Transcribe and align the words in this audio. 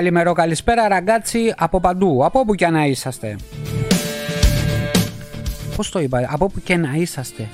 Καλημέρα, 0.00 0.32
καλησπέρα, 0.32 0.88
ραγκάτσι 0.88 1.54
από 1.56 1.80
παντού, 1.80 2.24
από 2.24 2.38
όπου 2.38 2.54
και 2.54 2.68
να 2.68 2.84
είσαστε. 2.86 3.36
Πώς 5.76 5.90
το 5.90 6.00
είπα, 6.00 6.28
από 6.30 6.44
όπου 6.44 6.60
και 6.60 6.76
να 6.76 6.92
είσαστε. 6.94 7.48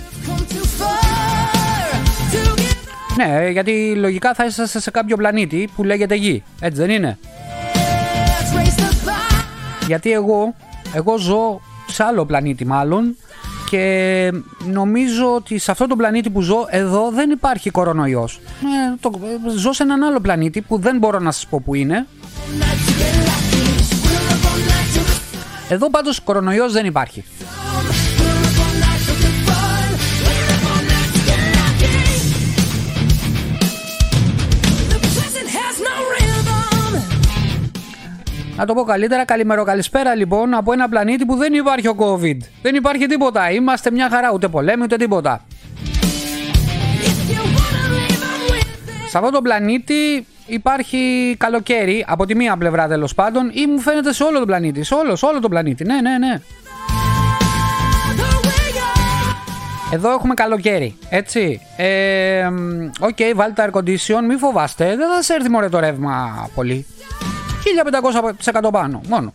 Ναι, 3.16 3.48
γιατί 3.48 3.94
λογικά 3.96 4.34
θα 4.34 4.44
είσαστε 4.44 4.80
σε 4.80 4.90
κάποιο 4.90 5.16
πλανήτη 5.16 5.68
που 5.76 5.84
λέγεται 5.84 6.14
Γη. 6.14 6.42
Έτσι 6.60 6.80
δεν 6.80 6.90
είναι; 6.90 7.18
Γιατί 9.86 10.12
εγώ, 10.12 10.54
εγώ 10.94 11.18
ζω 11.18 11.60
σε 11.86 12.02
άλλο 12.02 12.24
πλανήτη 12.24 12.66
μάλλον 12.66 13.16
και 13.70 14.32
νομίζω 14.66 15.34
ότι 15.34 15.58
σε 15.58 15.70
αυτό 15.70 15.86
το 15.86 15.96
πλανήτη 15.96 16.30
που 16.30 16.40
ζω 16.40 16.66
εδώ 16.70 17.10
δεν 17.10 17.30
υπάρχει 17.30 17.70
κορονοϊός. 17.70 18.40
Ε, 18.46 18.96
το, 19.00 19.10
ζω 19.56 19.72
σε 19.72 19.82
έναν 19.82 20.02
άλλο 20.02 20.20
πλανήτη 20.20 20.60
που 20.60 20.78
δεν 20.78 20.98
μπορώ 20.98 21.18
να 21.18 21.30
σας 21.30 21.46
πω 21.46 21.60
που 21.64 21.74
είναι. 21.74 22.06
Εδώ 25.68 25.90
πάντως 25.90 26.20
κορονοϊός 26.20 26.72
δεν 26.72 26.86
υπάρχει. 26.86 27.24
Να 38.56 38.66
το 38.66 38.74
πω 38.74 38.82
καλύτερα, 38.82 39.24
καλημέρα, 39.24 39.64
καλησπέρα 39.64 40.14
λοιπόν 40.14 40.54
από 40.54 40.72
ένα 40.72 40.88
πλανήτη 40.88 41.24
που 41.24 41.36
δεν 41.36 41.52
υπάρχει 41.52 41.88
ο 41.88 41.96
COVID. 41.98 42.36
Δεν 42.62 42.74
υπάρχει 42.74 43.06
τίποτα. 43.06 43.50
Είμαστε 43.50 43.90
μια 43.90 44.08
χαρά, 44.10 44.30
ούτε 44.34 44.48
πολέμη 44.48 44.82
ούτε 44.82 44.96
τίποτα. 44.96 45.44
Σε 49.08 49.18
αυτό 49.18 49.30
το 49.30 49.42
πλανήτη 49.42 50.26
υπάρχει 50.46 51.34
καλοκαίρι 51.38 52.04
από 52.08 52.26
τη 52.26 52.34
μία 52.34 52.56
πλευρά 52.56 52.88
τέλος 52.88 53.14
πάντων 53.14 53.50
ή 53.54 53.66
μου 53.66 53.78
φαίνεται 53.78 54.12
σε 54.12 54.22
όλο 54.24 54.38
τον 54.38 54.46
πλανήτη. 54.46 54.82
Σε 54.82 54.94
όλο, 54.94 55.16
σε 55.16 55.26
όλο 55.26 55.40
τον 55.40 55.50
πλανήτη. 55.50 55.84
Ναι, 55.84 56.00
ναι, 56.00 56.18
ναι. 56.18 56.40
Εδώ 59.92 60.10
έχουμε 60.10 60.34
καλοκαίρι, 60.34 60.98
έτσι. 61.08 61.60
Ε, 61.76 62.46
OK, 63.00 63.16
okay, 63.16 63.32
βάλτε 63.34 63.70
air 63.70 63.78
condition, 63.78 64.22
μην 64.28 64.38
φοβάστε, 64.38 64.84
δεν 64.84 65.08
θα 65.14 65.22
σε 65.22 65.34
έρθει 65.34 65.48
μωρέ 65.48 65.68
το 65.68 65.78
ρεύμα 65.78 66.48
πολύ. 66.54 66.86
1500% 67.66 68.70
πάνω, 68.72 69.00
μόνο. 69.08 69.34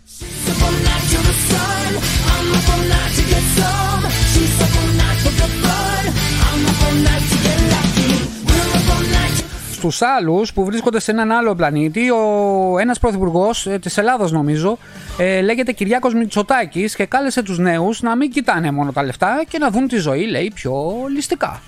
Στους 9.71 10.01
άλλους 10.01 10.53
που 10.53 10.65
βρίσκονται 10.65 10.99
σε 10.99 11.11
έναν 11.11 11.31
άλλο 11.31 11.55
πλανήτη, 11.55 12.09
ο 12.09 12.75
ένας 12.79 12.99
πρωθυπουργός 12.99 13.67
ε, 13.67 13.79
της 13.79 13.97
Ελλάδος 13.97 14.31
νομίζω, 14.31 14.77
ε, 15.17 15.41
λέγεται 15.41 15.71
Κυριάκος 15.71 16.13
Μητσοτάκης 16.13 16.95
και 16.95 17.05
κάλεσε 17.05 17.43
τους 17.43 17.57
νέους 17.57 18.01
να 18.01 18.15
μην 18.15 18.31
κοιτάνε 18.31 18.71
μόνο 18.71 18.91
τα 18.91 19.03
λεφτά 19.03 19.43
και 19.49 19.57
να 19.57 19.69
δουν 19.69 19.87
τη 19.87 19.97
ζωή, 19.97 20.25
λέει, 20.25 20.51
πιο 20.55 21.01
ολιστικά. 21.03 21.61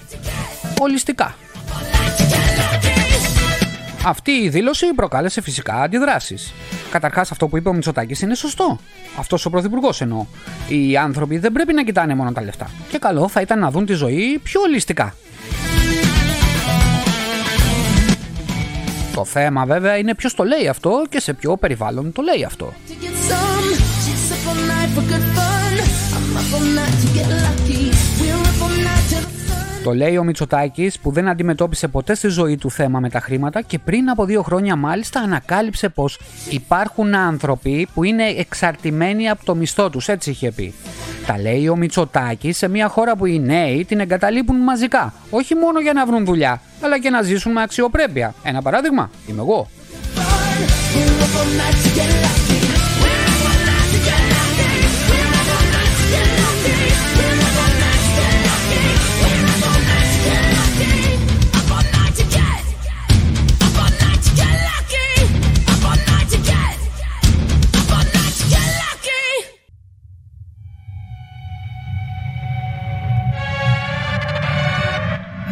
Ολιστικά. 0.79 1.35
Αυτή 4.05 4.31
η 4.31 4.49
δήλωση 4.49 4.85
προκάλεσε 4.95 5.41
φυσικά 5.41 5.73
αντιδράσεις. 5.73 6.53
Καταρχάς, 6.91 7.31
αυτό 7.31 7.47
που 7.47 7.57
είπε 7.57 7.69
ο 7.69 7.73
Μητσοτάκης 7.73 8.21
είναι 8.21 8.35
σωστό. 8.35 8.79
Αυτός 9.17 9.45
ο 9.45 9.49
πρωθυπουργός 9.49 10.01
εννοώ. 10.01 10.25
Οι 10.67 10.97
άνθρωποι 10.97 11.37
δεν 11.37 11.51
πρέπει 11.51 11.73
να 11.73 11.83
κοιτάνε 11.83 12.15
μόνο 12.15 12.31
τα 12.31 12.41
λεφτά. 12.41 12.69
Και 12.89 12.97
καλό 12.97 13.27
θα 13.27 13.41
ήταν 13.41 13.59
να 13.59 13.71
δουν 13.71 13.85
τη 13.85 13.93
ζωή 13.93 14.39
πιο 14.43 14.61
ολιστικά. 14.61 15.15
Το 19.15 19.25
θέμα 19.25 19.65
βέβαια 19.65 19.97
είναι 19.97 20.15
ποιος 20.15 20.33
το 20.33 20.43
λέει 20.43 20.67
αυτό 20.67 21.03
και 21.09 21.19
σε 21.19 21.33
ποιο 21.33 21.57
περιβάλλον 21.57 22.11
το 22.11 22.21
λέει 22.21 22.43
αυτό. 22.43 22.73
Το 29.83 29.93
λέει 29.93 30.17
ο 30.17 30.23
Μητσοτάκης 30.23 30.99
που 30.99 31.11
δεν 31.11 31.27
αντιμετώπισε 31.27 31.87
ποτέ 31.87 32.15
στη 32.15 32.27
ζωή 32.27 32.57
του 32.57 32.71
θέμα 32.71 32.99
με 32.99 33.09
τα 33.09 33.19
χρήματα 33.19 33.61
και 33.61 33.79
πριν 33.79 34.09
από 34.09 34.25
δύο 34.25 34.41
χρόνια 34.41 34.75
μάλιστα 34.75 35.19
ανακάλυψε 35.19 35.89
πως 35.89 36.19
υπάρχουν 36.49 37.15
άνθρωποι 37.15 37.87
που 37.93 38.03
είναι 38.03 38.23
εξαρτημένοι 38.23 39.29
από 39.29 39.45
το 39.45 39.55
μισθό 39.55 39.89
τους. 39.89 40.07
Έτσι 40.07 40.29
είχε 40.29 40.51
πει. 40.51 40.73
Τα 41.25 41.39
λέει 41.39 41.67
ο 41.67 41.75
Μητσοτάκης 41.75 42.57
σε 42.57 42.67
μια 42.67 42.87
χώρα 42.87 43.15
που 43.15 43.25
οι 43.25 43.39
νέοι 43.39 43.85
την 43.85 43.99
εγκαταλείπουν 43.99 44.55
μαζικά. 44.55 45.13
Όχι 45.29 45.55
μόνο 45.55 45.79
για 45.79 45.93
να 45.93 46.05
βρουν 46.05 46.25
δουλειά, 46.25 46.61
αλλά 46.81 46.99
και 46.99 47.09
να 47.09 47.21
ζήσουν 47.21 47.51
με 47.51 47.61
αξιοπρέπεια. 47.61 48.33
Ένα 48.43 48.61
παράδειγμα 48.61 49.09
είμαι 49.27 49.41
εγώ. 49.41 49.67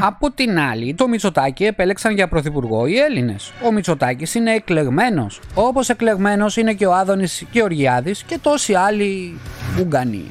Από 0.04 0.32
την 0.32 0.60
άλλη, 0.60 0.94
το 0.94 1.08
Μητσοτάκη 1.08 1.64
επέλεξαν 1.64 2.14
για 2.14 2.28
πρωθυπουργό 2.28 2.86
οι 2.86 2.98
Έλληνες. 2.98 3.54
Ο 3.68 3.72
Μητσοτάκης 3.72 4.36
είναι 4.36 4.52
εκλεγμένος. 4.52 5.40
Όπως 5.54 5.90
εκλεγμένος 5.90 6.58
είναι 6.58 6.74
και 6.74 6.86
ο 6.86 6.94
Άδωνης 6.94 7.46
Γεωργιάδης 7.52 8.24
και 8.24 8.40
τόσοι 8.42 8.74
άλλοι 8.74 9.40
Ουγγανοί. 9.80 10.24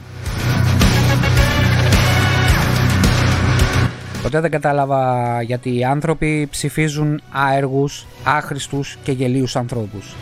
Ποτέ 4.23 4.41
δεν 4.41 4.51
κατάλαβα 4.51 5.43
γιατί 5.43 5.79
οι 5.79 5.85
άνθρωποι 5.85 6.49
ψηφίζουν 6.51 7.21
άεργους, 7.33 8.07
άχρηστους 8.25 8.99
και 9.03 9.13
γελίους 9.13 9.57
ανθρώπους. 9.57 10.15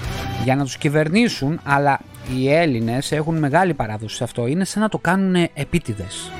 Για 0.44 0.56
να 0.56 0.64
τους 0.64 0.76
κυβερνήσουν, 0.76 1.60
αλλά 1.64 2.00
οι 2.36 2.52
Έλληνες 2.52 3.12
έχουν 3.12 3.38
μεγάλη 3.38 3.74
παράδοση 3.74 4.16
σε 4.16 4.24
αυτό. 4.24 4.46
Είναι 4.46 4.64
σαν 4.64 4.82
να 4.82 4.88
το 4.88 4.98
κάνουν 4.98 5.48
επίτηδες. 5.54 6.30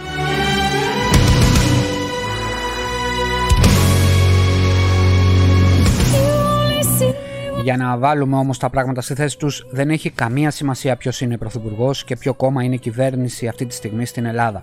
Για 7.63 7.77
να 7.77 7.97
βάλουμε 7.97 8.37
όμως 8.37 8.59
τα 8.59 8.71
πράγματα 8.71 9.01
στη 9.01 9.15
θέση 9.15 9.39
τους, 9.39 9.67
δεν 9.71 9.91
έχει 9.91 10.11
καμία 10.11 10.51
σημασία 10.51 10.97
ποιος 10.97 11.21
είναι 11.21 11.37
πρωθυπουργός 11.37 12.05
και 12.05 12.17
ποιο 12.17 12.35
κόμμα 12.35 12.63
είναι 12.63 12.77
κυβέρνηση 12.77 13.49
αυτή 13.49 13.67
τη 13.67 13.75
στιγμή 13.75 14.07
στην 14.07 14.25
Ελλάδα. 14.25 14.63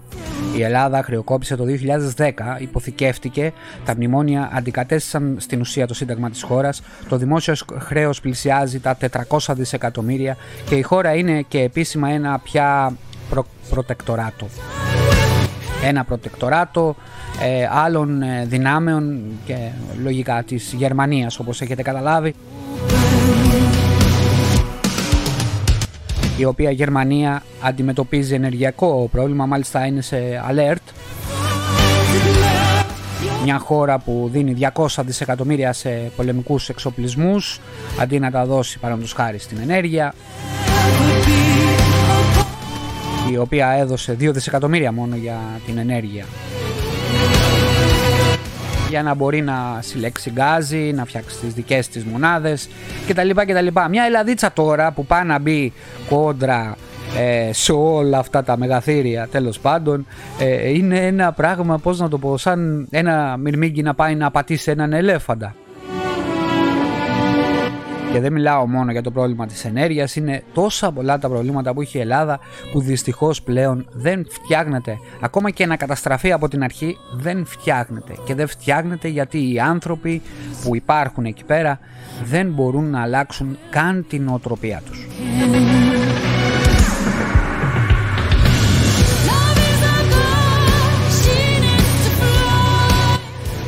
Η 0.57 0.61
Ελλάδα 0.63 1.03
χρεοκόπησε 1.03 1.56
το 1.56 1.63
2010, 1.66 2.31
υποθηκεύτηκε, 2.59 3.51
τα 3.85 3.95
μνημόνια 3.95 4.50
αντικατέστησαν 4.53 5.35
στην 5.39 5.59
ουσία 5.59 5.88
το 5.88 5.94
σύνταγμα 5.94 6.29
της 6.29 6.44
χώρας, 6.44 6.81
το 7.09 7.17
δημόσιο 7.17 7.53
χρέος 7.79 8.22
πλησιάζει 8.22 8.79
τα 8.79 8.97
400 9.27 9.53
δισεκατομμύρια 9.56 10.38
και 10.69 10.75
η 10.75 10.81
χώρα 10.81 11.13
είναι 11.16 11.41
και 11.41 11.59
επίσημα 11.59 12.09
ένα 12.09 12.39
πια 12.39 12.94
προ- 13.29 13.47
προτεκτοράτο. 13.69 14.47
Ένα 15.83 16.03
προτεκτοράτο 16.03 16.95
ε, 17.41 17.67
άλλων 17.72 18.22
ε, 18.22 18.45
δυνάμεων 18.45 19.22
και 19.45 19.56
λογικά 20.03 20.44
της 20.44 20.73
Γερμανίας 20.77 21.39
όπως 21.39 21.62
έχετε 21.62 21.81
καταλάβει 21.81 22.33
η 26.38 26.45
οποία 26.45 26.72
Γερμανία 26.72 27.44
αντιμετωπίζει 27.62 28.33
ενεργειακό 28.33 29.10
πρόβλημα, 29.12 29.45
μάλιστα 29.45 29.86
είναι 29.86 30.01
σε 30.01 30.18
alert. 30.50 30.94
Μια 33.44 33.57
χώρα 33.60 34.00
που 34.00 34.30
δίνει 34.31 34.56
200 34.74 34.88
δισεκατομμύρια 35.06 35.74
σε 35.74 36.12
πολεμικούς 36.16 36.69
εξοπλισμούς 36.69 37.60
αντί 38.00 38.19
να 38.19 38.31
τα 38.31 38.45
δώσει 38.45 38.80
παραδείγματος 38.80 39.18
χάρη 39.18 39.39
στην 39.39 39.57
ενέργεια 39.62 40.13
η 43.31 43.38
οποία 43.38 43.69
έδωσε 43.69 44.18
2 44.19 44.30
δισεκατομμύρια 44.33 44.92
μόνο 44.92 45.16
για 45.16 45.39
την 45.66 45.78
ενέργεια 45.78 46.25
για 48.89 49.03
να 49.03 49.13
μπορεί 49.13 49.41
να 49.41 49.79
συλλέξει 49.81 50.29
γκάζι, 50.29 50.91
να 50.95 51.05
φτιάξει 51.05 51.39
τις 51.39 51.53
δικές 51.53 51.87
της 51.87 52.03
μονάδες 52.03 52.69
κτλ. 53.07 53.29
κτλ. 53.29 53.67
Μια 53.89 54.03
Ελλαδίτσα 54.03 54.51
τώρα 54.51 54.91
που 54.91 55.05
πάει 55.05 55.23
να 55.23 55.39
μπει 55.39 55.73
κόντρα 56.09 56.77
ε, 57.17 57.53
σε 57.53 57.71
όλα 57.71 58.17
αυτά 58.17 58.43
τα 58.43 58.57
μεγαθύρια 58.57 59.27
τέλος 59.31 59.59
πάντων 59.59 60.05
ε, 60.39 60.69
είναι 60.69 61.05
ένα 61.05 61.31
πράγμα 61.31 61.77
πώς 61.77 61.99
να 61.99 62.09
το 62.09 62.17
πω 62.17 62.37
σαν 62.37 62.87
ένα 62.91 63.37
μυρμήγκι 63.37 63.81
να 63.81 63.93
πάει 63.93 64.15
να 64.15 64.31
πατήσει 64.31 64.71
έναν 64.71 64.93
ελέφαντα 64.93 65.55
Και 68.15 68.21
δεν 68.21 68.33
μιλάω 68.33 68.67
μόνο 68.67 68.91
για 68.91 69.01
το 69.01 69.12
πρόβλημα 69.12 69.45
της 69.45 69.65
ενέργειας, 69.65 70.15
είναι 70.15 70.44
τόσα 70.53 70.91
πολλά 70.91 71.19
τα 71.19 71.29
προβλήματα 71.29 71.73
που 71.73 71.81
έχει 71.81 71.97
η 71.97 72.01
Ελλάδα 72.01 72.39
που 72.71 72.81
δυστυχώς 72.81 73.41
πλέον 73.41 73.88
δεν 73.91 74.25
φτιάχνεται. 74.29 74.97
Ακόμα 75.21 75.50
και 75.50 75.65
να 75.65 75.75
καταστραφεί 75.75 76.31
από 76.31 76.47
την 76.47 76.63
αρχή 76.63 76.97
δεν 77.13 77.45
φτιάχνεται. 77.45 78.15
Και 78.25 78.35
δεν 78.35 78.47
φτιάχνεται 78.47 79.07
γιατί 79.07 79.53
οι 79.53 79.59
άνθρωποι 79.59 80.21
που 80.63 80.75
υπάρχουν 80.75 81.25
εκεί 81.25 81.44
πέρα 81.44 81.79
δεν 82.23 82.51
μπορούν 82.51 82.89
να 82.89 83.01
αλλάξουν 83.01 83.57
καν 83.69 84.06
την 84.09 84.27
οτροπία 84.27 84.81
τους. 84.85 85.07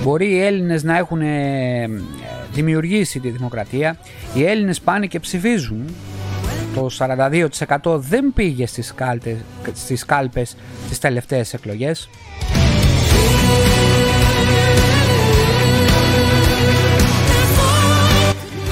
Μπορεί 0.03 0.31
οι 0.31 0.41
Έλληνες 0.41 0.83
να 0.83 0.97
έχουν 0.97 1.21
ε, 1.21 1.89
δημιουργήσει 2.57 3.19
τη 3.19 3.29
δημοκρατία. 3.29 3.97
Οι 4.33 4.45
Έλληνες 4.45 4.81
πάνε 4.81 5.05
και 5.05 5.19
ψηφίζουν. 5.19 5.85
Το 6.75 6.89
42% 6.97 7.99
δεν 7.99 8.33
πήγε 8.33 8.65
στις, 8.65 8.93
κάλτες, 8.93 9.37
στις 9.73 10.05
κάλπες 10.05 10.55
τις 10.89 10.99
τελευταίες 10.99 11.53
εκλογές. 11.53 12.09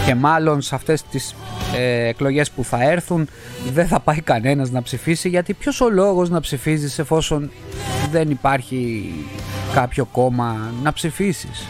Και 0.05 0.15
μάλλον 0.15 0.61
σε 0.61 0.75
αυτές 0.75 1.03
τις 1.03 1.35
ε, 1.75 2.07
εκλογές 2.07 2.51
που 2.51 2.63
θα 2.63 2.83
έρθουν 2.91 3.27
δεν 3.73 3.87
θα 3.87 3.99
πάει 3.99 4.21
κανένας 4.21 4.71
να 4.71 4.81
ψηφίσει 4.81 5.29
γιατί 5.29 5.53
ποιος 5.53 5.81
ο 5.81 5.89
λόγος 5.89 6.29
να 6.29 6.39
ψηφίζεις 6.39 6.99
εφόσον 6.99 7.51
δεν 8.11 8.29
υπάρχει 8.29 9.13
κάποιο 9.73 10.05
κόμμα 10.05 10.71
να 10.83 10.93
ψηφίσεις; 10.93 11.67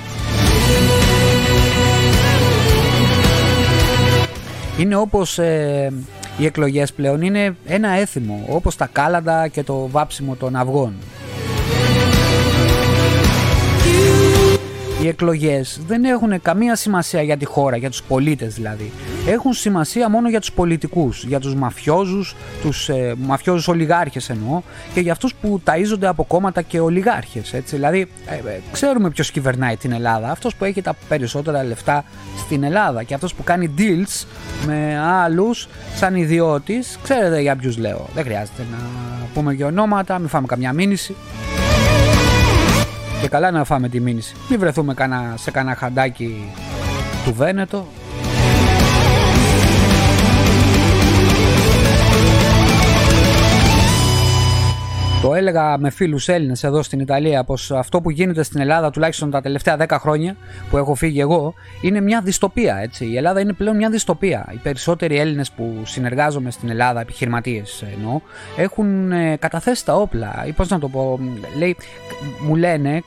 Είναι 4.79 4.95
όπως 4.95 5.39
ε, 5.39 5.93
οι 6.37 6.45
εκλογές 6.45 6.93
πλέον, 6.93 7.21
είναι 7.21 7.55
ένα 7.65 7.89
έθιμο, 7.89 8.45
όπως 8.49 8.75
τα 8.75 8.89
κάλαντα 8.91 9.47
και 9.47 9.63
το 9.63 9.87
βάψιμο 9.91 10.35
των 10.35 10.55
αυγών. 10.55 10.93
Οι 15.05 15.07
εκλογές 15.07 15.79
δεν 15.87 16.03
έχουν 16.03 16.41
καμία 16.41 16.75
σημασία 16.75 17.21
για 17.21 17.37
τη 17.37 17.45
χώρα, 17.45 17.77
για 17.77 17.89
τους 17.89 18.03
πολίτες 18.03 18.53
δηλαδή 18.53 18.91
έχουν 19.27 19.53
σημασία 19.53 20.09
μόνο 20.09 20.29
για 20.29 20.39
τους 20.39 20.51
πολιτικούς, 20.51 21.23
για 21.23 21.39
τους 21.39 21.55
μαφιόζους, 21.55 22.35
τους 22.61 22.89
ε, 22.89 23.15
μαφιόζους 23.17 23.67
ολιγάρχες 23.67 24.29
εννοώ 24.29 24.61
και 24.93 24.99
για 24.99 25.11
αυτούς 25.11 25.33
που 25.35 25.61
ταΐζονται 25.65 26.05
από 26.05 26.23
κόμματα 26.23 26.61
και 26.61 26.79
ολιγάρχες. 26.79 27.53
Έτσι. 27.53 27.75
Δηλαδή 27.75 28.07
ε, 28.25 28.35
ε, 28.35 28.59
ξέρουμε 28.71 29.09
ποιος 29.09 29.31
κυβερνάει 29.31 29.77
την 29.77 29.91
Ελλάδα, 29.91 30.31
αυτός 30.31 30.55
που 30.55 30.65
έχει 30.65 30.81
τα 30.81 30.95
περισσότερα 31.07 31.63
λεφτά 31.63 32.03
στην 32.37 32.63
Ελλάδα 32.63 33.03
και 33.03 33.13
αυτός 33.13 33.33
που 33.33 33.43
κάνει 33.43 33.73
deals 33.77 34.25
με 34.65 34.99
άλλους 34.99 35.67
σαν 35.95 36.15
ιδιώτης, 36.15 36.99
ξέρετε 37.03 37.41
για 37.41 37.55
ποιους 37.55 37.77
λέω. 37.77 38.09
Δεν 38.13 38.23
χρειάζεται 38.23 38.65
να 38.71 38.77
πούμε 39.33 39.55
και 39.55 39.63
ονόματα, 39.63 40.19
μην 40.19 40.29
φάμε 40.29 40.47
καμιά 40.47 40.73
μήνυση. 40.73 41.15
Και 43.21 43.27
καλά 43.27 43.51
να 43.51 43.63
φάμε 43.63 43.89
τη 43.89 43.99
μήνυση. 43.99 44.35
Μην 44.49 44.59
βρεθούμε 44.59 44.93
σε 45.35 45.51
κανένα 45.51 45.75
χαντάκι 45.75 46.51
του 47.25 47.33
Βένετο 47.33 47.87
Το 55.25 55.33
έλεγα 55.33 55.77
με 55.77 55.89
φίλους 55.89 56.27
Έλληνες 56.27 56.63
εδώ 56.63 56.83
στην 56.83 56.99
Ιταλία 56.99 57.43
πως 57.43 57.71
αυτό 57.71 58.01
που 58.01 58.09
γίνεται 58.09 58.43
στην 58.43 58.61
Ελλάδα, 58.61 58.89
τουλάχιστον 58.89 59.31
τα 59.31 59.41
τελευταία 59.41 59.77
10 59.79 59.97
χρόνια 59.99 60.35
που 60.69 60.77
έχω 60.77 60.95
φύγει 60.95 61.19
εγώ, 61.19 61.53
είναι 61.81 62.01
μια 62.01 62.21
δυστοπία. 62.21 62.77
Έτσι. 62.77 63.05
Η 63.05 63.17
Ελλάδα 63.17 63.39
είναι 63.39 63.53
πλέον 63.53 63.75
μια 63.75 63.89
δυστοπία. 63.89 64.49
Οι 64.53 64.57
περισσότεροι 64.63 65.19
Έλληνες 65.19 65.51
που 65.51 65.81
συνεργάζομαι 65.85 66.51
στην 66.51 66.69
Ελλάδα, 66.69 67.01
επιχειρηματίες 67.01 67.83
εννοώ, 67.97 68.21
έχουν 68.57 69.11
ε, 69.11 69.37
καταθέσει 69.39 69.85
τα 69.85 69.95
όπλα. 69.95 70.43
Ή 70.47 70.51
πώς 70.51 70.69
να 70.69 70.79
το 70.79 70.89
πω, 70.89 71.19
λέει, 71.57 71.75
μου 72.47 72.55
λένε, 72.55 73.01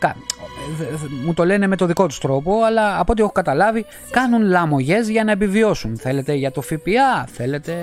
μου 1.24 1.34
το 1.34 1.44
λένε 1.44 1.66
με 1.66 1.76
το 1.76 1.86
δικό 1.86 2.06
τους 2.06 2.18
τρόπο, 2.18 2.62
αλλά 2.62 3.00
από 3.00 3.12
ό,τι 3.12 3.22
έχω 3.22 3.32
καταλάβει 3.32 3.84
κάνουν 4.10 4.42
λαμογές 4.42 5.08
για 5.08 5.24
να 5.24 5.32
επιβιώσουν. 5.32 5.96
Θέλετε 5.96 6.34
για 6.34 6.50
το 6.50 6.60
ΦΠΑ, 6.60 7.26
θέλετε 7.26 7.74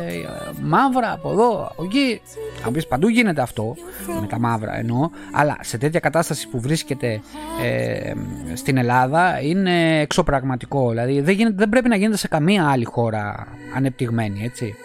μαύρα 0.61 1.11
από 1.11 1.31
εδώ, 1.31 1.67
από 1.71 1.83
εκεί. 1.83 2.21
Αν 2.65 2.73
πεις 2.73 2.87
παντού 2.87 3.07
γίνεται 3.07 3.41
αυτό, 3.41 3.75
με 4.21 4.27
τα 4.27 4.39
μαύρα 4.39 4.77
εννοώ, 4.77 5.09
αλλά 5.31 5.57
σε 5.61 5.77
τέτοια 5.77 5.99
κατάσταση 5.99 6.47
που 6.47 6.59
βρίσκεται 6.59 7.21
ε, 7.63 8.13
στην 8.53 8.77
Ελλάδα 8.77 9.41
είναι 9.41 9.99
εξωπραγματικό. 9.99 10.89
Δηλαδή 10.89 11.21
δεν, 11.21 11.55
δεν 11.55 11.69
πρέπει 11.69 11.89
να 11.89 11.95
γίνεται 11.95 12.17
σε 12.17 12.27
καμία 12.27 12.69
άλλη 12.69 12.85
χώρα 12.85 13.47
ανεπτυγμένη, 13.75 14.43
έτσι. 14.43 14.75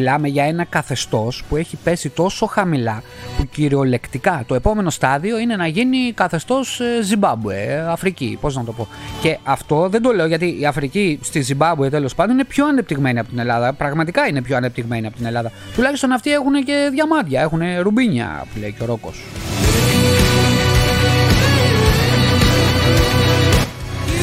Μιλάμε 0.00 0.28
για 0.28 0.44
ένα 0.44 0.64
καθεστώς 0.64 1.44
που 1.48 1.56
έχει 1.56 1.76
πέσει 1.76 2.08
τόσο 2.08 2.46
χαμηλά 2.46 3.02
που 3.36 3.46
κυριολεκτικά 3.46 4.44
το 4.46 4.54
επόμενο 4.54 4.90
στάδιο 4.90 5.38
είναι 5.38 5.56
να 5.56 5.66
γίνει 5.66 6.12
καθεστώς 6.12 6.80
ε, 6.80 7.02
Ζιμπάμπουε, 7.02 7.84
Αφρική, 7.88 8.38
πώς 8.40 8.56
να 8.56 8.64
το 8.64 8.72
πω. 8.72 8.88
Και 9.22 9.38
αυτό 9.44 9.88
δεν 9.88 10.02
το 10.02 10.12
λέω 10.12 10.26
γιατί 10.26 10.60
η 10.60 10.66
Αφρική 10.66 11.18
στη 11.22 11.40
Ζιμπάμπουε 11.40 11.90
τέλος 11.90 12.14
πάντων 12.14 12.34
είναι 12.34 12.44
πιο 12.44 12.66
ανεπτυγμένη 12.66 13.18
από 13.18 13.28
την 13.28 13.38
Ελλάδα. 13.38 13.72
Πραγματικά 13.72 14.26
είναι 14.26 14.42
πιο 14.42 14.56
ανεπτυγμένη 14.56 15.06
από 15.06 15.16
την 15.16 15.26
Ελλάδα. 15.26 15.52
Τουλάχιστον 15.74 16.12
αυτοί 16.12 16.32
έχουν 16.32 16.64
και 16.64 16.88
διαμάντια, 16.92 17.40
έχουν 17.40 17.60
ρουμπίνια 17.80 18.46
που 18.52 18.60
λέει 18.60 18.74
και 18.78 18.82
ο 18.82 18.86
Ρόκος. 18.86 19.22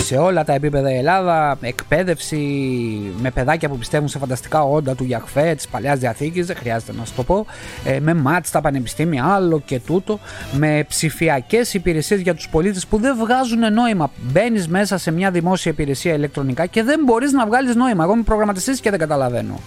Σε 0.07 0.17
όλα 0.17 0.43
τα 0.43 0.53
επίπεδα 0.53 0.91
η 0.91 0.97
Ελλάδα, 0.97 1.57
εκπαίδευση 1.61 2.37
με 3.19 3.31
παιδάκια 3.31 3.69
που 3.69 3.77
πιστεύουν 3.77 4.07
σε 4.07 4.17
φανταστικά 4.17 4.63
όντα 4.63 4.95
του 4.95 5.03
Γιαχφέ, 5.03 5.55
της 5.55 5.67
παλιάς 5.67 5.99
διαθήκης, 5.99 6.45
δεν 6.45 6.55
χρειάζεται 6.55 6.91
να 6.97 7.05
σου 7.05 7.13
το 7.15 7.23
πω, 7.23 7.45
ε, 7.83 7.99
με 7.99 8.13
μάτς 8.13 8.47
στα 8.47 8.61
πανεπιστήμια, 8.61 9.25
άλλο 9.25 9.61
και 9.65 9.79
τούτο, 9.79 10.19
με 10.53 10.85
ψηφιακές 10.87 11.73
υπηρεσίες 11.73 12.19
για 12.19 12.35
τους 12.35 12.49
πολίτες 12.49 12.87
που 12.87 12.97
δεν 12.97 13.17
βγάζουν 13.17 13.73
νόημα. 13.73 14.11
Μπαίνεις 14.31 14.67
μέσα 14.67 14.97
σε 14.97 15.11
μια 15.11 15.31
δημόσια 15.31 15.71
υπηρεσία 15.71 16.13
ηλεκτρονικά 16.13 16.65
και 16.65 16.83
δεν 16.83 16.99
μπορείς 17.05 17.31
να 17.31 17.45
βγάλεις 17.45 17.75
νόημα. 17.75 18.03
Εγώ 18.03 18.13
είμαι 18.13 18.23
προγραμματιστής 18.23 18.79
και 18.79 18.89
δεν 18.89 18.99
καταλαβαίνω. 18.99 19.59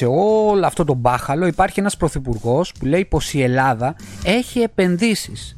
Σε 0.00 0.06
όλο 0.06 0.66
αυτό 0.66 0.84
το 0.84 0.94
μπάχαλο 0.94 1.46
υπάρχει 1.46 1.80
ένας 1.80 1.96
πρωθυπουργός 1.96 2.72
που 2.78 2.86
λέει 2.86 3.04
πως 3.04 3.34
η 3.34 3.42
Ελλάδα 3.42 3.96
έχει 4.24 4.60
επενδύσεις. 4.60 5.54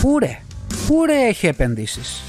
Πού 0.00 0.18
ρε, 0.18 0.38
πού 0.86 1.04
ρε 1.04 1.26
έχει 1.28 1.46
επενδύσεις; 1.46 2.22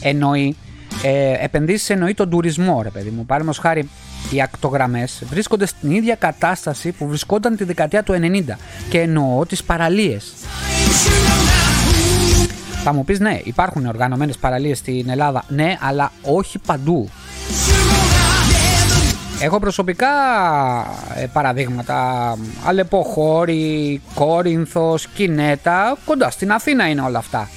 Εννοεί, 0.00 0.56
ε, 1.02 1.44
επενδύσεις 1.44 1.90
εννοεί 1.90 2.14
τον 2.14 2.30
τουρισμό 2.30 2.82
ρε 2.82 2.90
παιδί 2.90 3.10
μου. 3.10 3.26
Πάρουμε 3.26 3.52
χάρη 3.60 3.88
οι 4.30 4.42
ακτογραμμές 4.42 5.22
βρίσκονται 5.28 5.66
στην 5.66 5.90
ίδια 5.90 6.14
κατάσταση 6.14 6.92
που 6.92 7.06
βρισκόταν 7.08 7.56
τη 7.56 7.64
δεκαετία 7.64 8.02
του 8.02 8.12
90 8.12 8.58
και 8.88 9.00
εννοώ 9.00 9.46
τις 9.46 9.62
παραλίες. 9.62 10.32
Θα 12.82 12.92
μου 12.92 13.04
πεις 13.04 13.20
ναι, 13.20 13.40
υπάρχουν 13.44 13.86
οργανωμένες 13.86 14.36
παραλίες 14.36 14.78
στην 14.78 15.08
Ελλάδα, 15.08 15.44
ναι, 15.48 15.76
αλλά 15.80 16.12
όχι 16.22 16.58
παντού. 16.58 17.08
Έχω 19.40 19.58
προσωπικά 19.58 20.08
ε, 21.16 21.26
παραδείγματα 21.32 22.36
Αλεποχώρη, 22.64 24.00
Κόρινθος, 24.14 25.06
Κινέτα 25.06 25.96
Κοντά 26.04 26.30
στην 26.30 26.52
Αθήνα 26.52 26.88
είναι 26.88 27.00
όλα 27.00 27.18
αυτά 27.18 27.48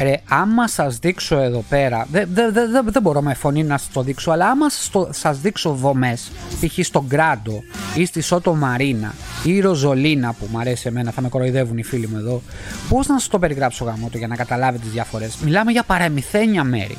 Ρε, 0.00 0.20
άμα 0.28 0.68
σας 0.68 0.98
δείξω 0.98 1.36
εδώ 1.36 1.64
πέρα, 1.68 2.06
δεν 2.10 2.28
δε, 2.32 2.50
δε, 2.50 2.66
δε, 2.90 3.00
μπορώ 3.00 3.22
με 3.22 3.34
φωνή 3.34 3.64
να 3.64 3.78
σας 3.78 3.88
το 3.92 4.02
δείξω, 4.02 4.30
αλλά 4.30 4.50
άμα 4.50 4.70
σας, 4.70 4.90
το, 4.90 5.08
σας 5.12 5.40
δείξω 5.40 5.70
δομές, 5.70 6.30
π.χ. 6.60 6.86
στον 6.86 7.04
Γκράντο 7.06 7.62
ή 7.94 8.04
στη 8.04 8.20
Σότο 8.20 8.54
Μαρίνα 8.54 9.14
ή 9.44 9.54
η 9.54 9.60
Ροζολίνα 9.60 10.32
που 10.32 10.48
μου 10.50 10.58
αρέσει 10.58 10.88
εμένα, 10.88 11.10
θα 11.10 11.20
με 11.20 11.28
κοροϊδεύουν 11.28 11.78
οι 11.78 11.82
φίλοι 11.82 12.08
μου 12.08 12.16
εδώ, 12.16 12.42
πώς 12.88 13.06
να 13.06 13.18
σας 13.18 13.28
το 13.28 13.38
περιγράψω 13.38 13.84
γάμο 13.84 14.10
για 14.12 14.26
να 14.26 14.36
καταλάβετε 14.36 14.82
τις 14.82 14.92
διαφορές. 14.92 15.36
Μιλάμε 15.44 15.70
για 15.70 15.82
παραμυθένια 15.82 16.64
μέρη. 16.64 16.96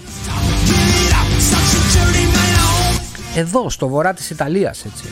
Εδώ, 3.35 3.69
στο 3.69 3.87
βορρά 3.87 4.13
της 4.13 4.29
Ιταλίας, 4.29 4.85
έτσι. 4.85 5.03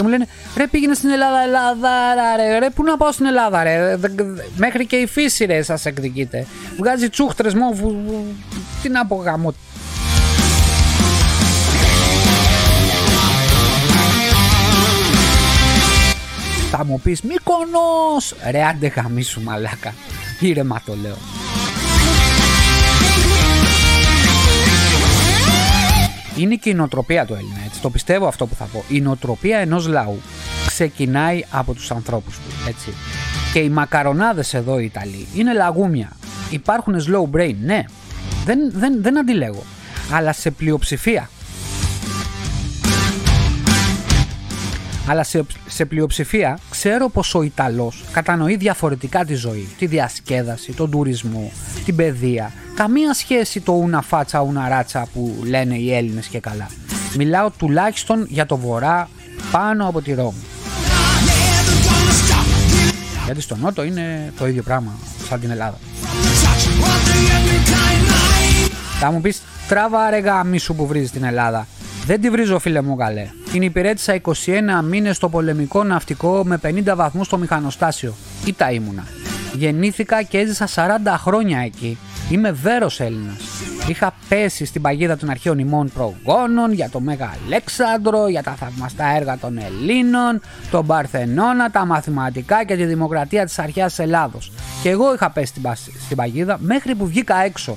Και 0.00 0.06
μου 0.06 0.12
λένε 0.12 0.26
ρε 0.56 0.66
πήγαινε 0.66 0.94
στην 0.94 1.10
Ελλάδα, 1.10 1.40
Ελλάδα, 1.40 2.58
ρε, 2.58 2.70
πού 2.70 2.82
να 2.82 2.96
πάω 2.96 3.12
στην 3.12 3.26
Ελλάδα, 3.26 3.62
ρε. 3.62 3.96
Μέχρι 4.56 4.86
και 4.86 4.96
η 4.96 5.06
φύση, 5.06 5.44
ρε, 5.44 5.62
σας 5.62 5.86
εκδικείται. 5.86 6.46
Βγάζει 6.76 7.08
τσούχτρες 7.08 7.54
μου, 7.54 7.76
τι 8.82 8.88
να 8.88 9.06
πω 9.06 9.16
γαμώ. 9.16 9.54
Θα 16.70 16.84
μου 16.84 17.00
πεις 17.00 17.20
Μύκονος 17.22 18.34
Ρε 18.50 18.64
άντε 18.64 18.86
γαμίσου 18.86 19.42
μαλάκα 19.42 19.94
Ήρεμα 20.40 20.82
το 20.86 20.94
λέω 21.02 21.39
Είναι 26.36 26.54
και 26.54 26.70
η 26.70 26.74
νοοτροπία 26.74 27.26
του 27.26 27.34
Έλληνα, 27.34 27.58
έτσι. 27.66 27.80
Το 27.80 27.90
πιστεύω 27.90 28.26
αυτό 28.26 28.46
που 28.46 28.54
θα 28.54 28.64
πω. 28.64 28.84
Η 28.88 29.00
νοοτροπία 29.00 29.58
ενός 29.58 29.86
λαού 29.86 30.20
ξεκινάει 30.66 31.44
από 31.50 31.74
τους 31.74 31.90
ανθρώπους 31.90 32.34
του, 32.34 32.68
έτσι. 32.68 32.94
Και 33.52 33.58
οι 33.58 33.68
μακαρονάδες 33.68 34.54
εδώ 34.54 34.78
οι 34.78 34.84
Ιταλοί 34.84 35.26
είναι 35.34 35.52
λαγούμια. 35.52 36.12
Υπάρχουν 36.50 36.94
slow 36.94 37.36
brain, 37.36 37.54
ναι. 37.62 37.84
Δεν, 38.44 38.58
δεν, 38.74 39.02
δεν 39.02 39.18
αντιλέγω. 39.18 39.62
Αλλά 40.12 40.32
σε 40.32 40.50
πλειοψηφία. 40.50 41.30
Αλλά 45.10 45.22
σε, 45.22 45.44
σε 45.66 45.84
πλειοψηφία 45.84 46.58
ξέρω 46.70 47.08
πως 47.08 47.34
ο 47.34 47.42
Ιταλός 47.42 48.04
κατανοεί 48.12 48.56
διαφορετικά 48.56 49.24
τη 49.24 49.34
ζωή, 49.34 49.68
τη 49.78 49.86
διασκέδαση, 49.86 50.72
τον 50.72 50.90
τουρισμό, 50.90 51.52
την 51.84 51.96
παιδεία. 51.96 52.52
Καμία 52.74 53.14
σχέση 53.14 53.60
το 53.60 53.72
ούνα 53.72 54.02
φάτσα, 54.02 54.40
ούνα 54.40 54.68
ράτσα 54.68 55.06
που 55.12 55.36
λένε 55.44 55.76
οι 55.76 55.94
Έλληνες 55.94 56.26
και 56.26 56.40
καλά. 56.40 56.70
Μιλάω 57.16 57.50
τουλάχιστον 57.50 58.26
για 58.28 58.46
το 58.46 58.56
βορρά 58.56 59.08
πάνω 59.50 59.88
από 59.88 60.00
τη 60.02 60.14
Ρώμη. 60.14 60.44
Γιατί 63.24 63.40
στο 63.40 63.56
Νότο 63.56 63.82
είναι 63.82 64.32
το 64.38 64.46
ίδιο 64.46 64.62
πράγμα 64.62 64.92
σαν 65.28 65.40
την 65.40 65.50
Ελλάδα. 65.50 65.78
Θα 69.00 69.10
μου 69.10 69.20
πεις 69.20 69.42
τράβα 69.68 70.10
ρε 70.10 70.18
γαμίσου 70.18 70.74
που 70.74 70.86
βρίζεις 70.86 71.10
την 71.10 71.24
Ελλάδα. 71.24 71.66
Δεν 72.10 72.20
τη 72.20 72.30
βρίζω 72.30 72.58
φίλε 72.58 72.82
μου 72.82 72.96
καλέ. 72.96 73.28
Την 73.52 73.62
υπηρέτησα 73.62 74.20
21 74.22 74.32
μήνες 74.84 75.16
στο 75.16 75.28
πολεμικό 75.28 75.84
ναυτικό 75.84 76.42
με 76.44 76.60
50 76.62 76.82
βαθμούς 76.94 77.26
στο 77.26 77.38
μηχανοστάσιο. 77.38 78.14
Ήτα 78.44 78.70
ήμουνα. 78.70 79.04
Γεννήθηκα 79.54 80.22
και 80.22 80.38
έζησα 80.38 80.68
40 81.04 81.14
χρόνια 81.18 81.58
εκεί. 81.58 81.98
Είμαι 82.30 82.52
βέρος 82.52 83.00
Έλληνας. 83.00 83.36
Είχα 83.88 84.14
πέσει 84.28 84.64
στην 84.64 84.82
παγίδα 84.82 85.16
των 85.16 85.30
αρχαίων 85.30 85.58
ημών 85.58 85.90
προγόνων 85.94 86.72
για 86.72 86.90
το 86.90 87.00
Μέγα 87.00 87.34
Αλέξανδρο, 87.44 88.28
για 88.28 88.42
τα 88.42 88.50
θαυμαστά 88.52 89.04
έργα 89.16 89.38
των 89.38 89.58
Ελλήνων, 89.58 90.40
τον 90.70 90.86
Παρθενώνα, 90.86 91.70
τα 91.70 91.86
μαθηματικά 91.86 92.64
και 92.64 92.76
τη 92.76 92.84
δημοκρατία 92.84 93.44
της 93.44 93.58
αρχαίας 93.58 93.98
Ελλάδος. 93.98 94.52
Και 94.82 94.88
εγώ 94.88 95.14
είχα 95.14 95.30
πέσει 95.30 95.54
στην 96.04 96.16
παγίδα 96.16 96.58
μέχρι 96.60 96.94
που 96.94 97.06
βγήκα 97.06 97.36
έξω 97.44 97.76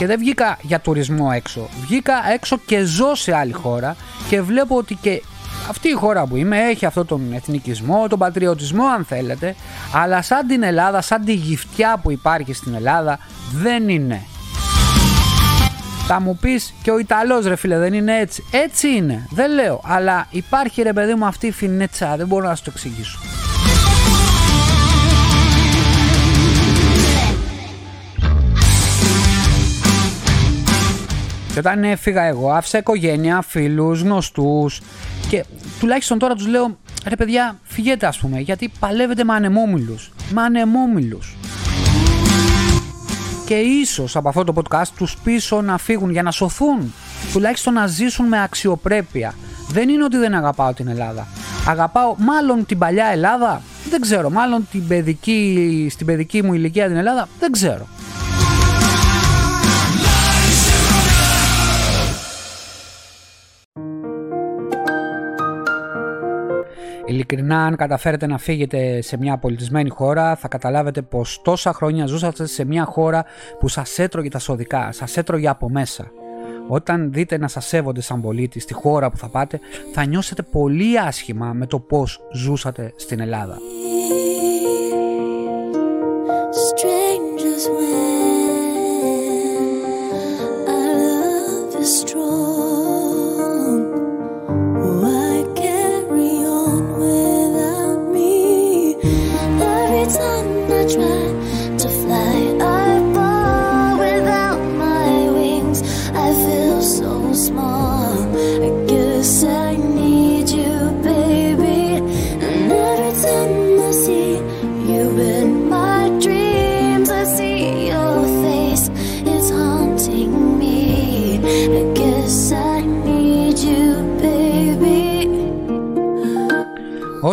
και 0.00 0.06
δεν 0.06 0.18
βγήκα 0.18 0.58
για 0.62 0.80
τουρισμό 0.80 1.30
έξω. 1.34 1.68
Βγήκα 1.80 2.14
έξω 2.32 2.58
και 2.66 2.84
ζω 2.84 3.14
σε 3.14 3.36
άλλη 3.36 3.52
χώρα 3.52 3.96
και 4.28 4.42
βλέπω 4.42 4.76
ότι 4.76 4.94
και 4.94 5.22
αυτή 5.70 5.88
η 5.88 5.92
χώρα 5.92 6.26
που 6.26 6.36
είμαι 6.36 6.58
έχει 6.58 6.86
αυτό 6.86 7.04
τον 7.04 7.32
εθνικισμό, 7.32 8.06
τον 8.08 8.18
πατριωτισμό 8.18 8.86
αν 8.86 9.04
θέλετε, 9.04 9.54
αλλά 9.94 10.22
σαν 10.22 10.46
την 10.46 10.62
Ελλάδα, 10.62 11.00
σαν 11.00 11.24
τη 11.24 11.32
γυφτιά 11.32 11.98
που 12.02 12.10
υπάρχει 12.10 12.52
στην 12.52 12.74
Ελλάδα, 12.74 13.18
δεν 13.52 13.88
είναι. 13.88 14.22
Θα 16.06 16.20
μου 16.20 16.36
πεις 16.36 16.74
και 16.82 16.90
ο 16.90 16.98
Ιταλός 16.98 17.46
ρε 17.46 17.56
φίλε 17.56 17.78
δεν 17.78 17.92
είναι 17.92 18.18
έτσι. 18.18 18.44
Έτσι 18.50 18.88
είναι, 18.88 19.26
δεν 19.30 19.54
λέω, 19.54 19.80
αλλά 19.84 20.26
υπάρχει 20.30 20.82
ρε 20.82 20.92
παιδί 20.92 21.14
μου 21.14 21.24
αυτή 21.24 21.46
η 21.46 21.52
φινέτσα, 21.52 22.16
δεν 22.16 22.26
μπορώ 22.26 22.48
να 22.48 22.54
σου 22.54 22.64
το 22.64 22.70
εξηγήσω. 22.74 23.18
Όταν 31.60 31.84
έφυγα 31.84 32.22
εγώ, 32.22 32.50
άφησα 32.50 32.78
οικογένεια, 32.78 33.42
φίλους, 33.42 34.00
γνωστούς. 34.00 34.80
Και 35.28 35.44
τουλάχιστον 35.80 36.18
τώρα 36.18 36.34
τους 36.34 36.46
λέω: 36.46 36.78
ρε 37.06 37.16
παιδιά, 37.16 37.58
φυγέτε 37.62 38.06
ας 38.06 38.18
πούμε, 38.18 38.40
γιατί 38.40 38.72
παλεύετε 38.78 39.24
με 39.24 39.34
ανεμόμυλους. 39.34 40.12
Με 40.32 40.42
ανεμόμυλους. 40.42 41.36
Και 43.46 43.54
ίσως 43.54 44.16
από 44.16 44.28
αυτό 44.28 44.44
το 44.44 44.52
podcast 44.56 44.88
τους 44.96 45.16
πίσω 45.24 45.60
να 45.60 45.78
φύγουν 45.78 46.10
για 46.10 46.22
να 46.22 46.30
σωθούν. 46.30 46.92
Τουλάχιστον 47.32 47.72
να 47.72 47.86
ζήσουν 47.86 48.26
με 48.26 48.42
αξιοπρέπεια. 48.42 49.34
Δεν 49.68 49.88
είναι 49.88 50.04
ότι 50.04 50.16
δεν 50.16 50.34
αγαπάω 50.34 50.72
την 50.72 50.88
Ελλάδα. 50.88 51.26
Αγαπάω 51.68 52.14
μάλλον 52.18 52.66
την 52.66 52.78
παλιά 52.78 53.06
Ελλάδα. 53.06 53.62
Δεν 53.90 54.00
ξέρω. 54.00 54.30
Μάλλον 54.30 54.68
την 54.70 54.86
παιδική, 54.86 55.88
στην 55.90 56.06
παιδική 56.06 56.42
μου 56.42 56.54
ηλικία 56.54 56.86
την 56.86 56.96
Ελλάδα. 56.96 57.28
Δεν 57.38 57.52
ξέρω. 57.52 57.86
Ειλικρινά, 67.10 67.64
αν 67.64 67.76
καταφέρετε 67.76 68.26
να 68.26 68.38
φύγετε 68.38 69.00
σε 69.02 69.16
μια 69.16 69.38
πολιτισμένη 69.38 69.90
χώρα, 69.90 70.36
θα 70.36 70.48
καταλάβετε 70.48 71.02
πως 71.02 71.40
τόσα 71.44 71.72
χρόνια 71.72 72.06
ζούσατε 72.06 72.46
σε 72.46 72.64
μια 72.64 72.84
χώρα 72.84 73.24
που 73.58 73.68
σας 73.68 73.98
έτρωγε 73.98 74.28
τα 74.28 74.38
σωδικά, 74.38 74.92
σας 74.92 75.16
έτρωγε 75.16 75.48
από 75.48 75.68
μέσα. 75.68 76.10
Όταν 76.68 77.12
δείτε 77.12 77.38
να 77.38 77.48
σας 77.48 77.66
σέβονται 77.66 78.00
σαν 78.00 78.20
πολίτη 78.20 78.60
στη 78.60 78.74
χώρα 78.74 79.10
που 79.10 79.16
θα 79.16 79.28
πάτε, 79.28 79.60
θα 79.92 80.04
νιώσετε 80.04 80.42
πολύ 80.42 80.98
άσχημα 80.98 81.52
με 81.52 81.66
το 81.66 81.78
πώς 81.78 82.20
ζούσατε 82.32 82.92
στην 82.96 83.20
Ελλάδα. 83.20 83.56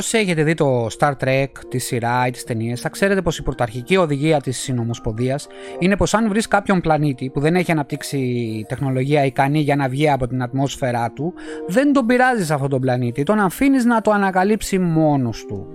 Όσοι 0.07 0.17
έχετε 0.17 0.43
δει 0.43 0.53
το 0.53 0.87
Star 0.99 1.11
Trek, 1.23 1.47
τη 1.69 1.77
σειρά 1.77 2.27
ή 2.27 2.31
τις 2.31 2.43
ταινίες, 2.43 2.81
θα 2.81 2.89
ξέρετε 2.89 3.21
πως 3.21 3.37
η 3.37 3.43
πρωταρχική 3.43 3.97
οδηγία 3.97 4.41
της 4.41 4.57
συνομοσπονδίας 4.57 5.47
είναι 5.79 5.97
πως 5.97 6.13
αν 6.13 6.29
βρεις 6.29 6.47
κάποιον 6.47 6.81
πλανήτη 6.81 7.29
που 7.29 7.39
δεν 7.39 7.55
έχει 7.55 7.71
αναπτύξει 7.71 8.65
τεχνολογία 8.67 9.25
ικανή 9.25 9.59
για 9.59 9.75
να 9.75 9.89
βγει 9.89 10.09
από 10.09 10.27
την 10.27 10.41
ατμόσφαιρά 10.41 11.11
του, 11.11 11.33
δεν 11.67 11.93
τον 11.93 12.05
πειράζεις 12.05 12.51
αυτόν 12.51 12.69
τον 12.69 12.79
πλανήτη. 12.79 13.23
Τον 13.23 13.39
αφήνεις 13.39 13.85
να 13.85 14.01
το 14.01 14.11
ανακαλύψει 14.11 14.79
μόνος 14.79 15.45
του. 15.45 15.67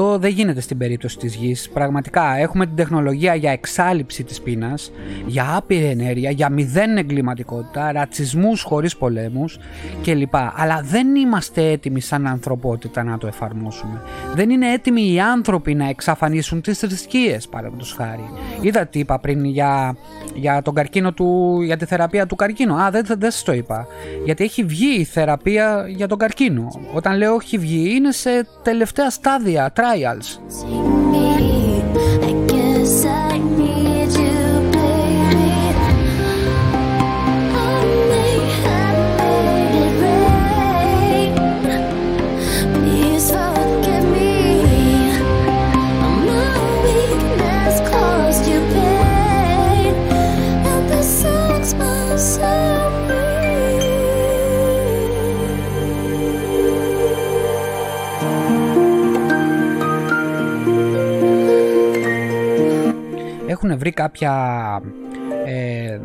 Αυτό 0.00 0.18
δεν 0.18 0.30
γίνεται 0.30 0.60
στην 0.60 0.78
περίπτωση 0.78 1.18
της 1.18 1.34
γης. 1.34 1.68
Πραγματικά 1.68 2.36
έχουμε 2.36 2.66
την 2.66 2.76
τεχνολογία 2.76 3.34
για 3.34 3.50
εξάλληψη 3.50 4.24
της 4.24 4.40
πείνας, 4.40 4.92
για 5.26 5.56
άπειρη 5.56 5.84
ενέργεια, 5.84 6.30
για 6.30 6.50
μηδέν 6.50 6.96
εγκληματικότητα, 6.96 7.92
ρατσισμούς 7.92 8.62
χωρίς 8.62 8.96
πολέμους 8.96 9.58
κλπ. 10.02 10.34
Αλλά 10.34 10.80
δεν 10.84 11.14
είμαστε 11.14 11.70
έτοιμοι 11.70 12.00
σαν 12.00 12.26
ανθρωπότητα 12.26 13.02
να 13.02 13.18
το 13.18 13.26
εφαρμόσουμε. 13.26 14.02
Δεν 14.34 14.50
είναι 14.50 14.72
έτοιμοι 14.72 15.12
οι 15.12 15.20
άνθρωποι 15.20 15.74
να 15.74 15.88
εξαφανίσουν 15.88 16.60
τις 16.60 16.78
θρησκείες 16.78 17.48
παραδείγματος 17.48 17.92
χάρη. 17.92 18.30
Είδα 18.60 18.86
τι 18.86 18.98
είπα 18.98 19.18
πριν 19.18 19.44
για, 19.44 19.96
για 20.34 20.62
τον 20.62 20.74
καρκίνο 20.74 21.12
του, 21.12 21.60
για 21.62 21.76
τη 21.76 21.84
θεραπεία 21.84 22.26
του 22.26 22.36
καρκίνου. 22.36 22.74
Α, 22.74 22.90
δεν, 22.90 23.04
δεν 23.06 23.30
σας 23.30 23.42
το 23.42 23.52
είπα. 23.52 23.86
Γιατί 24.24 24.44
έχει 24.44 24.64
βγει 24.64 25.00
η 25.00 25.04
θεραπεία 25.04 25.84
για 25.88 26.08
τον 26.08 26.18
καρκίνο. 26.18 26.68
Όταν 26.94 27.16
λέω 27.16 27.34
έχει 27.34 27.58
βγει 27.58 27.94
είναι 27.96 28.12
σε 28.12 28.46
τελευταία 28.62 29.10
στάδια 29.10 29.70
trials. 29.88 30.97
Βρει 63.78 63.92
κάποια 63.92 64.32
ε, 65.46 65.98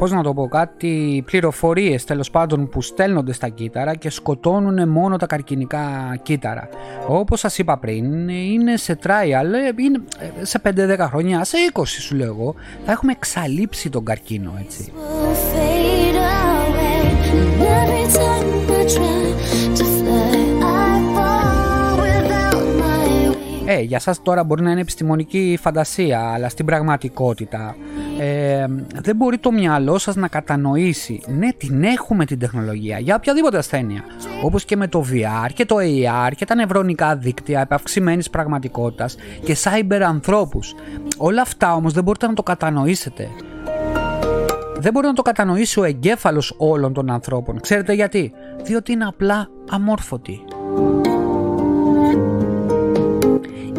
πώς 0.00 0.10
να 0.10 0.22
το 0.22 0.34
πω 0.34 0.48
κάτι, 0.48 1.22
πληροφορίες 1.26 2.04
τέλος 2.04 2.30
πάντων 2.30 2.68
που 2.68 2.82
στέλνονται 2.82 3.32
στα 3.32 3.48
κύτταρα 3.48 3.94
και 3.94 4.10
σκοτώνουν 4.10 4.88
μόνο 4.88 5.16
τα 5.16 5.26
καρκινικά 5.26 6.16
κύτταρα. 6.22 6.68
Όπως 7.06 7.40
σας 7.40 7.58
είπα 7.58 7.78
πριν, 7.78 8.28
είναι 8.28 8.76
σε 8.76 8.98
trial, 9.02 9.78
είναι 9.78 10.00
σε 10.42 10.60
5-10 10.64 10.98
χρόνια, 10.98 11.44
σε 11.44 11.56
20 11.72 11.82
σου 11.86 12.16
λέω 12.16 12.26
εγώ, 12.26 12.54
θα 12.84 12.92
έχουμε 12.92 13.12
εξαλείψει 13.12 13.90
τον 13.90 14.04
καρκίνο 14.04 14.52
έτσι. 14.60 14.92
Ε, 23.72 23.80
για 23.80 23.98
σας 23.98 24.22
τώρα 24.22 24.44
μπορεί 24.44 24.62
να 24.62 24.70
είναι 24.70 24.80
επιστημονική 24.80 25.58
φαντασία, 25.60 26.32
αλλά 26.32 26.48
στην 26.48 26.66
πραγματικότητα 26.66 27.76
ε, 28.18 28.66
δεν 28.94 29.16
μπορεί 29.16 29.38
το 29.38 29.52
μυαλό 29.52 29.98
σας 29.98 30.16
να 30.16 30.28
κατανοήσει. 30.28 31.22
Ναι, 31.26 31.52
την 31.52 31.82
έχουμε 31.82 32.24
την 32.24 32.38
τεχνολογία 32.38 32.98
για 32.98 33.14
οποιαδήποτε 33.14 33.58
ασθένεια. 33.58 34.04
Όπως 34.42 34.64
και 34.64 34.76
με 34.76 34.88
το 34.88 35.04
VR 35.12 35.50
και 35.54 35.64
το 35.64 35.76
AR 35.78 36.30
και 36.36 36.44
τα 36.44 36.54
νευρονικά 36.54 37.16
δίκτυα 37.16 37.60
επαυξημένης 37.60 38.30
πραγματικότητας 38.30 39.16
και 39.44 39.56
cyber 39.64 40.00
ανθρώπους. 40.00 40.74
Όλα 41.16 41.42
αυτά 41.42 41.74
όμως 41.74 41.92
δεν 41.92 42.04
μπορείτε 42.04 42.26
να 42.26 42.34
το 42.34 42.42
κατανοήσετε. 42.42 43.28
Δεν 44.78 44.92
μπορεί 44.92 45.06
να 45.06 45.12
το 45.12 45.22
κατανοήσει 45.22 45.80
ο 45.80 45.84
εγκέφαλος 45.84 46.54
όλων 46.58 46.92
των 46.92 47.10
ανθρώπων. 47.10 47.60
Ξέρετε 47.60 47.92
γιατί; 47.92 48.32
Διότι 48.62 48.92
είναι 48.92 49.04
απλά 49.04 49.48
αμόρφωτοι 49.70 50.44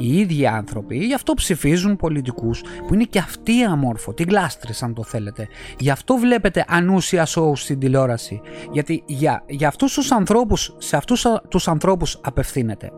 οι 0.01 0.17
ίδιοι 0.17 0.48
άνθρωποι, 0.48 0.98
γι' 0.98 1.13
αυτό 1.13 1.34
ψηφίζουν 1.34 1.96
πολιτικούς 1.96 2.62
που 2.88 2.93
είναι 2.93 3.03
και 3.03 3.20
αυτοί 3.20 3.63
αμόρφωτοι, 3.63 4.24
γλάστρες 4.24 4.84
αν 4.84 4.93
το 4.93 5.03
θέλετε. 5.03 5.48
Γι' 5.79 5.89
αυτό 5.89 6.15
βλέπετε 6.15 6.65
ανούσια 6.67 7.25
σοου 7.25 7.55
στην 7.55 7.79
τηλεόραση, 7.79 8.41
γιατί 8.72 9.03
για, 9.05 9.43
για 9.48 9.67
αυτούς 9.67 9.93
τους 9.93 10.12
ανθρώπους, 10.12 10.75
σε 10.77 10.98
αυτούς 10.98 11.25
τους 11.50 11.67
ανθρώπους 11.67 12.20
απευθύνεται. 12.24 12.91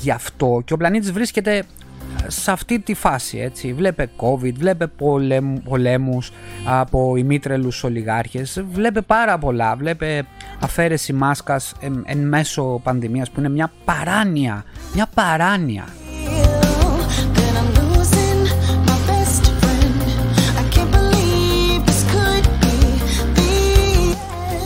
Γι' 0.00 0.10
αυτό 0.10 0.62
και 0.64 0.72
ο 0.72 0.76
πλανήτης 0.76 1.12
βρίσκεται 1.12 1.64
σε 2.30 2.50
αυτή 2.50 2.78
τη 2.78 2.94
φάση 2.94 3.38
έτσι. 3.38 3.72
Βλέπε 3.72 4.10
COVID, 4.16 4.54
βλέπε 4.54 4.86
πολέμου, 4.86 5.60
πολέμους 5.64 6.32
από 6.64 7.16
ημίτρελους 7.16 7.84
ολιγάρχες, 7.84 8.64
βλέπε 8.72 9.00
πάρα 9.00 9.38
πολλά, 9.38 9.76
βλέπε 9.76 10.26
αφαίρεση 10.60 11.12
μάσκας 11.12 11.74
εν, 11.80 12.02
εν 12.06 12.18
μέσω 12.18 12.80
πανδημίας 12.82 13.30
που 13.30 13.40
είναι 13.40 13.48
μια 13.48 13.70
παράνοια, 13.84 14.64
μια 14.94 15.08
παράνοια. 15.14 15.84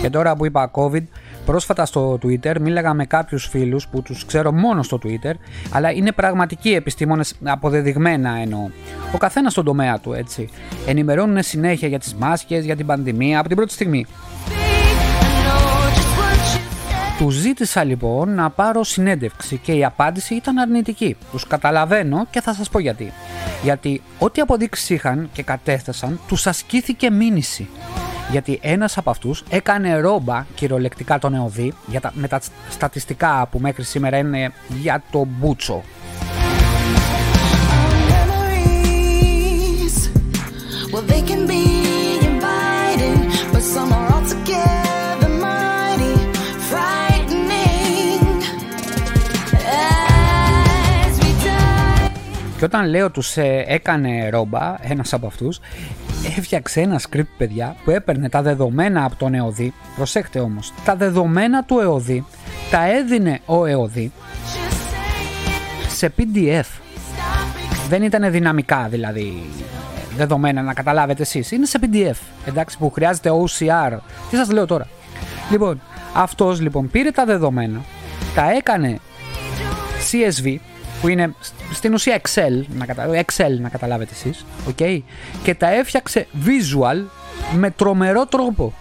Και 0.00 0.11
τώρα 0.11 0.37
που 0.37 0.47
είπα 0.47 0.71
COVID, 0.75 1.02
Πρόσφατα 1.44 1.87
στο 1.87 2.18
Twitter 2.22 2.61
μίλαγα 2.61 2.94
με 2.94 3.04
κάποιους 3.04 3.46
φίλους 3.46 3.88
που 3.88 4.02
τους 4.02 4.25
ξέρω 4.25 4.52
μόνο 4.52 4.82
στο 4.82 4.99
Twitter, 5.02 5.32
αλλά 5.70 5.90
είναι 5.90 6.12
πραγματικοί 6.12 6.70
επιστήμονες, 6.70 7.34
αποδεδειγμένα 7.44 8.30
εννοώ. 8.30 8.68
Ο 9.14 9.18
καθένας 9.18 9.52
στον 9.52 9.64
τομέα 9.64 9.99
του, 9.99 10.12
έτσι. 10.12 10.49
Ενημερώνουν 10.87 11.42
συνέχεια 11.42 11.88
για 11.88 11.99
τις 11.99 12.14
μάσκες, 12.14 12.64
για 12.64 12.76
την 12.76 12.87
πανδημία 12.87 13.38
από 13.38 13.49
την 13.49 13.56
πρώτη 13.56 13.72
στιγμή. 13.72 14.06
Του 17.19 17.30
ζήτησα 17.30 17.84
λοιπόν 17.84 18.34
να 18.34 18.50
πάρω 18.50 18.84
συνέντευξη 18.84 19.56
και 19.56 19.73
η 19.73 19.84
απάντηση 19.84 20.34
ήταν 20.34 20.58
αρνητική. 20.58 21.17
Τους 21.30 21.47
καταλαβαίνω 21.47 22.26
και 22.30 22.40
θα 22.40 22.54
σας 22.54 22.69
πω 22.69 22.78
γιατί. 22.78 23.12
Γιατί 23.62 24.02
ό,τι 24.19 24.40
αποδείξεις 24.40 24.90
είχαν 24.90 25.28
και 25.32 25.43
κατέθεσαν, 25.43 26.21
τους 26.28 26.47
ασκήθηκε 26.47 27.10
μήνυση 27.10 27.69
γιατί 28.30 28.58
ένας 28.63 28.99
από 28.99 29.11
αυτούς 29.11 29.45
έκανε 29.49 30.00
ρόμπα 30.00 30.47
κυριολεκτικά 30.54 31.19
τον 31.19 31.35
ΕΟΔΗ 31.35 31.75
για 31.87 32.00
τα, 32.00 32.13
με 32.15 32.28
τα 32.28 32.41
στατιστικά 32.71 33.49
που 33.50 33.58
μέχρι 33.58 33.82
σήμερα 33.82 34.17
είναι 34.17 34.52
για 34.69 35.02
το 35.11 35.26
μπούτσο. 35.28 35.82
Και 52.63 52.69
όταν 52.69 52.89
λέω 52.89 53.11
τους 53.11 53.37
ε, 53.37 53.65
έκανε 53.67 54.28
ρόμπα, 54.28 54.76
ένας 54.80 55.13
από 55.13 55.26
αυτούς, 55.26 55.61
έφτιαξε 56.37 56.80
ένα 56.80 57.00
script, 57.11 57.26
παιδιά, 57.37 57.76
που 57.85 57.91
έπαιρνε 57.91 58.28
τα 58.28 58.43
δεδομένα 58.43 59.04
από 59.04 59.17
τον 59.17 59.35
ΕΟΔΗ. 59.35 59.73
Προσέχτε 59.97 60.41
όμως, 60.41 60.73
τα 60.85 60.97
δεδομένα 60.97 61.65
του 61.65 61.78
ΕΟΔΗ 61.78 62.25
τα 62.71 62.91
έδινε 62.97 63.41
ο 63.47 63.67
ΕΟΔΗ 63.67 64.13
σε 65.89 66.13
PDF. 66.19 66.80
Δεν 67.89 68.02
ήταν 68.02 68.30
δυναμικά 68.30 68.87
δηλαδή 68.91 69.43
δεδομένα 70.17 70.63
να 70.63 70.75
καταλάβετε 70.75 71.23
εσείς. 71.23 71.50
Είναι 71.50 71.67
σε 71.67 71.78
PDF, 71.82 72.17
εντάξει, 72.45 72.78
που 72.78 72.91
χρειάζεται 72.91 73.30
OCR. 73.30 73.99
Τι 74.30 74.37
σας 74.37 74.50
λέω 74.50 74.67
τώρα; 74.67 74.89
Λοιπόν, 75.50 75.80
αυτός 76.15 76.61
λοιπόν 76.61 76.91
πήρε 76.91 77.11
τα 77.11 77.25
δεδομένα, 77.25 77.80
τα 78.35 78.50
έκανε 78.50 78.99
CSV, 80.11 80.56
που 81.02 81.08
είναι 81.08 81.34
στην 81.73 81.95
ουσία 81.95 82.21
Excel, 82.21 82.65
να, 82.75 82.86
κατα... 82.86 83.06
Excel, 83.06 83.60
να 83.60 83.69
καταλάβετε 83.69 84.12
εσείς, 84.15 84.45
okay? 84.69 85.00
και 85.43 85.54
τα 85.54 85.73
έφτιαξε 85.73 86.26
visual 86.45 87.04
με 87.52 87.71
τρομερό 87.71 88.26
τρόπο. 88.26 88.73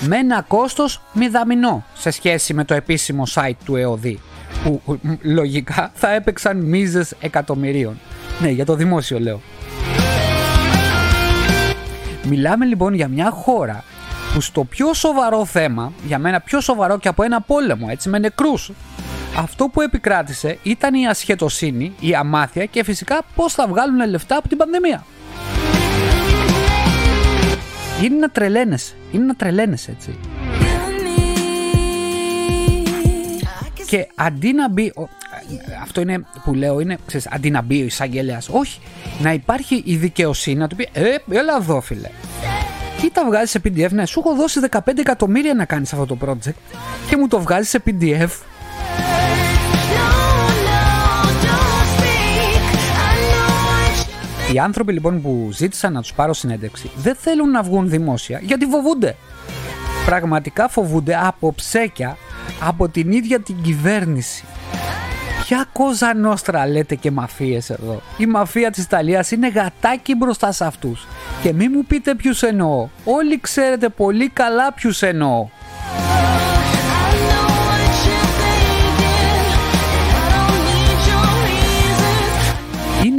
Με 0.00 0.16
ένα 0.16 0.42
κόστος 0.48 1.02
μηδαμινό 1.12 1.84
σε 1.94 2.10
σχέση 2.10 2.54
με 2.54 2.64
το 2.64 2.74
επίσημο 2.74 3.22
site 3.34 3.56
του 3.64 3.76
ΕΟΔΗ 3.76 4.20
που 4.64 4.82
λογικά 5.22 5.90
θα 5.94 6.10
έπαιξαν 6.10 6.56
μίζες 6.56 7.14
εκατομμυρίων. 7.20 7.98
Ναι, 8.40 8.48
για 8.48 8.64
το 8.64 8.74
δημόσιο 8.74 9.20
λέω. 9.20 9.40
Μιλάμε 12.22 12.64
λοιπόν 12.64 12.94
για 12.94 13.08
μια 13.08 13.30
χώρα 13.30 13.84
που 14.34 14.40
στο 14.40 14.64
πιο 14.64 14.94
σοβαρό 14.94 15.44
θέμα, 15.44 15.92
για 16.06 16.18
μένα 16.18 16.40
πιο 16.40 16.60
σοβαρό 16.60 16.98
και 16.98 17.08
από 17.08 17.22
ένα 17.22 17.40
πόλεμο, 17.40 17.86
έτσι 17.90 18.08
με 18.08 18.18
νεκρούς, 18.18 18.72
αυτό 19.36 19.68
που 19.68 19.80
επικράτησε 19.80 20.58
ήταν 20.62 20.94
η 20.94 21.06
ασχετοσύνη, 21.06 21.94
η 22.00 22.14
αμάθεια 22.14 22.64
και 22.64 22.84
φυσικά 22.84 23.22
πώς 23.34 23.52
θα 23.52 23.66
βγάλουν 23.66 24.08
λεφτά 24.08 24.36
από 24.36 24.48
την 24.48 24.56
πανδημία. 24.56 25.04
Είναι 28.02 28.16
να 28.16 28.28
τρελαίνεσαι, 28.28 28.94
είναι 29.12 29.24
να 29.24 29.34
τρελαίνεσαι 29.34 29.90
έτσι. 29.90 30.18
Και 33.86 34.08
αντί 34.14 34.52
να 34.52 34.68
μπει, 34.70 34.92
αυτό 35.82 36.00
είναι 36.00 36.24
που 36.44 36.54
λέω, 36.54 36.80
είναι 36.80 36.98
ξέρεις, 37.06 37.28
αντί 37.30 37.50
να 37.50 37.62
μπει 37.62 37.82
ο 37.82 37.84
εισαγγελέας, 37.84 38.48
όχι, 38.48 38.80
να 39.22 39.32
υπάρχει 39.32 39.82
η 39.84 39.96
δικαιοσύνη 39.96 40.56
να 40.56 40.68
του 40.68 40.76
πει, 40.76 40.88
Ε, 40.92 41.16
έλα 41.30 41.56
εδώ 41.60 41.80
φίλε. 41.80 42.08
Τι 43.00 43.10
τα 43.10 43.24
βγάζεις 43.24 43.50
σε 43.50 43.60
PDF, 43.64 43.90
ναι, 43.90 44.06
σου 44.06 44.20
έχω 44.20 44.34
δώσει 44.34 44.60
15 44.70 44.78
εκατομμύρια 44.98 45.54
να 45.54 45.64
κάνεις 45.64 45.92
αυτό 45.92 46.06
το 46.06 46.18
project 46.26 46.78
και 47.08 47.16
μου 47.16 47.28
το 47.28 47.40
βγάζεις 47.40 47.68
σε 47.68 47.82
PDF 47.86 48.28
Οι 54.54 54.58
άνθρωποι 54.58 54.92
λοιπόν 54.92 55.22
που 55.22 55.48
ζήτησαν 55.52 55.92
να 55.92 56.00
τους 56.00 56.12
πάρω 56.12 56.32
συνέντευξη 56.32 56.90
δεν 56.96 57.14
θέλουν 57.14 57.50
να 57.50 57.62
βγουν 57.62 57.88
δημόσια 57.88 58.40
γιατί 58.42 58.66
φοβούνται. 58.66 59.16
Πραγματικά 60.06 60.68
φοβούνται 60.68 61.18
από 61.22 61.54
ψέκια 61.54 62.16
από 62.60 62.88
την 62.88 63.12
ίδια 63.12 63.40
την 63.40 63.62
κυβέρνηση. 63.62 64.44
Ποια 65.44 65.66
κόζα 65.72 66.14
νόστρα 66.14 66.66
λέτε 66.66 66.94
και 66.94 67.10
μαφίες 67.10 67.70
εδώ. 67.70 68.02
Η 68.18 68.26
μαφία 68.26 68.70
της 68.70 68.84
Ιταλίας 68.84 69.30
είναι 69.30 69.48
γατάκι 69.48 70.14
μπροστά 70.14 70.52
σε 70.52 70.64
αυτούς. 70.64 71.06
Και 71.42 71.52
μη 71.52 71.68
μου 71.68 71.84
πείτε 71.84 72.14
ποιους 72.14 72.42
εννοώ. 72.42 72.88
Όλοι 73.04 73.40
ξέρετε 73.40 73.88
πολύ 73.88 74.28
καλά 74.28 74.72
ποιους 74.72 75.02
εννοώ. 75.02 75.48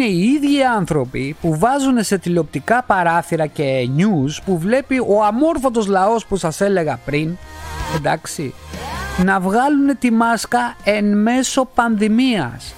Οι 0.05 0.23
ίδιοι 0.23 0.63
άνθρωποι 0.63 1.35
που 1.41 1.59
βάζουν 1.59 2.03
σε 2.03 2.17
τηλεοπτικά 2.17 2.83
παράθυρα 2.83 3.45
και 3.45 3.89
news 3.97 4.41
που 4.45 4.57
βλέπει 4.57 4.99
ο 4.99 5.23
αμόρφωτος 5.23 5.87
λαός 5.87 6.25
που 6.25 6.37
σας 6.37 6.61
έλεγα 6.61 6.99
πριν, 7.05 7.37
εντάξει, 7.95 8.53
να 9.23 9.39
βγάλουν 9.39 9.97
τη 9.99 10.11
μάσκα 10.11 10.75
εν 10.83 11.17
μέσω 11.17 11.67
πανδημίας. 11.75 12.73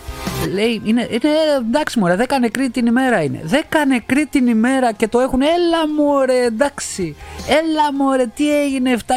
λέει, 0.53 0.81
είναι, 0.83 1.07
είναι 1.09 1.29
εντάξει 1.59 1.99
μωρέ, 1.99 2.15
10 2.19 2.25
νεκροί 2.39 2.69
την 2.69 2.85
ημέρα 2.85 3.23
είναι. 3.23 3.41
10 3.51 3.55
νεκροί 3.87 4.25
την 4.25 4.47
ημέρα 4.47 4.91
και 4.91 5.07
το 5.07 5.19
έχουν, 5.19 5.41
έλα 5.41 5.93
μωρέ, 5.95 6.45
εντάξει. 6.45 7.15
Έλα 7.47 7.93
μωρέ, 7.93 8.25
τι 8.35 8.61
έγινε, 8.61 8.97
7.000 9.07 9.13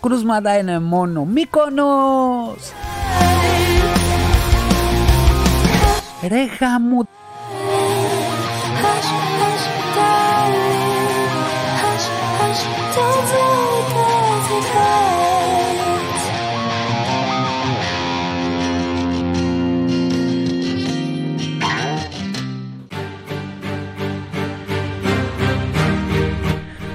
κρούσματα 0.00 0.58
είναι 0.58 0.80
μόνο. 0.80 1.24
Μύκονος! 1.24 2.72
Ρε 6.28 6.44
γαμου... 6.60 7.08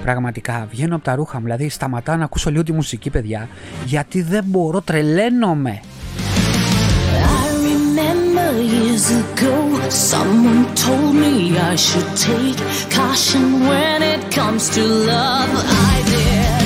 Πραγματικά 0.04 0.68
βγαίνω 0.70 0.96
από 0.96 1.04
τα 1.04 1.16
ρούχα 1.16 1.38
μου, 1.38 1.44
δηλαδή 1.44 1.70
σταματάω 1.70 2.16
να 2.16 2.24
ακούσω 2.24 2.50
λίγο 2.50 2.64
τη 2.64 2.72
μουσική, 2.72 3.10
παιδιά, 3.10 3.48
γιατί 3.86 4.22
δεν 4.22 4.44
μπορώ, 4.48 4.82
τρελαίνομαι. 4.82 5.80
years 8.62 9.12
ago, 9.24 9.90
someone 9.90 10.64
told 10.76 11.16
me 11.16 11.58
I 11.58 11.76
should 11.76 12.10
take 12.16 12.58
caution 12.90 13.62
when 13.70 14.04
it 14.04 14.32
comes 14.32 14.70
to 14.76 14.84
love. 14.84 15.50
I 15.90 15.96
did. 16.14 16.66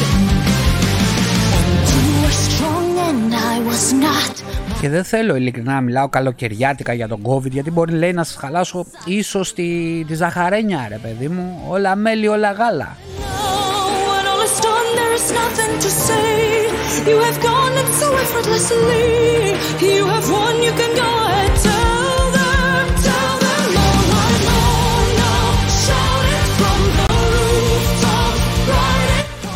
And 1.57 1.69
you 1.93 2.09
were 2.23 2.37
strong 2.47 2.97
and 3.09 3.35
I 3.35 3.59
was 3.59 3.93
not. 3.93 4.54
Και 4.85 4.91
δεν 4.91 5.03
θέλω 5.03 5.35
ειλικρινά 5.35 5.73
να 5.73 5.81
μιλάω 5.81 6.09
καλοκαιριάτικα 6.09 6.93
για 6.93 7.07
τον 7.07 7.21
COVID 7.27 7.49
γιατί 7.51 7.71
μπορεί 7.71 7.93
λέει 7.93 8.13
να 8.13 8.23
σας 8.23 8.35
χαλάσω 8.35 8.85
ίσως 9.05 9.53
τη, 9.53 10.03
τη 10.07 10.15
ζαχαρένια 10.15 10.85
ρε 10.89 10.97
παιδί 10.97 11.27
μου. 11.27 11.61
Όλα 11.67 11.95
μέλι 11.95 12.27
όλα 12.27 12.51
γάλα. 12.51 12.97
You 17.09 17.17
have 17.27 17.39
gone 17.47 17.75
and 17.81 17.91
so 17.99 18.07
effortlessly. 18.23 19.05
You 19.95 20.05
have 20.13 20.27
won, 20.35 20.55
you 20.65 20.73
can 20.79 20.91
go 21.01 21.24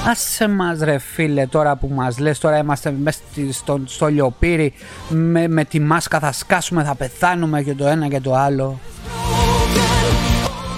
Άσε 0.10 0.48
μας 0.48 0.80
ρε 0.80 0.98
φίλε 0.98 1.48
τώρα 1.48 1.76
που 1.76 1.88
μας 1.94 2.20
λες 2.20 2.40
τώρα 2.40 2.58
είμαστε 2.58 2.92
μέσα 2.92 3.20
στο, 3.52 3.82
στο 3.86 4.08
λιοπύρι 4.08 4.74
με, 5.10 5.48
με 5.48 5.66
τη 5.66 5.80
μάσκα 5.80 6.20
θα 6.20 6.32
σκάσουμε 6.32 6.84
θα 6.84 6.96
πεθάνουμε 6.96 7.64
και 7.64 7.74
το 7.74 7.88
ένα 7.88 8.08
και 8.08 8.20
το 8.20 8.34
άλλο. 8.34 8.80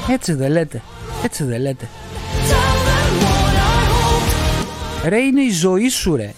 Έτσι 0.10 0.34
δεν 0.34 0.52
λέτε 0.52 0.82
Έτσι 1.24 1.44
δεν 1.44 1.62
λέτε. 1.62 1.88
Ρε 5.06 5.18
είναι 5.18 5.42
η 5.42 5.52
ζωή 5.52 5.90
σου 5.90 6.16
ρε. 6.16 6.34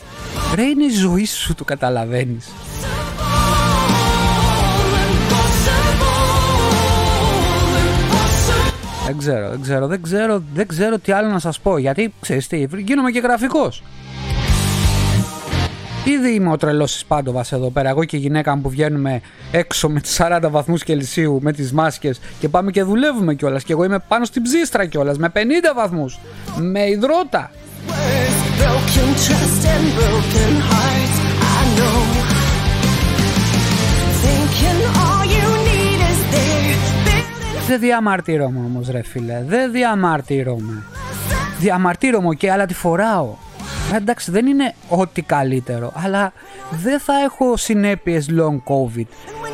Ρε 0.56 0.64
είναι 0.64 0.84
η 0.84 0.90
ζωή 0.90 1.26
σου 1.26 1.56
το 1.56 1.64
καταλαβαίνεις 1.64 2.52
Δεν 9.14 9.22
ξέρω, 9.22 9.50
δεν 9.50 9.62
ξέρω, 9.62 9.88
δεν 9.88 10.02
ξέρω, 10.02 10.44
δεν 10.54 10.68
ξέρω 10.68 11.00
τι 11.00 11.12
άλλο 11.12 11.30
να 11.30 11.40
σας 11.40 11.60
πω. 11.60 11.78
Γιατί, 11.78 12.14
ξέρεις 12.22 12.48
τι, 12.48 12.68
γίνομαι 12.78 13.12
και 13.12 13.20
γραφικός. 13.20 13.84
Ήδη 16.06 16.34
είμαι 16.34 16.52
ο 16.52 16.58
τρελός 16.58 16.94
της 16.94 17.06
Πάντοβας 17.06 17.52
εδώ 17.52 17.70
πέρα. 17.70 17.90
Εγώ 17.90 18.04
και 18.04 18.18
η 18.18 18.20
γυναίκα 18.20 18.56
μου 18.56 18.62
που 18.62 18.70
βγαίνουμε 18.70 19.22
έξω 19.52 19.90
με 19.90 20.00
τι 20.00 20.10
40 20.18 20.40
βαθμούς 20.50 20.84
Κελσίου 20.84 21.40
με 21.42 21.52
τις 21.52 21.72
μάσκες 21.74 22.20
και 22.40 22.50
πάμε 22.50 22.72
και 22.72 22.84
δουλεύουμε 22.84 23.34
κιόλας. 23.34 23.64
Και 23.64 23.72
εγώ 23.74 23.84
είμαι 23.84 24.00
πάνω 24.08 24.26
στην 24.26 24.42
ψίστρα 24.42 24.86
κιόλας 24.86 25.18
με 25.18 25.30
50 25.30 25.38
βαθμούς. 25.76 26.20
Με 26.58 26.90
υδρότα. 26.90 27.52
Δεν 37.74 37.82
διαμαρτύρομαι 37.82 38.60
όμως 38.60 38.90
ρε 38.90 39.02
φίλε, 39.04 39.44
δεν 39.48 39.72
διαμαρτύρομαι. 39.72 40.84
Διαμαρτύρομαι 41.60 42.36
και 42.36 42.52
αλλά 42.52 42.66
τη 42.66 42.74
φοράω. 42.74 43.36
Ε, 43.94 43.98
εντάξει 43.98 44.32
δεν 44.32 44.46
είναι 44.46 44.74
ό,τι 44.90 45.22
καλύτερο, 45.22 45.92
αλλά 45.96 46.34
δεν 46.72 47.00
θα 47.00 47.14
έχω 47.24 47.58
συνέπειες 47.58 48.30
long 48.32 48.58
covid. 48.74 49.06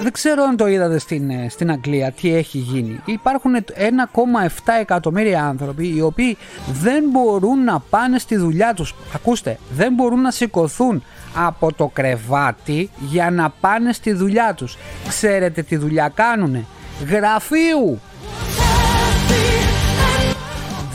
Δεν 0.02 0.12
ξέρω 0.12 0.44
αν 0.44 0.58
το 0.58 0.68
είδατε 0.68 1.00
στην, 1.00 1.30
ε, 1.30 1.50
στην 1.50 1.72
Αγγλία 1.72 2.12
τι 2.12 2.36
έχει 2.36 2.58
γίνει. 2.58 3.00
Υπάρχουν 3.06 3.56
1,7 3.56 4.74
εκατομμύρια 4.80 5.46
άνθρωποι 5.46 5.96
οι 5.96 6.02
οποίοι 6.02 6.38
δεν 6.72 7.04
μπορούν 7.12 7.64
να 7.64 7.80
πάνε 7.80 8.20
στη 8.20 8.38
δουλειά 8.38 8.74
τους. 8.74 8.96
Ακούστε, 9.16 9.58
δεν 9.72 9.94
μπορούν 9.94 10.22
να 10.22 10.32
σηκωθούν 10.32 11.04
από 11.36 11.74
το 11.74 11.88
κρεβάτι 11.88 12.90
για 13.00 13.32
να 13.32 13.50
πάνε 13.60 13.94
στη 13.94 14.14
δουλειά 14.14 14.54
τους. 14.54 14.78
Ξέρετε 15.08 15.62
τι 15.62 15.76
δουλειά 15.76 16.12
κάνουνε; 16.16 16.66
Γραφείου. 17.10 18.00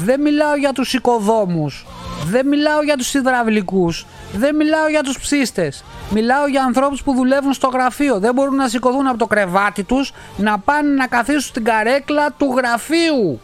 Δεν 0.04 0.20
μιλάω 0.20 0.56
για 0.56 0.72
τους 0.72 0.92
οικοδόμους, 0.92 1.86
δεν 2.24 2.46
μιλάω 2.46 2.82
για 2.82 2.96
τους 2.96 3.14
υδραυλικούς, 3.14 4.06
δεν 4.34 4.56
μιλάω 4.56 4.88
για 4.88 5.02
τους 5.02 5.18
ψίστες. 5.18 5.84
Μιλάω 6.10 6.46
για 6.46 6.62
ανθρώπους 6.62 7.02
που 7.02 7.14
δουλεύουν 7.14 7.52
στο 7.52 7.68
γραφείο. 7.68 8.18
Δεν 8.18 8.34
μπορούν 8.34 8.54
να 8.54 8.68
σηκωθούν 8.68 9.06
από 9.06 9.18
το 9.18 9.26
κρεβάτι 9.26 9.82
τους 9.84 10.12
να 10.36 10.58
πάνε 10.58 10.88
να 10.88 11.06
καθίσουν 11.06 11.40
στην 11.40 11.64
καρέκλα 11.64 12.30
του 12.30 12.54
γραφείου. 12.56 13.40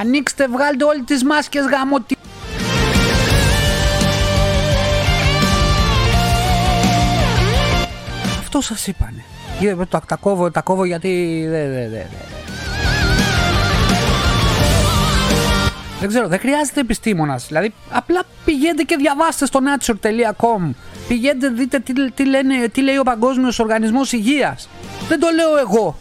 Ανοίξτε, 0.00 0.48
βγάλτε 0.48 0.84
όλες 0.84 1.02
τις 1.04 1.24
μάσκες 1.24 1.64
γαμωτι... 1.66 2.16
Αυτό 8.38 8.60
σας 8.60 8.86
είπανε. 8.86 9.24
Τα, 9.88 10.02
τα, 10.06 10.16
κόβω, 10.16 10.50
τα 10.50 10.60
κόβω 10.60 10.84
γιατί 10.84 11.44
δεν 11.48 11.70
δε, 11.70 11.88
δε, 11.88 12.02
Δεν 16.00 16.10
ξέρω, 16.10 16.28
δεν 16.28 16.38
χρειάζεται 16.38 16.80
επιστήμονας. 16.80 17.46
Δηλαδή, 17.46 17.74
απλά 17.90 18.22
πηγαίνετε 18.44 18.82
και 18.82 18.96
διαβάστε 18.96 19.46
στο 19.46 19.60
nature.com. 19.62 20.70
Πηγαίνετε, 21.08 21.48
δείτε 21.48 21.78
τι, 21.78 22.10
τι, 22.10 22.26
λένε, 22.26 22.68
τι 22.72 22.82
λέει 22.82 22.96
ο 22.96 23.02
Παγκόσμιος 23.02 23.58
Οργανισμός 23.58 24.12
Υγείας. 24.12 24.68
Δεν 25.08 25.20
το 25.20 25.28
λέω 25.34 25.58
εγώ. 25.58 25.96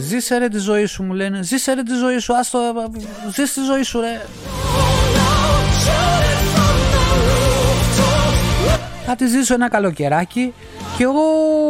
Ζήσε 0.00 0.38
ρε 0.38 0.48
τη 0.48 0.58
ζωή 0.58 0.86
σου 0.86 1.02
μου 1.02 1.12
λένε. 1.12 1.42
Ζήσε 1.42 1.72
ρε 1.72 1.82
τη 1.82 1.94
ζωή 1.94 2.18
σου 2.18 2.36
άστο 2.36 2.58
Ζήσε 3.34 3.60
τη 3.60 3.66
ζωή 3.66 3.82
σου 3.82 4.00
ρε. 4.00 4.20
Θα 9.06 9.16
τη 9.16 9.26
ζήσω 9.26 9.54
ένα 9.54 9.68
καλοκαιράκι 9.68 10.54
και 10.96 11.06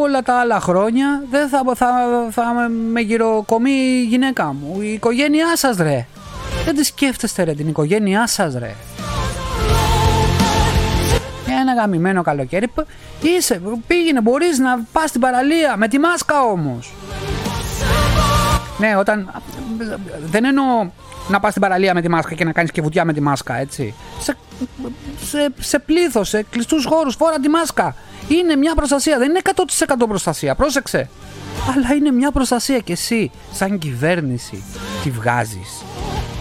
όλα 0.02 0.22
τα 0.22 0.38
άλλα 0.40 0.60
χρόνια 0.60 1.22
δεν 1.30 1.48
θα, 1.48 1.62
θα, 1.74 1.88
θα 2.30 2.68
με 2.92 3.00
γυροκομεί 3.00 3.70
η 3.70 4.02
γυναίκα 4.02 4.44
μου. 4.52 4.80
Η 4.80 4.92
οικογένειά 4.92 5.56
σας 5.56 5.76
ρε. 5.76 6.06
Δεν 6.64 6.74
τη 6.74 6.84
σκέφτεστε 6.84 7.42
ρε 7.42 7.52
την 7.52 7.68
οικογένειά 7.68 8.26
σας 8.26 8.54
ρε. 8.54 8.74
Ένα 11.60 11.74
γαμημένο 11.74 12.22
καλοκαίρι. 12.22 12.72
Είσαι, 13.22 13.60
πήγαινε 13.86 14.20
μπορείς 14.20 14.58
να 14.58 14.80
πας 14.92 15.08
στην 15.08 15.20
παραλία 15.20 15.76
με 15.76 15.88
τη 15.88 15.98
μάσκα 15.98 16.42
όμως 16.42 16.92
ναι, 18.78 18.96
όταν. 18.96 19.42
Δεν 20.26 20.44
εννοώ 20.44 20.90
να 21.28 21.40
πας 21.40 21.50
στην 21.50 21.62
παραλία 21.62 21.94
με 21.94 22.00
τη 22.00 22.08
μάσκα 22.08 22.34
και 22.34 22.44
να 22.44 22.52
κάνεις 22.52 22.70
και 22.70 22.82
βουτιά 22.82 23.04
με 23.04 23.12
τη 23.12 23.20
μάσκα, 23.20 23.56
έτσι. 23.56 23.94
Σε, 24.20 24.36
σε, 25.24 25.52
σε 25.58 25.78
πλήθος, 25.78 26.28
σε 26.28 26.42
κλειστούς 26.42 26.84
χώρους, 26.84 27.14
φόρα 27.14 27.38
τη 27.38 27.48
μάσκα. 27.48 27.94
Είναι 28.28 28.56
μια 28.56 28.74
προστασία, 28.74 29.18
δεν 29.18 29.30
είναι 29.30 29.40
100% 29.44 29.94
προστασία, 30.08 30.54
πρόσεξε. 30.54 31.08
Αλλά 31.74 31.94
είναι 31.94 32.10
μια 32.10 32.32
προστασία 32.32 32.78
και 32.78 32.92
εσύ, 32.92 33.30
σαν 33.52 33.78
κυβέρνηση, 33.78 34.64
τη 35.02 35.10
βγάζεις. 35.10 35.84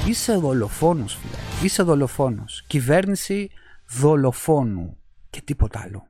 Είσαι 0.07 0.33
δολοφόνος, 0.33 1.17
φίλε. 1.21 1.65
Είσαι 1.65 1.83
δολοφόνος. 1.83 2.63
Κυβέρνηση 2.67 3.49
δολοφόνου 3.87 4.97
και 5.29 5.41
τίποτα 5.45 5.81
άλλο. 5.85 6.07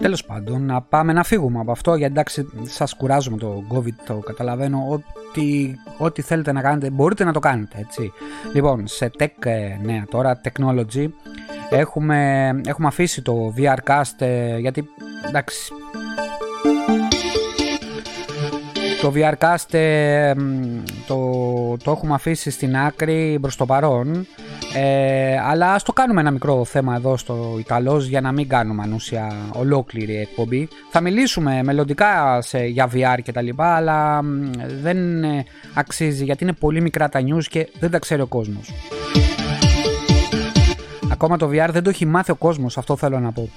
Τέλος 0.00 0.24
πάντων, 0.24 0.66
να 0.66 0.80
πάμε 0.80 1.12
να 1.12 1.22
φύγουμε 1.22 1.60
από 1.60 1.70
αυτό 1.70 1.94
γιατί 1.94 2.12
εντάξει, 2.12 2.46
σας 2.62 2.94
κουράζουμε 2.94 3.36
το 3.36 3.62
COVID, 3.74 3.94
το 4.06 4.14
καταλαβαίνω. 4.14 4.86
Ό,τι, 4.90 5.74
ό,τι 5.98 6.22
θέλετε 6.22 6.52
να 6.52 6.60
κάνετε, 6.60 6.90
μπορείτε 6.90 7.24
να 7.24 7.32
το 7.32 7.38
κάνετε, 7.38 7.78
έτσι. 7.78 8.12
Λοιπόν, 8.52 8.86
σε 8.86 9.10
tech 9.18 9.26
ε, 9.38 9.78
νέα 9.82 10.04
τώρα, 10.10 10.40
technology, 10.44 11.06
έχουμε, 11.70 12.50
έχουμε 12.66 12.86
αφήσει 12.86 13.22
το 13.22 13.54
VRcast 13.56 14.18
ε, 14.18 14.58
γιατί 14.58 14.84
εντάξει. 15.28 15.72
Το 19.00 19.12
VRcast 19.14 19.74
ε, 19.74 20.34
το, 21.06 21.16
το 21.84 21.90
έχουμε 21.90 22.14
αφήσει 22.14 22.50
στην 22.50 22.76
άκρη 22.76 23.38
προς 23.40 23.56
το 23.56 23.66
παρόν 23.66 24.26
ε, 24.74 25.38
αλλά 25.38 25.72
ας 25.72 25.82
το 25.82 25.92
κάνουμε 25.92 26.20
ένα 26.20 26.30
μικρό 26.30 26.64
θέμα 26.64 26.94
εδώ 26.94 27.16
στο 27.16 27.56
Ιταλός 27.58 28.06
για 28.06 28.20
να 28.20 28.32
μην 28.32 28.48
κάνουμε 28.48 28.82
ανούσια 28.82 29.32
ολόκληρη 29.52 30.16
εκπομπή. 30.16 30.68
Θα 30.90 31.00
μιλήσουμε 31.00 31.62
μελλοντικά 31.62 32.40
σε, 32.40 32.64
για 32.64 32.90
VR 32.94 33.18
και 33.22 33.32
τα 33.32 33.40
λοιπά 33.42 33.74
αλλά 33.74 34.20
δεν 34.82 35.24
ε, 35.24 35.44
αξίζει 35.74 36.24
γιατί 36.24 36.44
είναι 36.44 36.52
πολύ 36.52 36.80
μικρά 36.80 37.08
τα 37.08 37.20
news 37.20 37.44
και 37.48 37.68
δεν 37.78 37.90
τα 37.90 37.98
ξέρει 37.98 38.22
ο 38.22 38.26
κόσμος. 38.26 38.72
Ακόμα 41.12 41.36
το 41.36 41.46
VR 41.46 41.68
δεν 41.70 41.82
το 41.82 41.90
έχει 41.90 42.06
μάθει 42.06 42.30
ο 42.30 42.36
κόσμος, 42.36 42.78
αυτό 42.78 42.96
θέλω 42.96 43.20
να 43.20 43.32
πω. 43.32 43.48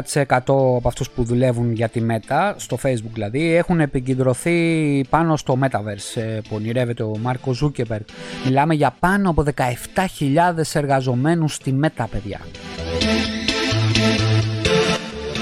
50% 0.00 0.28
από 0.36 0.82
αυτούς 0.84 1.10
που 1.10 1.24
δουλεύουν 1.24 1.72
για 1.72 1.88
τη 1.88 2.00
Meta, 2.10 2.52
στο 2.56 2.78
Facebook 2.82 3.12
δηλαδή, 3.12 3.54
έχουν 3.54 3.80
επικεντρωθεί 3.80 5.00
πάνω 5.08 5.36
στο 5.36 5.58
Metaverse 5.62 6.20
ε, 6.20 6.38
που 6.48 6.54
ονειρεύεται 6.54 7.02
ο 7.02 7.16
Μαρκ 7.22 7.52
Ζούκερμπεργκ. 7.52 8.00
Μιλάμε 8.44 8.74
για 8.74 8.96
πάνω 9.00 9.30
από 9.30 9.44
17.000 9.56 9.74
εργαζομένους 10.72 11.54
στη 11.54 11.78
Meta, 11.82 12.04
παιδιά. 12.10 12.40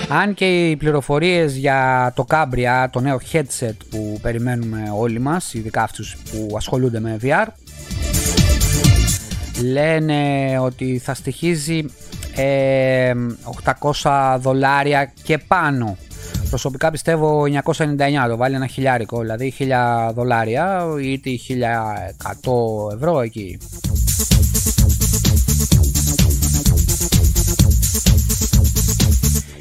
Αν 0.08 0.34
και 0.34 0.70
οι 0.70 0.76
πληροφορίες 0.76 1.56
για 1.56 2.12
το 2.16 2.24
Cambria, 2.28 2.86
το 2.90 3.00
νέο 3.00 3.20
headset 3.32 3.76
που 3.90 4.18
περιμένουμε 4.22 4.82
όλοι 4.96 5.18
μας, 5.18 5.54
ειδικά 5.54 5.82
αυτούς 5.82 6.16
που 6.30 6.56
ασχολούνται 6.56 7.00
με 7.00 7.16
VR, 7.22 7.46
λένε 9.62 10.58
ότι 10.58 10.98
θα 10.98 11.14
στοιχίζει 11.14 11.84
800 12.34 12.40
ε, 12.40 13.12
δολάρια 14.38 15.12
και 15.22 15.38
πάνω. 15.38 15.96
Προσωπικά 16.48 16.90
πιστεύω 16.90 17.42
999 17.42 18.26
το 18.28 18.36
βάλει 18.36 18.54
ένα 18.54 18.66
χιλιάρικο, 18.66 19.20
δηλαδή 19.20 19.54
1000 19.58 20.10
δολάρια 20.14 20.84
ή 21.00 21.20
1100 21.24 22.94
ευρώ 22.94 23.20
εκεί. 23.20 23.58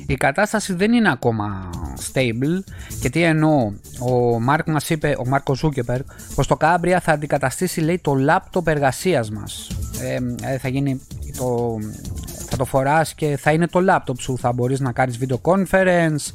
Η 0.07 0.15
κατάσταση 0.15 0.73
δεν 0.73 0.93
είναι 0.93 1.11
ακόμα 1.11 1.69
stable 2.13 2.63
και 2.99 3.09
τι 3.09 3.23
εννοώ, 3.23 3.71
ο 3.99 4.39
Μάρκ 4.39 4.67
μας 4.67 4.89
είπε, 4.89 5.15
ο 5.19 5.27
Μάρκος 5.27 5.57
Ζούκεπερ, 5.57 6.01
πως 6.35 6.47
το 6.47 6.55
Κάμπρια 6.55 6.99
θα 6.99 7.11
αντικαταστήσει 7.11 7.81
λέει 7.81 7.99
το 7.99 8.13
λάπτοπ 8.13 8.67
εργασίας 8.67 9.29
μας. 9.29 9.67
Ε, 10.41 10.57
θα 10.57 10.67
γίνει 10.67 11.01
το, 11.37 11.77
θα 12.51 12.57
το 12.57 12.65
φοράς 12.65 13.13
και 13.13 13.37
θα 13.37 13.51
είναι 13.51 13.67
το 13.67 13.79
laptop 13.89 14.19
σου. 14.19 14.37
Θα 14.37 14.51
μπορείς 14.51 14.79
να 14.79 14.91
κάνεις 14.91 15.19
video 15.21 15.37
conference, 15.41 16.33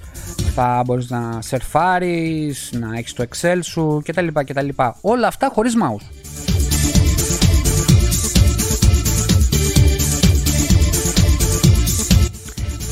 θα 0.55 0.83
μπορείς 0.87 1.11
να 1.11 1.39
σερφάρεις, 1.43 2.73
να 2.73 2.97
έχεις 2.97 3.13
το 3.13 3.25
Excel 3.29 3.59
σου 3.63 4.03
κτλ. 4.05 4.27
κτλ. 4.33 4.69
Όλα 5.01 5.27
αυτά 5.27 5.51
χωρίς 5.55 5.75
mouse. 5.83 6.05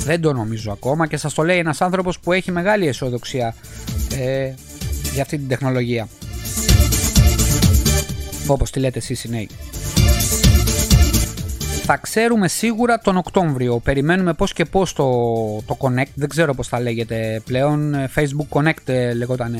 Δεν 0.04 0.20
το 0.20 0.32
νομίζω 0.32 0.72
ακόμα 0.72 1.06
και 1.06 1.16
σας 1.16 1.34
το 1.34 1.42
λέει 1.42 1.58
ένας 1.58 1.80
άνθρωπος 1.80 2.20
που 2.20 2.32
έχει 2.32 2.52
μεγάλη 2.52 2.86
αισιοδοξία 2.86 3.54
ε, 4.18 4.52
για 5.12 5.22
αυτή 5.22 5.38
την 5.38 5.48
τεχνολογία. 5.48 6.08
Όπως 8.46 8.70
τη 8.70 8.80
λέτε 8.80 8.98
εσείς 8.98 9.24
οι 9.24 9.28
νέοι 9.28 9.48
θα 11.86 11.96
ξέρουμε 11.96 12.48
σίγουρα 12.48 12.98
τον 12.98 13.16
Οκτώβριο. 13.16 13.78
Περιμένουμε 13.78 14.32
πώς 14.32 14.52
και 14.52 14.64
πώς 14.64 14.92
το, 14.92 15.04
το 15.66 15.76
Connect, 15.80 16.12
δεν 16.14 16.28
ξέρω 16.28 16.54
πώς 16.54 16.68
θα 16.68 16.80
λέγεται 16.80 17.42
πλέον. 17.44 17.94
Facebook 18.14 18.58
Connect 18.58 18.84
ε, 18.84 19.14
λεγόταν 19.14 19.58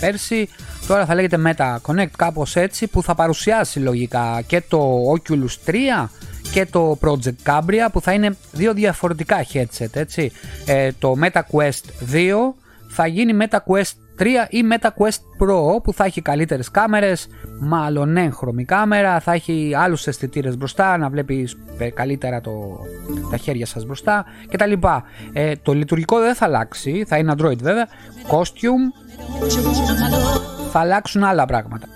πέρσι, 0.00 0.48
τώρα 0.86 1.06
θα 1.06 1.14
λέγεται 1.14 1.38
Meta 1.46 1.76
Connect 1.86 2.10
κάπως 2.16 2.56
έτσι 2.56 2.86
που 2.86 3.02
θα 3.02 3.14
παρουσιάσει 3.14 3.78
λογικά 3.78 4.42
και 4.46 4.62
το 4.68 5.02
Oculus 5.12 5.70
3 5.70 5.74
και 6.52 6.66
το 6.66 6.98
Project 7.00 7.50
Cambria 7.52 7.88
που 7.92 8.00
θα 8.00 8.12
είναι 8.12 8.36
δύο 8.52 8.74
διαφορετικά 8.74 9.46
headset 9.52 9.92
έτσι. 9.92 10.32
Ε, 10.66 10.90
το 10.98 11.14
Meta 11.22 11.40
Quest 11.50 12.12
2 12.12 12.32
θα 12.88 13.06
γίνει 13.06 13.36
Meta 13.40 13.58
Quest 13.66 13.92
3 14.18 14.24
ή 14.48 14.62
Meta 14.72 14.86
Quest 14.86 15.20
Pro 15.42 15.82
που 15.82 15.92
θα 15.92 16.04
έχει 16.04 16.22
καλύτερες 16.22 16.70
κάμερες, 16.70 17.28
μάλλον 17.60 18.16
έγχρωμη 18.16 18.64
κάμερα, 18.64 19.20
θα 19.20 19.32
έχει 19.32 19.72
άλλους 19.76 20.06
αισθητήρες 20.06 20.56
μπροστά, 20.56 20.96
να 20.96 21.08
βλέπεις 21.08 21.56
καλύτερα 21.94 22.40
το, 22.40 22.78
τα 23.30 23.36
χέρια 23.36 23.66
σας 23.66 23.84
μπροστά 23.84 24.24
κτλ. 24.48 24.72
Ε, 25.32 25.52
το 25.62 25.72
λειτουργικό 25.72 26.20
δεν 26.20 26.34
θα 26.34 26.44
αλλάξει, 26.44 27.04
θα 27.08 27.16
είναι 27.16 27.34
Android 27.36 27.58
βέβαια, 27.58 27.88
costume, 28.30 28.92
θα 30.72 30.80
αλλάξουν 30.80 31.24
άλλα 31.24 31.46
πράγματα. 31.46 31.86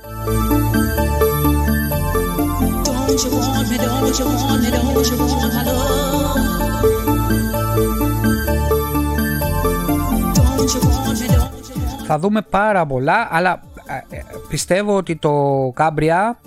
Θα 12.07 12.19
δούμε 12.19 12.43
πάρα 12.43 12.87
πολλά, 12.87 13.29
αλλά 13.31 13.61
ε, 13.87 14.17
ε, 14.17 14.23
πιστεύω 14.49 14.97
ότι 14.97 15.17
το 15.17 15.71
Κάμπρια 15.75 16.39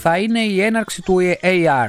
θα 0.00 0.18
είναι 0.18 0.40
η 0.40 0.60
έναρξη 0.62 1.02
του 1.02 1.16
AR. 1.42 1.88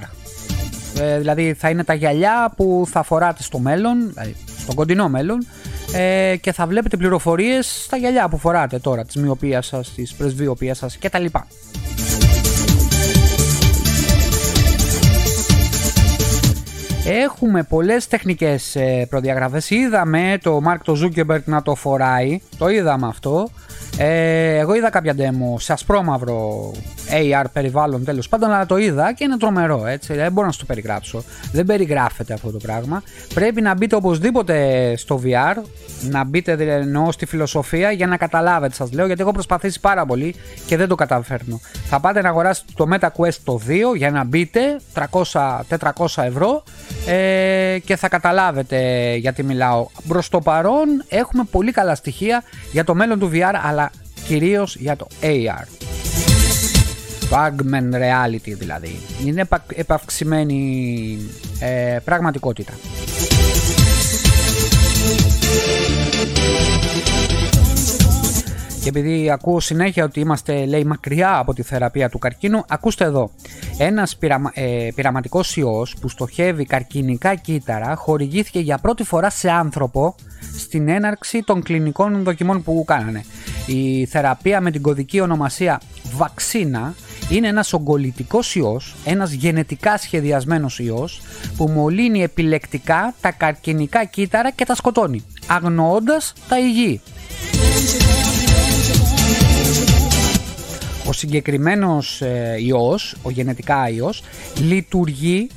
Ε, 1.00 1.18
δηλαδή 1.18 1.54
θα 1.54 1.70
είναι 1.70 1.84
τα 1.84 1.94
γυαλιά 1.94 2.54
που 2.56 2.84
θα 2.88 3.04
φοράτε 3.04 3.44
στο 3.44 3.60
μέλλον, 3.60 4.10
δηλαδή 4.14 4.36
στο 4.60 4.74
κοντινό 4.74 5.10
μέλλον 5.10 5.46
ε, 5.94 6.36
και 6.42 6.52
θα 6.52 6.68
βλέπετε 6.68 6.98
πληροφορίες 6.98 7.84
στα 7.84 7.98
γυαλιά 7.98 8.30
που 8.30 8.38
φοράτε 8.38 8.80
τώρα, 8.80 9.06
της 9.06 9.16
μοιοπίας 9.16 9.66
σας, 9.68 9.94
της 9.94 10.14
πρεσβειοπίας 10.14 10.78
σας 10.78 10.98
κτλ. 10.98 11.26
Έχουμε 17.06 17.64
πολλές 17.64 18.08
τεχνικές 18.08 18.76
ε, 18.76 19.08
προδιαγραφές. 19.10 19.70
Είδαμε 19.70 20.38
το 20.42 20.62
Mark 20.68 20.78
το 20.84 20.96
Zuckerberg 21.04 21.44
να 21.46 21.62
το 21.62 21.76
φοράει. 21.76 22.42
Το 22.58 22.70
είδαμε 22.70 23.08
αυτό. 23.08 23.50
Ε, 23.98 24.58
εγώ 24.58 24.76
είδα 24.76 24.90
κάποια 24.90 25.16
demo 25.18 25.60
σε 25.60 25.74
ασπρόμαυρο 25.74 26.72
AR 27.10 27.46
περιβάλλον 27.54 28.04
τέλος 28.04 28.30
πάντων, 28.30 28.52
αλλά 28.52 28.66
το 28.66 28.78
είδα 28.78 29.14
και 29.14 29.24
είναι 29.24 29.38
τρομερό 29.38 29.86
έτσι. 29.86 30.14
Δεν 30.14 30.32
μπορώ 30.32 30.46
να 30.46 30.54
σου 30.54 30.60
το 30.60 30.66
περιγράψω. 30.66 31.24
Δεν 31.52 31.66
περιγράφεται 31.66 32.34
αυτό 32.34 32.52
το 32.52 32.58
πράγμα. 32.58 33.04
Πρέπει 33.34 33.62
να 33.62 33.74
μπείτε 33.74 33.96
οπωσδήποτε 33.96 34.94
στο 34.98 35.22
VR, 35.24 35.56
να 36.10 36.24
μπείτε 36.24 36.52
εννοώ 36.76 37.12
στη 37.12 37.26
φιλοσοφία 37.26 37.92
για 37.92 38.08
να 38.08 38.18
καταλάβετε, 38.18 38.74
σας 38.74 38.92
λέω, 38.92 39.06
γιατί 39.06 39.22
έχω 39.22 39.32
προσπαθήσει 39.32 39.80
πάρα 39.80 40.06
πολύ 40.06 40.36
και 40.66 40.78
δεν 40.78 40.88
το 40.88 40.96
καταφέρνω. 40.96 41.60
Θα 41.86 42.00
πάτε 42.00 42.22
να 42.22 42.30
αγοράσετε 42.30 42.72
το 42.76 42.86
MetaQuest 42.94 43.38
το 43.44 43.60
2 43.68 43.96
για 43.96 44.12
να 44.12 44.24
μπείτε 44.24 44.60
300-400 45.12 46.24
ευρώ 46.24 46.64
ε, 47.08 47.78
και 47.86 47.96
θα 47.96 48.08
καταλάβετε 48.08 49.14
γιατί 49.16 49.44
μιλάω. 49.44 49.88
Προ 50.08 50.24
το 50.30 50.40
παρόν 50.40 51.04
έχουμε 51.10 51.44
πολύ 51.52 51.72
καλά 51.72 51.96
στοιχεία 51.96 52.44
για 52.72 52.84
το 52.84 52.96
μέλλον 52.96 53.20
του 53.20 53.30
VR, 53.34 53.54
αλλά 53.64 53.79
κυρίως 54.30 54.76
για 54.76 54.96
το 54.96 55.08
AR. 55.22 55.66
Το 57.30 57.36
Augmented 57.36 57.94
Reality 57.94 58.54
δηλαδή. 58.58 59.00
Είναι 59.26 59.48
επαυξημένη 59.76 61.18
ε, 61.60 61.98
πραγματικότητα. 62.06 62.74
Και 68.92 69.00
επειδή 69.00 69.30
ακούω 69.32 69.60
συνέχεια 69.60 70.04
ότι 70.04 70.20
είμαστε 70.20 70.66
λέει 70.66 70.84
μακριά 70.84 71.38
από 71.38 71.54
τη 71.54 71.62
θεραπεία 71.62 72.10
του 72.10 72.20
καρκίνου, 72.20 72.64
ακούστε 72.68 73.04
εδώ. 73.04 73.32
Ένας 73.78 74.18
πειραμα, 74.18 74.52
ε, 74.54 74.88
πειραματικός 74.96 75.58
ιός 75.58 75.96
που 76.02 76.10
στοχεύει 76.10 76.66
καρκινικά 76.66 77.36
κύτταρα 77.36 77.96
χορηγήθηκε 77.96 78.60
για 78.60 78.78
πρώτη 78.78 79.04
φορά 79.04 79.30
σε 79.30 79.50
άνθρωπο 79.52 80.16
στην 80.58 80.90
έναρξη 80.90 81.44
των 81.44 81.64
κλινικών 81.64 82.24
δοκιμών 82.24 82.64
που 82.64 82.84
κάνανε. 82.88 83.24
Η 83.66 84.06
θεραπεία 84.06 84.62
με 84.62 84.72
την 84.72 84.82
κωδική 84.82 85.20
ονομασία 85.20 85.82
βαξίνα 86.16 86.96
είναι 87.30 87.48
ένας 87.48 87.74
ογκολητικός 87.74 88.56
ιός, 88.56 88.96
ένας 89.06 89.32
γενετικά 89.32 89.98
σχεδιασμένος 89.98 90.80
ιός 90.80 91.22
που 91.58 91.68
μολύνει 91.68 92.24
επιλεκτικά 92.24 93.14
τα 93.22 93.32
καρκινικά 93.32 94.06
κύτταρα 94.06 94.52
και 94.52 94.66
τα 94.66 94.76
σκοτώνει, 94.76 95.24
αγνοώντας 95.48 96.34
τα 96.48 96.60
υγιή. 96.60 97.02
Ο 101.08 101.14
συγκεκριμένος 101.14 102.22
ε, 102.22 102.56
ιός, 102.60 103.16
ο 103.22 103.30
γενετικά 103.30 103.90
ιός, 103.90 104.24
λειτουργεί 104.58 105.50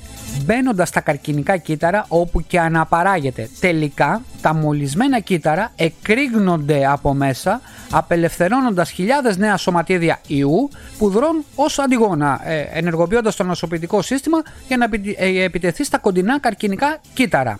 μπαίνοντας 0.45 0.89
στα 0.89 1.01
καρκινικά 1.01 1.57
κύτταρα 1.57 2.05
όπου 2.09 2.43
και 2.47 2.61
αναπαράγεται. 2.61 3.49
Τελικά 3.61 4.23
τα 4.41 4.55
μολυσμένα 4.55 5.21
κύτταρα 5.21 5.73
εκρήγνονται 5.77 6.87
από 6.87 7.15
μέσα 7.15 7.61
απελευθερώνοντας 7.91 8.91
χιλιάδες 8.91 9.37
νέα 9.37 9.57
σωματίδια 9.57 10.21
ιού 10.27 10.69
που 10.99 11.09
δρούν 11.09 11.45
ως 11.55 11.79
αντιγόνα 11.79 12.41
ε, 12.45 12.61
ενεργοποιώντας 12.73 13.37
το 13.37 13.45
νοσοποιητικό 13.45 14.03
σύστημα 14.03 14.43
για 14.69 14.77
να 14.77 14.89
ε, 15.17 15.43
επιτεθεί 15.43 15.85
στα 15.85 15.99
κοντινά 15.99 16.41
καρκινικά 16.41 17.01
κύτταρα. 17.15 17.59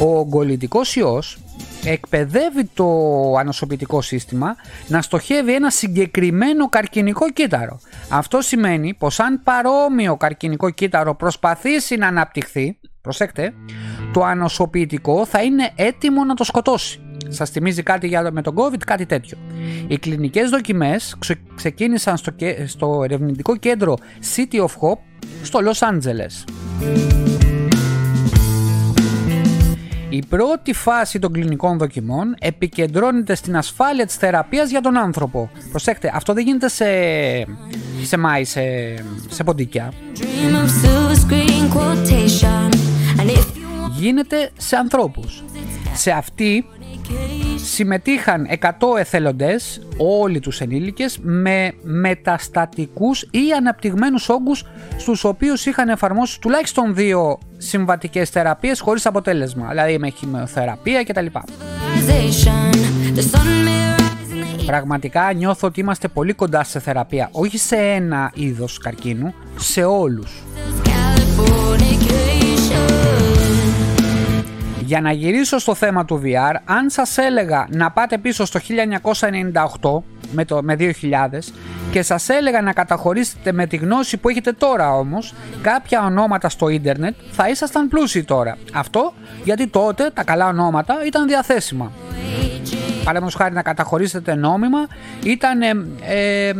Ο 0.00 0.18
ογκολητικός 0.18 0.96
ιός 0.96 1.38
εκπαιδεύει 1.86 2.64
το 2.74 2.86
ανοσοποιητικό 3.38 4.00
σύστημα 4.00 4.56
να 4.88 5.02
στοχεύει 5.02 5.54
ένα 5.54 5.70
συγκεκριμένο 5.70 6.68
καρκινικό 6.68 7.30
κύτταρο. 7.30 7.80
Αυτό 8.10 8.40
σημαίνει 8.40 8.94
πως 8.94 9.20
αν 9.20 9.42
παρόμοιο 9.42 10.16
καρκινικό 10.16 10.70
κύτταρο 10.70 11.14
προσπαθήσει 11.14 11.96
να 11.96 12.06
αναπτυχθεί, 12.06 12.78
προσέξτε, 13.00 13.54
το 14.12 14.24
ανοσοποιητικό 14.24 15.26
θα 15.26 15.42
είναι 15.42 15.72
έτοιμο 15.76 16.24
να 16.24 16.34
το 16.34 16.44
σκοτώσει. 16.44 17.00
Σας 17.28 17.50
θυμίζει 17.50 17.82
κάτι 17.82 18.06
για, 18.06 18.30
με 18.32 18.42
τον 18.42 18.54
COVID, 18.56 18.78
κάτι 18.86 19.06
τέτοιο. 19.06 19.38
Οι 19.86 19.98
κλινικές 19.98 20.50
δοκιμές 20.50 21.16
ξεκίνησαν 21.54 22.16
στο, 22.16 22.32
στο 22.66 23.00
ερευνητικό 23.04 23.56
κέντρο 23.56 23.96
City 24.36 24.56
of 24.56 24.64
Hope 24.64 25.00
στο 25.42 25.58
Los 25.62 25.88
Angeles. 25.88 27.45
Η 30.08 30.24
πρώτη 30.28 30.72
φάση 30.72 31.18
των 31.18 31.32
κλινικών 31.32 31.78
δοκιμών 31.78 32.34
επικεντρώνεται 32.38 33.34
στην 33.34 33.56
ασφάλεια 33.56 34.06
της 34.06 34.14
θεραπείας 34.14 34.70
για 34.70 34.80
τον 34.80 34.96
άνθρωπο. 34.96 35.50
Προσέξτε, 35.70 36.12
αυτό 36.14 36.32
δεν 36.32 36.44
γίνεται 36.44 36.68
σε, 36.68 36.86
σε 38.02 38.16
μάη, 38.16 38.44
σε, 38.44 38.62
σε 39.28 39.44
ποντίκια. 39.44 39.92
Γίνεται 43.98 44.50
σε 44.56 44.76
ανθρώπους. 44.76 45.44
Σε 45.94 46.10
αυτή 46.10 46.64
συμμετείχαν 47.56 48.46
100 48.60 48.98
εθελοντές, 48.98 49.86
όλοι 49.96 50.40
τους 50.40 50.60
ενήλικες, 50.60 51.18
με 51.22 51.72
μεταστατικούς 51.82 53.22
ή 53.22 53.52
αναπτυγμένους 53.56 54.28
όγκους 54.28 54.64
στους 54.96 55.24
οποίους 55.24 55.66
είχαν 55.66 55.88
εφαρμόσει 55.88 56.40
τουλάχιστον 56.40 56.94
δύο 56.94 57.38
συμβατικές 57.56 58.30
θεραπείες 58.30 58.80
χωρίς 58.80 59.06
αποτέλεσμα, 59.06 59.68
δηλαδή 59.68 59.98
με 59.98 60.10
χημειοθεραπεία 60.10 61.04
κτλ. 61.04 61.26
Πραγματικά 64.66 65.32
νιώθω 65.32 65.66
ότι 65.66 65.80
είμαστε 65.80 66.08
πολύ 66.08 66.32
κοντά 66.32 66.64
σε 66.64 66.80
θεραπεία, 66.80 67.28
όχι 67.32 67.58
σε 67.58 67.76
ένα 67.76 68.32
είδος 68.34 68.78
καρκίνου, 68.78 69.34
σε 69.56 69.84
όλους. 69.84 70.42
Για 74.86 75.00
να 75.00 75.12
γυρίσω 75.12 75.58
στο 75.58 75.74
θέμα 75.74 76.04
του 76.04 76.22
VR, 76.24 76.54
αν 76.64 76.90
σας 76.90 77.18
έλεγα 77.18 77.66
να 77.70 77.90
πάτε 77.90 78.18
πίσω 78.18 78.44
στο 78.44 78.60
1998 79.80 80.02
με, 80.32 80.44
το, 80.44 80.62
με 80.62 80.76
2000 80.78 80.92
και 81.90 82.02
σας 82.02 82.28
έλεγα 82.28 82.62
να 82.62 82.72
καταχωρήσετε 82.72 83.52
με 83.52 83.66
τη 83.66 83.76
γνώση 83.76 84.16
που 84.16 84.28
έχετε 84.28 84.52
τώρα 84.52 84.92
όμως 84.92 85.34
κάποια 85.62 86.04
ονόματα 86.04 86.48
στο 86.48 86.68
ίντερνετ 86.68 87.14
θα 87.30 87.48
ήσασταν 87.48 87.88
πλούσιοι 87.88 88.24
τώρα. 88.24 88.56
Αυτό 88.72 89.12
γιατί 89.44 89.66
τότε 89.66 90.10
τα 90.14 90.24
καλά 90.24 90.46
ονόματα 90.46 90.94
ήταν 91.06 91.26
διαθέσιμα. 91.26 91.92
Παραδείγματος 92.98 93.34
χάρη 93.34 93.54
να 93.54 93.62
καταχωρήσετε 93.62 94.34
νόμιμα 94.34 94.86
ήταν 95.24 95.62
ε, 95.62 95.70
ε, 96.00 96.52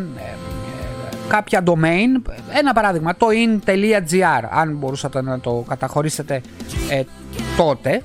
κάποια 1.28 1.62
domain, 1.66 2.30
ένα 2.58 2.72
παράδειγμα 2.72 3.16
το 3.16 3.26
in.gr 3.30 4.48
αν 4.50 4.76
μπορούσατε 4.76 5.22
να 5.22 5.40
το 5.40 5.64
καταχωρήσετε 5.68 6.40
ε, 6.90 7.02
τότε 7.56 8.02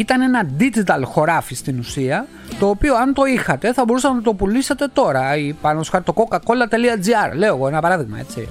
ήταν 0.00 0.20
ένα 0.20 0.46
digital 0.58 1.02
χωράφι 1.04 1.54
στην 1.54 1.78
ουσία 1.78 2.26
το 2.58 2.68
οποίο 2.68 2.96
αν 2.96 3.14
το 3.14 3.24
είχατε 3.24 3.72
θα 3.72 3.84
μπορούσατε 3.84 4.14
να 4.14 4.22
το 4.22 4.34
πουλήσετε 4.34 4.88
τώρα 4.92 5.36
ή 5.36 5.52
πάνω 5.52 5.82
στο 5.82 6.02
το 6.02 6.14
coca-cola.gr 6.16 7.36
λέω 7.36 7.54
εγώ 7.54 7.68
ένα 7.68 7.80
παράδειγμα 7.80 8.18
έτσι 8.18 8.48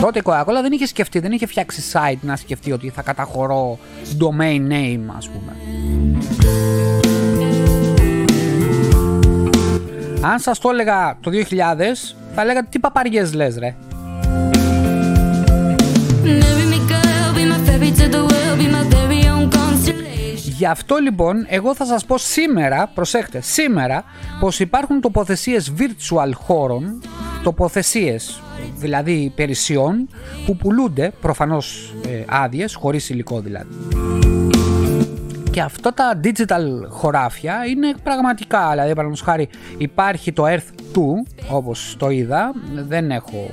Τότε 0.00 0.18
η 0.18 0.22
Coca-Cola 0.24 0.62
δεν 0.62 0.72
είχε 0.72 0.86
σκεφτεί, 0.86 1.18
δεν 1.18 1.32
είχε 1.32 1.46
φτιάξει 1.46 1.82
site 1.92 2.18
να 2.20 2.36
σκεφτεί 2.36 2.72
ότι 2.72 2.88
θα 2.88 3.02
καταχωρώ 3.02 3.78
domain 4.18 4.72
name 4.72 5.14
ας 5.16 5.28
πούμε. 5.28 5.56
Αν 10.20 10.38
σας 10.38 10.58
το 10.58 10.70
έλεγα 10.70 11.16
το 11.20 11.30
2000 11.30 11.34
θα 12.34 12.44
λέγατε 12.44 12.66
τι 12.70 12.78
παπαριές 12.78 13.34
λες 13.34 13.58
ρε. 13.58 13.74
Γι' 20.62 20.68
αυτό 20.68 20.96
λοιπόν 20.96 21.46
εγώ 21.48 21.74
θα 21.74 21.84
σας 21.84 22.04
πω 22.04 22.18
σήμερα, 22.18 22.90
προσέχτε, 22.94 23.40
σήμερα 23.40 24.04
πως 24.40 24.60
υπάρχουν 24.60 25.00
τοποθεσίες 25.00 25.72
virtual 25.78 26.30
χώρων, 26.34 27.02
τοποθεσίες 27.42 28.42
δηλαδή 28.76 29.12
υπηρεσιών 29.12 30.08
που 30.46 30.56
πουλούνται 30.56 31.12
προφανώς 31.20 31.94
ε, 32.06 32.24
άδειες, 32.28 32.74
χωρίς 32.74 33.08
υλικό 33.08 33.40
δηλαδή. 33.40 33.74
Και 35.50 35.60
αυτά 35.60 35.94
τα 35.94 36.20
digital 36.24 36.88
χωράφια 36.88 37.64
είναι 37.66 37.94
πραγματικά, 38.02 38.58
δηλαδή 38.58 38.94
παραδείγματος 38.94 39.20
χάρη 39.20 39.48
υπάρχει 39.78 40.32
το 40.32 40.44
Earth 40.46 40.96
2 40.96 41.00
όπως 41.50 41.96
το 41.98 42.10
είδα, 42.10 42.52
δεν 42.88 43.10
έχω 43.10 43.50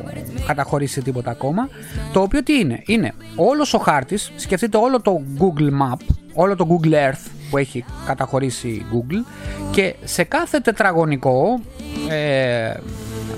καταχωρήσει 0.47 1.01
τίποτα 1.01 1.31
ακόμα, 1.31 1.69
το 2.13 2.21
οποίο 2.21 2.43
τι 2.43 2.59
είναι, 2.59 2.81
είναι 2.85 3.13
όλος 3.35 3.73
ο 3.73 3.77
χάρτης, 3.77 4.31
σκεφτείτε 4.35 4.77
όλο 4.77 5.01
το 5.01 5.21
Google 5.39 5.69
Map, 5.81 6.15
όλο 6.33 6.55
το 6.55 6.67
Google 6.69 6.93
Earth 6.93 7.25
που 7.49 7.57
έχει 7.57 7.85
καταχωρήσει 8.05 8.85
Google 8.93 9.25
και 9.71 9.95
σε 10.03 10.23
κάθε 10.23 10.59
τετραγωνικό 10.59 11.61
ε, 12.09 12.73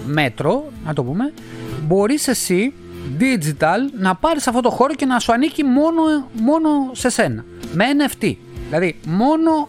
μέτρο, 0.06 0.64
να 0.86 0.94
το 0.94 1.04
πούμε, 1.04 1.34
μπορείς 1.82 2.28
εσύ 2.28 2.74
digital 3.20 4.00
να 4.00 4.16
πάρεις 4.16 4.48
αυτό 4.48 4.62
το 4.62 4.70
χώρο 4.70 4.94
και 4.94 5.06
να 5.06 5.20
σου 5.20 5.34
ανήκει 5.34 5.64
μόνο, 5.64 6.02
μόνο 6.34 6.70
σε 6.92 7.10
σένα 7.10 7.46
με 7.74 7.86
NFT 7.98 8.36
Δηλαδή 8.72 9.00
μόνο 9.08 9.68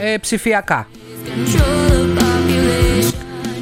ε, 0.00 0.16
ψηφιακά. 0.18 0.88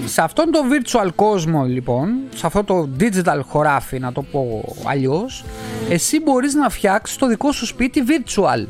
Σε 0.07 0.23
αυτόν 0.23 0.51
το 0.51 0.59
virtual 0.71 1.09
κόσμο 1.15 1.65
λοιπόν, 1.65 2.09
σε 2.35 2.47
αυτό 2.47 2.65
το 2.65 2.89
digital 3.01 3.41
χωράφι 3.47 3.99
να 3.99 4.13
το 4.13 4.23
πω 4.23 4.65
αλλιώς, 4.85 5.45
εσύ 5.89 6.21
μπορείς 6.21 6.55
να 6.55 6.69
φτιάξεις 6.69 7.17
το 7.17 7.27
δικό 7.27 7.53
σου 7.53 7.67
σπίτι 7.67 8.03
virtual. 8.07 8.67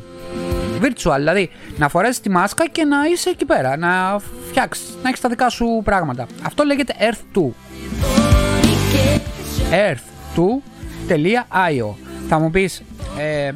Virtual, 0.81 1.15
δηλαδή 1.17 1.49
να 1.77 1.89
φορέσεις 1.89 2.19
τη 2.19 2.29
μάσκα 2.29 2.67
και 2.67 2.83
να 2.83 2.97
είσαι 3.11 3.29
εκεί 3.29 3.45
πέρα, 3.45 3.77
να 3.77 4.19
φτιάξεις, 4.49 4.97
να 5.03 5.09
έχεις 5.09 5.21
τα 5.21 5.29
δικά 5.29 5.49
σου 5.49 5.81
πράγματα. 5.83 6.27
Αυτό 6.43 6.63
λέγεται 6.63 6.93
Earth 6.99 7.21
2. 7.39 7.51
Earth2.io 10.35 11.93
Θα 12.29 12.39
μου 12.39 12.51
πεις, 12.51 12.83
ε, 13.17 13.51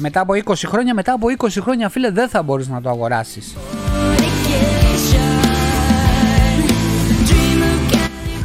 μετά 0.00 0.20
από 0.20 0.34
20 0.34 0.40
χρόνια, 0.66 0.94
μετά 0.94 1.12
από 1.12 1.26
20 1.38 1.48
χρόνια 1.60 1.88
φίλε 1.88 2.10
δεν 2.10 2.28
θα 2.28 2.42
μπορείς 2.42 2.68
να 2.68 2.80
το 2.80 2.88
αγοράσεις. 2.88 3.56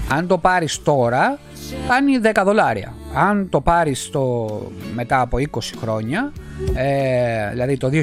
Αν 0.09 0.27
το 0.27 0.37
πάρεις 0.37 0.83
τώρα, 0.83 1.39
κάνει 1.87 2.17
10 2.17 2.43
δολάρια. 2.43 2.93
Αν 3.17 3.49
το 3.49 3.61
πάρεις 3.61 4.09
το, 4.09 4.47
μετά 4.95 5.21
από 5.21 5.37
20 5.37 5.59
χρόνια, 5.81 6.31
ε, 6.75 7.49
δηλαδή 7.51 7.77
το 7.77 7.89
2042, 7.89 8.01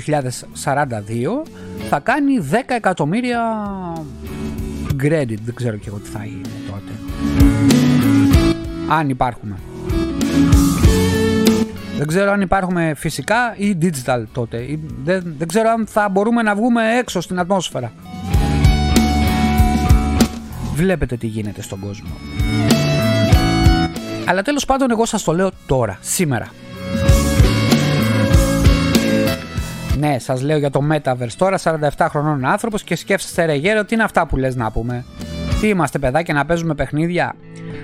θα 1.88 1.98
κάνει 1.98 2.48
10 2.50 2.54
εκατομμύρια 2.66 3.40
credit. 5.02 5.38
Δεν 5.44 5.54
ξέρω 5.54 5.76
και 5.76 5.88
εγώ 5.88 5.98
τι 5.98 6.08
θα 6.08 6.24
είναι 6.24 6.48
τότε. 6.66 6.92
Αν 8.88 9.08
υπάρχουμε. 9.08 9.56
Δεν 11.98 12.06
ξέρω 12.06 12.30
αν 12.30 12.40
υπάρχουμε 12.40 12.92
φυσικά 12.96 13.54
ή 13.56 13.78
digital 13.82 14.24
τότε. 14.32 14.78
Δεν, 15.04 15.34
δεν 15.38 15.48
ξέρω 15.48 15.68
αν 15.68 15.86
θα 15.86 16.08
μπορούμε 16.08 16.42
να 16.42 16.54
βγούμε 16.54 16.98
έξω 16.98 17.20
στην 17.20 17.38
ατμόσφαιρα. 17.38 17.92
Βλέπετε 20.74 21.16
τι 21.16 21.26
γίνεται 21.26 21.62
στον 21.62 21.80
κόσμο. 21.80 22.10
Αλλά 24.26 24.42
τέλος 24.42 24.64
πάντων 24.64 24.90
εγώ 24.90 25.04
σας 25.04 25.22
το 25.22 25.32
λέω 25.32 25.50
τώρα, 25.66 25.98
σήμερα. 26.00 26.48
Ναι, 29.98 30.18
σας 30.18 30.42
λέω 30.42 30.58
για 30.58 30.70
το 30.70 30.80
Metaverse 30.92 31.32
τώρα, 31.36 31.58
47 31.58 32.06
χρονών 32.10 32.44
άνθρωπος 32.44 32.82
και 32.82 32.96
σκέφτεστε 32.96 33.44
ρε 33.44 33.54
γέρο, 33.54 33.84
τι 33.84 33.94
είναι 33.94 34.04
αυτά 34.04 34.26
που 34.26 34.36
λες 34.36 34.56
να 34.56 34.70
πούμε. 34.70 35.04
Τι 35.60 35.68
είμαστε 35.68 35.98
παιδάκια 35.98 36.34
να 36.34 36.44
παίζουμε 36.44 36.74
παιχνίδια. 36.74 37.34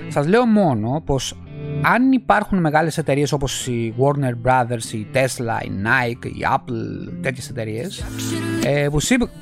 Σας 0.09 0.27
λέω 0.27 0.45
μόνο 0.45 1.01
πως 1.05 1.35
αν 1.81 2.11
υπάρχουν 2.11 2.59
μεγάλες 2.59 2.97
εταιρείες 2.97 3.31
όπως 3.31 3.67
η 3.67 3.93
Warner 3.97 4.49
Brothers, 4.49 4.93
η 4.93 5.07
Tesla, 5.13 5.65
η 5.65 5.71
Nike, 5.83 6.25
η 6.25 6.45
Apple, 6.55 7.11
τέτοιες 7.21 7.49
εταιρείες 7.49 8.03
ε, 8.65 8.87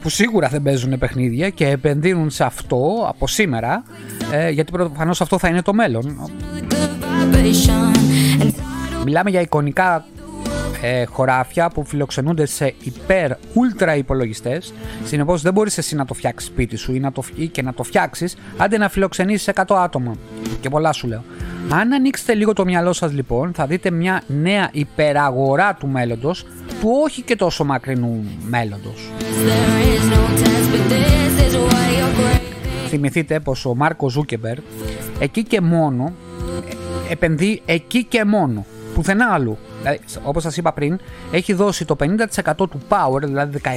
που, 0.02 0.10
σίγουρα 0.10 0.48
δεν 0.48 0.62
παίζουν 0.62 0.98
παιχνίδια 0.98 1.50
και 1.50 1.68
επενδύουν 1.68 2.30
σε 2.30 2.44
αυτό 2.44 3.06
από 3.08 3.28
σήμερα 3.28 3.84
ε, 4.32 4.50
γιατί 4.50 4.72
προφανώς 4.72 5.22
αυτό 5.22 5.38
θα 5.38 5.48
είναι 5.48 5.62
το 5.62 5.74
μέλλον 5.74 6.32
Μιλάμε 9.06 9.30
για 9.30 9.42
εικονικά 9.42 10.06
ε, 10.82 11.06
χωράφια 11.06 11.70
που 11.70 11.86
φιλοξενούνται 11.86 12.46
σε 12.46 12.74
υπερ 12.84 13.32
ούλτρα 13.54 13.96
υπολογιστές. 13.96 14.74
Συνεπώς 15.06 15.42
δεν 15.42 15.54
μπορείς 15.54 15.78
εσύ 15.78 15.96
να 15.96 16.06
το 16.06 16.14
φτιάξεις 16.14 16.50
σπίτι 16.50 16.76
σου 16.76 16.94
ή, 16.94 17.00
να 17.00 17.12
το, 17.12 17.24
ή 17.36 17.48
και 17.48 17.62
να 17.62 17.74
το 17.74 17.84
φτιάξεις, 17.84 18.38
άντε 18.58 18.78
να 18.78 18.90
φιλοξενήσεις 18.90 19.54
100 19.56 19.76
άτομα. 19.76 20.16
Και 20.62 20.70
πολλά 20.70 20.92
σου 20.92 21.08
λέω. 21.08 21.24
Αν 21.70 21.94
ανοίξετε 21.94 22.34
λίγο 22.34 22.54
το 22.54 22.66
μυαλό 22.66 22.94
σας 22.94 23.14
λοιπόν 23.14 23.54
θα 23.54 23.66
δείτε 23.66 23.92
μια 23.92 24.22
νέα 24.28 24.70
υπεραγορά 24.72 25.74
του 25.74 25.88
μέλλοντος 25.88 26.46
του 26.82 26.90
όχι 27.04 27.22
και 27.22 27.36
τόσο 27.36 27.64
μακρινού 27.64 28.24
μέλλοντος. 28.48 29.12
Θυμηθείτε 32.88 33.40
πως 33.40 33.66
ο 33.66 33.76
Μαρκ 33.76 34.10
Ζούκερμπεργκ 34.10 34.58
εκεί 35.20 35.44
και 35.44 35.62
μόνο 35.62 36.14
επενδύει 37.10 37.62
εκεί 37.66 38.04
και 38.04 38.26
μόνο 38.26 38.66
πουθενά 38.94 39.26
αλλού. 39.32 39.58
Δηλαδή, 39.80 40.00
όπως 40.24 40.44
σας 40.44 40.58
είπα 40.58 40.74
πριν, 40.74 41.00
έχει 41.32 41.54
δώσει 41.54 41.86
το 41.86 41.96
50% 42.00 42.54
του 42.56 42.82
power, 42.90 43.22
δηλαδή 43.24 43.62
17.000 43.64 43.70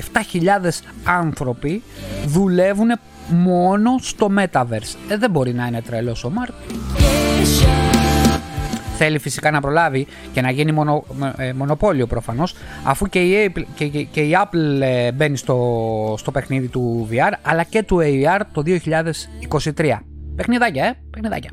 άνθρωποι 1.04 1.82
δουλεύουν 2.26 2.88
μόνο 3.28 3.98
στο 4.00 4.30
Metaverse. 4.38 4.96
Ε, 5.08 5.16
δεν 5.16 5.30
μπορεί 5.30 5.54
να 5.54 5.66
είναι 5.66 5.82
τρελός 5.82 6.24
ο 6.24 6.30
Μαρκ. 6.30 6.52
Θέλει 8.96 9.18
φυσικά 9.18 9.50
να 9.50 9.60
προλάβει 9.60 10.06
και 10.32 10.40
να 10.40 10.50
γίνει 10.50 10.72
μονο, 10.72 11.04
ε, 11.36 11.52
μονοπόλιο 11.52 12.06
προφανώς 12.06 12.54
αφού 12.84 13.06
και 13.06 13.20
η, 13.20 13.52
Apple, 13.54 13.62
και, 13.74 13.86
και, 13.88 14.20
η 14.20 14.36
Apple 14.44 14.80
ε, 14.80 15.12
μπαίνει 15.12 15.36
στο, 15.36 16.14
στο 16.18 16.30
παιχνίδι 16.30 16.68
του 16.68 17.08
VR 17.10 17.32
αλλά 17.42 17.62
και 17.62 17.82
του 17.82 17.98
AR 18.00 18.40
το 18.52 18.62
2023. 19.74 19.98
Παιχνιδάκια, 20.36 20.84
ε, 20.84 20.98
παιχνιδάκια. 21.10 21.50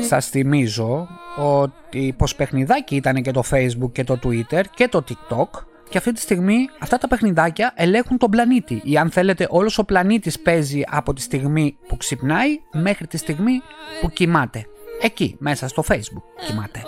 Σας 0.00 0.28
θυμίζω 0.28 1.08
ότι 1.36 2.14
πως 2.18 2.34
παιχνιδάκι 2.34 2.96
ήταν 2.96 3.22
και 3.22 3.30
το 3.30 3.42
Facebook 3.50 3.92
και 3.92 4.04
το 4.04 4.18
Twitter 4.24 4.62
και 4.74 4.88
το 4.88 5.04
TikTok 5.08 5.48
και 5.88 5.98
αυτή 5.98 6.12
τη 6.12 6.20
στιγμή 6.20 6.68
αυτά 6.78 6.98
τα 6.98 7.08
παιχνιδάκια 7.08 7.72
ελέγχουν 7.76 8.18
τον 8.18 8.30
πλανήτη 8.30 8.80
ή 8.84 8.96
αν 8.96 9.10
θέλετε 9.10 9.46
όλος 9.50 9.78
ο 9.78 9.84
πλανήτης 9.84 10.40
παίζει 10.40 10.82
από 10.86 11.12
τη 11.12 11.20
στιγμή 11.20 11.76
που 11.88 11.96
ξυπνάει 11.96 12.60
μέχρι 12.72 13.06
τη 13.06 13.16
στιγμή 13.16 13.62
που 14.00 14.10
κοιμάται. 14.10 14.66
Εκεί 15.02 15.36
μέσα 15.38 15.68
στο 15.68 15.84
facebook 15.88 16.44
κοιμάται. 16.46 16.82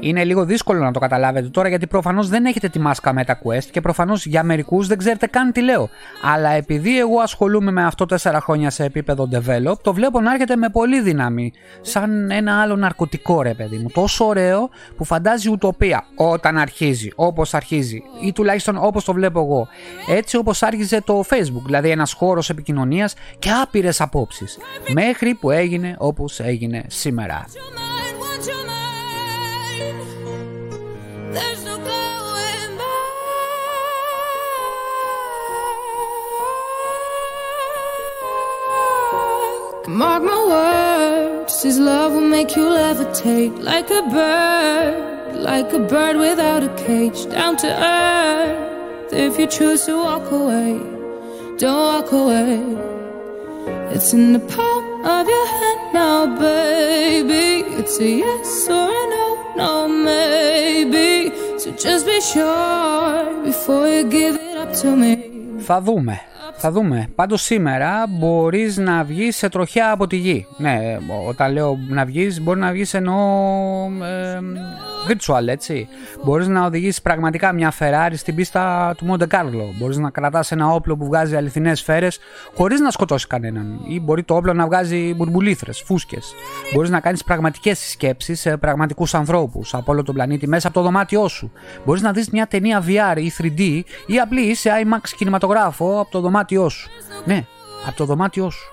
Είναι 0.00 0.24
λίγο 0.24 0.44
δύσκολο 0.44 0.80
να 0.80 0.90
το 0.92 0.98
καταλάβετε 0.98 1.48
τώρα 1.48 1.68
γιατί 1.68 1.86
προφανώς 1.86 2.28
δεν 2.28 2.44
έχετε 2.44 2.68
τη 2.68 2.78
μάσκα 2.78 3.14
MetaQuest 3.18 3.64
και 3.70 3.80
προφανώς 3.80 4.26
για 4.26 4.42
μερικούς 4.42 4.86
δεν 4.86 4.98
ξέρετε 4.98 5.26
καν 5.26 5.52
τι 5.52 5.62
λέω. 5.62 5.88
Αλλά 6.22 6.50
επειδή 6.50 6.98
εγώ 6.98 7.20
ασχολούμαι 7.20 7.70
με 7.70 7.84
αυτό 7.84 8.06
4 8.22 8.38
χρόνια 8.40 8.70
σε 8.70 8.84
επίπεδο 8.84 9.28
develop, 9.32 9.78
το 9.82 9.94
βλέπω 9.94 10.20
να 10.20 10.32
έρχεται 10.32 10.56
με 10.56 10.68
πολύ 10.68 11.00
δύναμη. 11.00 11.52
Σαν 11.80 12.30
ένα 12.30 12.60
άλλο 12.60 12.76
ναρκωτικό 12.76 13.42
ρε 13.42 13.54
παιδί 13.54 13.76
μου. 13.76 13.88
Τόσο 13.92 14.26
ωραίο 14.26 14.70
που 14.96 15.04
φαντάζει 15.04 15.50
ουτοπία 15.50 16.04
όταν 16.16 16.58
αρχίζει, 16.58 17.10
όπως 17.14 17.54
αρχίζει 17.54 18.02
ή 18.22 18.32
τουλάχιστον 18.32 18.76
όπως 18.80 19.04
το 19.04 19.12
βλέπω 19.12 19.40
εγώ. 19.40 19.68
Έτσι 20.08 20.36
όπως 20.36 20.62
άρχιζε 20.62 21.02
το 21.04 21.24
Facebook, 21.30 21.64
δηλαδή 21.64 21.90
ένας 21.90 22.12
χώρος 22.12 22.50
επικοινωνίας 22.50 23.14
και 23.38 23.50
άπειρες 23.62 24.00
απόψεις. 24.00 24.58
Μέχρι 24.92 25.34
που 25.34 25.50
έγινε 25.50 25.94
όπως 25.98 26.40
έγινε 26.40 26.84
σήμερα. 26.86 27.44
Mark 39.88 40.22
my 40.22 40.44
words, 40.48 41.62
his 41.62 41.78
love 41.78 42.12
will 42.12 42.20
make 42.20 42.54
you 42.54 42.64
levitate 42.64 43.62
like 43.62 43.90
a 43.90 44.02
bird, 44.02 45.36
like 45.36 45.72
a 45.72 45.78
bird 45.78 46.16
without 46.18 46.62
a 46.62 46.68
cage, 46.76 47.24
down 47.30 47.56
to 47.56 47.68
earth. 47.68 49.14
If 49.14 49.38
you 49.38 49.46
choose 49.46 49.86
to 49.86 49.96
walk 49.96 50.30
away, 50.30 50.78
don't 51.56 51.78
walk 51.90 52.12
away. 52.12 53.05
It's 53.95 54.13
in 54.13 54.33
the 54.33 54.43
palm 54.53 54.83
of 55.15 55.27
your 55.35 55.47
hand 55.57 55.83
now, 55.93 56.19
baby. 56.39 57.49
It's 57.79 57.99
a 57.99 58.09
yes 58.23 58.69
or 58.69 58.89
a 59.01 59.03
no, 59.15 59.25
no, 59.61 59.71
maybe. 59.87 61.09
So 61.61 61.71
just 61.71 62.05
be 62.05 62.19
sure 62.21 63.43
before 63.43 63.87
you 63.87 64.03
give 64.17 64.35
it 64.35 64.55
up 64.63 64.71
to 64.81 64.89
me. 65.01 65.11
Θα 65.67 65.81
δούμε. 65.81 66.15
Θα 66.58 66.70
δούμε. 66.70 67.08
Πάντως 67.14 67.42
σήμερα 67.42 68.06
μπορείς 68.08 68.76
να 68.76 69.04
βγεις 69.04 69.36
σε 69.36 69.48
τροχιά 69.48 69.90
από 69.90 70.06
τη 70.06 70.16
γη. 70.16 70.46
Ναι, 70.56 70.98
όταν 71.28 71.52
λέω 71.52 71.78
να 71.88 72.04
βγεις, 72.04 72.40
μπορεί 72.40 72.58
να 72.60 72.70
βγεις 72.70 72.94
εννοώ 72.94 73.16
ε, 74.02 74.40
virtual, 75.08 75.46
έτσι. 75.46 75.88
Μπορείς 76.24 76.48
να 76.48 76.64
οδηγήσεις 76.64 77.02
πραγματικά 77.02 77.52
μια 77.52 77.72
Ferrari 77.78 78.12
στην 78.14 78.34
πίστα 78.34 78.94
του 78.96 79.06
Monte 79.10 79.26
Carlo. 79.34 79.74
Μπορείς 79.78 79.96
να 79.96 80.10
κρατάς 80.10 80.52
ένα 80.52 80.68
όπλο 80.68 80.96
που 80.96 81.04
βγάζει 81.04 81.36
αληθινές 81.36 81.78
σφαίρες 81.78 82.18
χωρίς 82.54 82.80
να 82.80 82.90
σκοτώσει 82.90 83.26
κανέναν. 83.26 83.80
Ή 83.88 84.00
μπορεί 84.00 84.22
το 84.22 84.36
όπλο 84.36 84.52
να 84.52 84.66
βγάζει 84.66 85.14
μπουρμπουλήθρες, 85.16 85.82
φούσκες. 85.86 86.34
Μπορείς 86.74 86.90
να 86.90 87.00
κάνεις 87.00 87.24
πραγματικές 87.24 87.78
συσκέψεις 87.78 88.40
σε 88.40 88.56
πραγματικούς 88.56 89.14
ανθρώπους 89.14 89.74
από 89.74 89.92
όλο 89.92 90.02
τον 90.02 90.14
πλανήτη 90.14 90.48
μέσα 90.48 90.68
από 90.68 90.76
το 90.76 90.82
δωμάτιό 90.82 91.28
σου. 91.28 91.52
Μπορείς 91.84 92.02
να 92.02 92.12
δεις 92.12 92.30
μια 92.30 92.46
ταινία 92.46 92.84
VR 92.86 93.16
ή 93.16 93.32
3D 93.38 93.82
ή 94.06 94.18
απλή 94.18 94.54
σε 94.54 94.70
IMAX 94.82 95.08
κινηματογράφο 95.16 96.00
από 96.00 96.10
το 96.10 96.20
δωμάτιό 96.46 96.68
σου. 96.68 96.88
Ναι, 97.24 97.46
από 97.86 97.96
το 97.96 98.04
δωμάτιό 98.04 98.50
σου. 98.50 98.70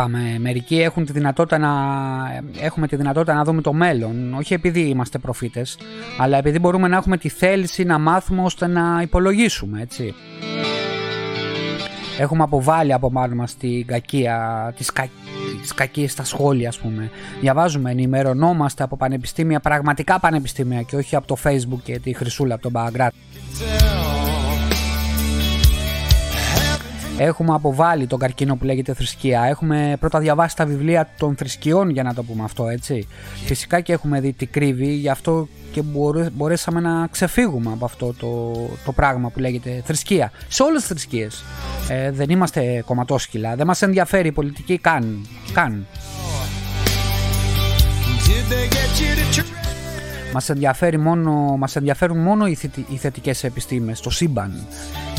Είπαμε, 0.00 0.36
μερικοί 0.38 0.80
έχουν 0.80 1.04
τη 1.04 1.12
δυνατότητα 1.12 1.58
να, 1.58 1.70
έχουμε 2.60 2.86
τη 2.86 2.96
δυνατότητα 2.96 3.34
να 3.34 3.44
δούμε 3.44 3.60
το 3.60 3.72
μέλλον, 3.72 4.34
όχι 4.34 4.54
επειδή 4.54 4.80
είμαστε 4.80 5.18
προφήτες, 5.18 5.78
αλλά 6.18 6.36
επειδή 6.36 6.58
μπορούμε 6.58 6.88
να 6.88 6.96
έχουμε 6.96 7.16
τη 7.16 7.28
θέληση 7.28 7.84
να 7.84 7.98
μάθουμε 7.98 8.42
ώστε 8.42 8.66
να 8.66 9.00
υπολογίσουμε, 9.02 9.80
έτσι. 9.80 10.14
Έχουμε 12.18 12.42
αποβάλει 12.42 12.92
από 12.92 13.10
πάνω 13.10 13.34
μας 13.34 13.56
την 13.56 13.86
κακία, 13.86 14.72
τις, 14.76 14.92
κα, 14.92 15.08
τις 15.60 15.74
κακίες 15.74 16.12
στα 16.12 16.24
σχόλια 16.24 16.68
ας 16.68 16.78
πούμε. 16.78 17.10
Διαβάζουμε, 17.40 17.90
ενημερωνόμαστε 17.90 18.82
από 18.82 18.96
πανεπιστήμια, 18.96 19.60
πραγματικά 19.60 20.20
πανεπιστήμια 20.20 20.82
και 20.82 20.96
όχι 20.96 21.16
από 21.16 21.26
το 21.26 21.36
facebook 21.44 21.80
και 21.84 21.98
τη 21.98 22.12
χρυσούλα 22.12 22.54
από 22.54 22.62
τον 22.62 22.72
Παγκράτη. 22.72 23.16
Έχουμε 27.22 27.54
αποβάλει 27.54 28.06
τον 28.06 28.18
καρκίνο 28.18 28.56
που 28.56 28.64
λέγεται 28.64 28.94
θρησκεία. 28.94 29.42
Έχουμε 29.42 29.96
πρώτα 30.00 30.18
διαβάσει 30.18 30.56
τα 30.56 30.66
βιβλία 30.66 31.08
των 31.18 31.36
θρησκειών 31.36 31.90
για 31.90 32.02
να 32.02 32.14
το 32.14 32.22
πούμε 32.22 32.44
αυτό 32.44 32.68
έτσι. 32.68 33.08
Φυσικά 33.44 33.80
και 33.80 33.92
έχουμε 33.92 34.20
δει 34.20 34.32
τι 34.32 34.46
κρύβει, 34.46 34.92
γι' 34.92 35.08
αυτό 35.08 35.48
και 35.72 35.82
μπορέσαμε 36.32 36.80
να 36.80 37.06
ξεφύγουμε 37.06 37.72
από 37.72 37.84
αυτό 37.84 38.14
το, 38.14 38.52
το 38.84 38.92
πράγμα 38.92 39.30
που 39.30 39.38
λέγεται 39.38 39.82
θρησκεία. 39.84 40.32
Σε 40.48 40.62
όλες 40.62 40.80
τις 40.80 40.88
θρησκείες. 40.88 41.44
Ε, 41.88 42.10
δεν 42.10 42.30
είμαστε 42.30 42.82
κομματόσκυλα, 42.86 43.56
δεν 43.56 43.66
μας 43.66 43.82
ενδιαφέρει 43.82 44.28
η 44.28 44.32
πολιτική 44.32 44.78
καν. 44.78 45.26
καν. 45.52 45.86
Μας, 50.32 50.48
ενδιαφέρει 50.48 50.98
μόνο, 50.98 51.56
μας 51.58 51.76
ενδιαφέρουν 51.76 52.18
μόνο 52.18 52.46
οι, 52.46 52.58
οι 52.88 52.96
θετικές 52.96 53.44
επιστήμες, 53.44 54.00
το 54.00 54.10
σύμπαν 54.10 54.66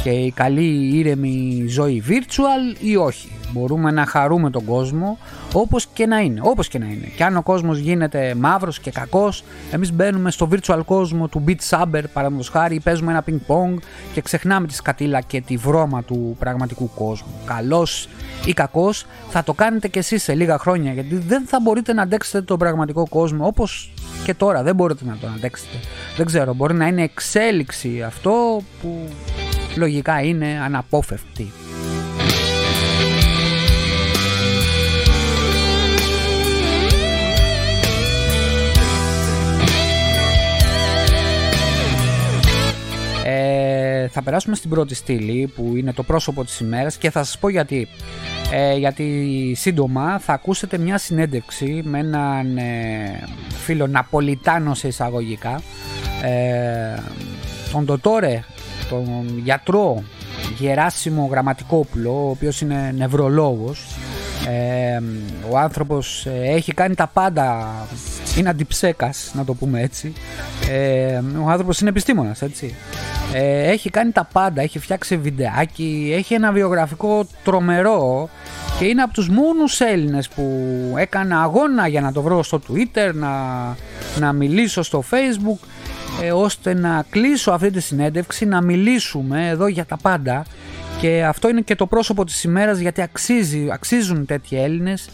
και 0.03 0.09
η 0.09 0.31
καλή 0.31 0.97
ήρεμη 0.97 1.65
ζωή 1.67 2.03
virtual 2.07 2.81
ή 2.81 2.95
όχι. 2.95 3.31
Μπορούμε 3.51 3.91
να 3.91 4.05
χαρούμε 4.05 4.49
τον 4.49 4.65
κόσμο 4.65 5.17
όπως 5.53 5.87
και 5.93 6.05
να 6.05 6.19
είναι, 6.19 6.39
όπως 6.43 6.67
και 6.67 6.79
να 6.79 6.85
είναι. 6.85 7.05
Και 7.15 7.23
αν 7.23 7.37
ο 7.37 7.41
κόσμος 7.41 7.77
γίνεται 7.77 8.35
μαύρος 8.35 8.79
και 8.79 8.91
κακός, 8.91 9.43
εμείς 9.71 9.93
μπαίνουμε 9.93 10.31
στο 10.31 10.49
virtual 10.51 10.81
κόσμο 10.85 11.27
του 11.27 11.43
Beat 11.47 11.69
Saber 11.69 12.03
παραδείγματος 12.13 12.49
χάρη, 12.49 12.79
παίζουμε 12.79 13.11
ένα 13.11 13.23
ping 13.27 13.51
pong 13.51 13.77
και 14.13 14.21
ξεχνάμε 14.21 14.67
τη 14.67 14.73
σκατήλα 14.73 15.21
και 15.21 15.41
τη 15.41 15.57
βρώμα 15.57 16.03
του 16.03 16.35
πραγματικού 16.39 16.89
κόσμου. 16.95 17.33
Καλός 17.45 18.09
ή 18.45 18.53
κακός 18.53 19.05
θα 19.29 19.43
το 19.43 19.53
κάνετε 19.53 19.87
κι 19.87 19.97
εσείς 19.97 20.23
σε 20.23 20.33
λίγα 20.33 20.57
χρόνια 20.57 20.93
γιατί 20.93 21.15
δεν 21.15 21.43
θα 21.45 21.59
μπορείτε 21.61 21.93
να 21.93 22.01
αντέξετε 22.01 22.41
τον 22.41 22.57
πραγματικό 22.57 23.07
κόσμο 23.09 23.45
όπως 23.45 23.91
και 24.23 24.33
τώρα. 24.33 24.63
Δεν 24.63 24.75
μπορείτε 24.75 25.05
να 25.05 25.17
το 25.21 25.27
αντέξετε. 25.35 25.77
Δεν 26.17 26.25
ξέρω, 26.25 26.53
μπορεί 26.53 26.73
να 26.73 26.87
είναι 26.87 27.03
εξέλιξη 27.03 28.03
αυτό 28.03 28.61
που 28.81 29.09
λογικά 29.75 30.21
είναι 30.21 30.61
αναπόφευκτη. 30.63 31.51
Ε, 43.23 43.70
θα 44.07 44.21
περάσουμε 44.21 44.55
στην 44.55 44.69
πρώτη 44.69 44.95
στήλη 44.95 45.51
που 45.55 45.73
είναι 45.75 45.93
το 45.93 46.03
πρόσωπο 46.03 46.43
της 46.43 46.59
ημέρας 46.59 46.97
και 46.97 47.09
θα 47.09 47.23
σας 47.23 47.37
πω 47.37 47.49
γιατί. 47.49 47.87
Ε, 48.53 48.75
γιατί 48.75 49.53
σύντομα 49.57 50.19
θα 50.19 50.33
ακούσετε 50.33 50.77
μια 50.77 50.97
συνέντευξη 50.97 51.81
με 51.85 51.99
έναν 51.99 52.57
ε, 52.57 53.23
φίλο 53.49 53.87
Ναπολιτάνο 53.87 54.73
σε 54.73 54.87
εισαγωγικά 54.87 55.61
ε, 56.23 56.99
τον 57.71 57.85
Τωτόρε, 57.85 58.43
τον 58.89 59.41
γιατρό 59.43 60.03
Γεράσιμο 60.57 61.27
Γραμματικόπουλο 61.31 62.25
ο 62.25 62.29
οποίος 62.29 62.61
είναι 62.61 62.93
νευρολόγος 62.97 63.85
ε, 64.47 64.99
ο 65.49 65.57
άνθρωπος 65.57 66.25
ε, 66.25 66.51
έχει 66.53 66.73
κάνει 66.73 66.95
τα 66.95 67.07
πάντα. 67.07 67.75
Είναι 68.37 68.49
αντιψέκας 68.49 69.31
να 69.33 69.45
το 69.45 69.53
πούμε 69.53 69.81
έτσι. 69.81 70.13
Ε, 70.71 71.19
ο 71.43 71.49
άνθρωπος 71.49 71.79
είναι 71.79 71.89
επιστήμονας 71.89 72.41
έτσι. 72.41 72.75
Ε, 73.33 73.69
έχει 73.69 73.89
κάνει 73.89 74.11
τα 74.11 74.27
πάντα 74.33 74.61
έχει 74.61 74.79
φτιάξει 74.79 75.17
βιντεάκι 75.17 76.13
έχει 76.17 76.33
ένα 76.33 76.51
βιογραφικό 76.51 77.27
τρομερό 77.43 78.29
και 78.79 78.85
είναι 78.85 79.01
από 79.01 79.13
τους 79.13 79.29
μόνους 79.29 79.79
Έλληνες 79.79 80.29
που 80.29 80.43
έκανα 80.97 81.41
αγώνα 81.41 81.87
για 81.87 82.01
να 82.01 82.11
το 82.11 82.21
βρω 82.21 82.43
στο 82.43 82.61
Twitter 82.67 83.11
να, 83.13 83.31
να 84.19 84.33
μιλήσω 84.33 84.81
στο 84.81 85.03
Facebook 85.11 85.67
ε, 86.21 86.31
ώστε 86.31 86.73
να 86.73 87.05
κλείσω 87.09 87.51
αυτή 87.51 87.71
τη 87.71 87.79
συνέντευξη 87.79 88.45
να 88.45 88.61
μιλήσουμε 88.61 89.47
εδώ 89.47 89.67
για 89.67 89.85
τα 89.85 89.97
πάντα 89.97 90.45
και 91.01 91.23
αυτό 91.23 91.49
είναι 91.49 91.61
και 91.61 91.75
το 91.75 91.85
πρόσωπο 91.85 92.25
της 92.25 92.43
ημέρας 92.43 92.79
γιατί 92.79 93.01
αξίζει, 93.01 93.67
αξίζουν 93.71 94.25
τέτοιοι 94.25 94.57
Έλληνες 94.57 95.09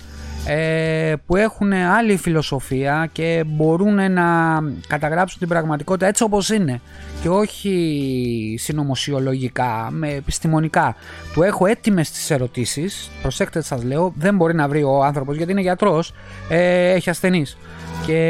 ε, 0.48 1.14
που 1.26 1.36
έχουν 1.36 1.74
άλλη 1.74 2.18
φιλοσοφία 2.18 3.10
και 3.12 3.44
μπορούν 3.48 4.12
να 4.12 4.60
καταγράψουν 4.88 5.40
την 5.40 5.48
πραγματικότητα 5.48 6.08
έτσι 6.08 6.24
όπως 6.24 6.50
είναι. 6.50 6.82
Και 7.22 7.30
όχι 7.30 8.56
συνωμοσιολογικά, 8.60 9.88
με 9.92 10.10
επιστημονικά. 10.10 10.96
Του 11.34 11.44
έχω 11.44 11.66
έτοιμες 11.66 12.12
τις 12.12 12.32
ερωτήσεις, 12.32 13.10
προσέξτε 13.22 13.62
σας 13.62 13.84
λέω, 13.84 14.14
δεν 14.18 14.36
μπορεί 14.36 14.56
να 14.56 14.68
βρει 14.68 14.84
ο 14.84 15.04
άνθρωπος 15.04 15.36
γιατί 15.36 15.52
είναι 15.52 15.62
γιατρός, 15.62 16.14
ε, 16.50 16.92
έχει 16.92 17.10
ασθενείς. 17.10 17.58
Και 18.06 18.22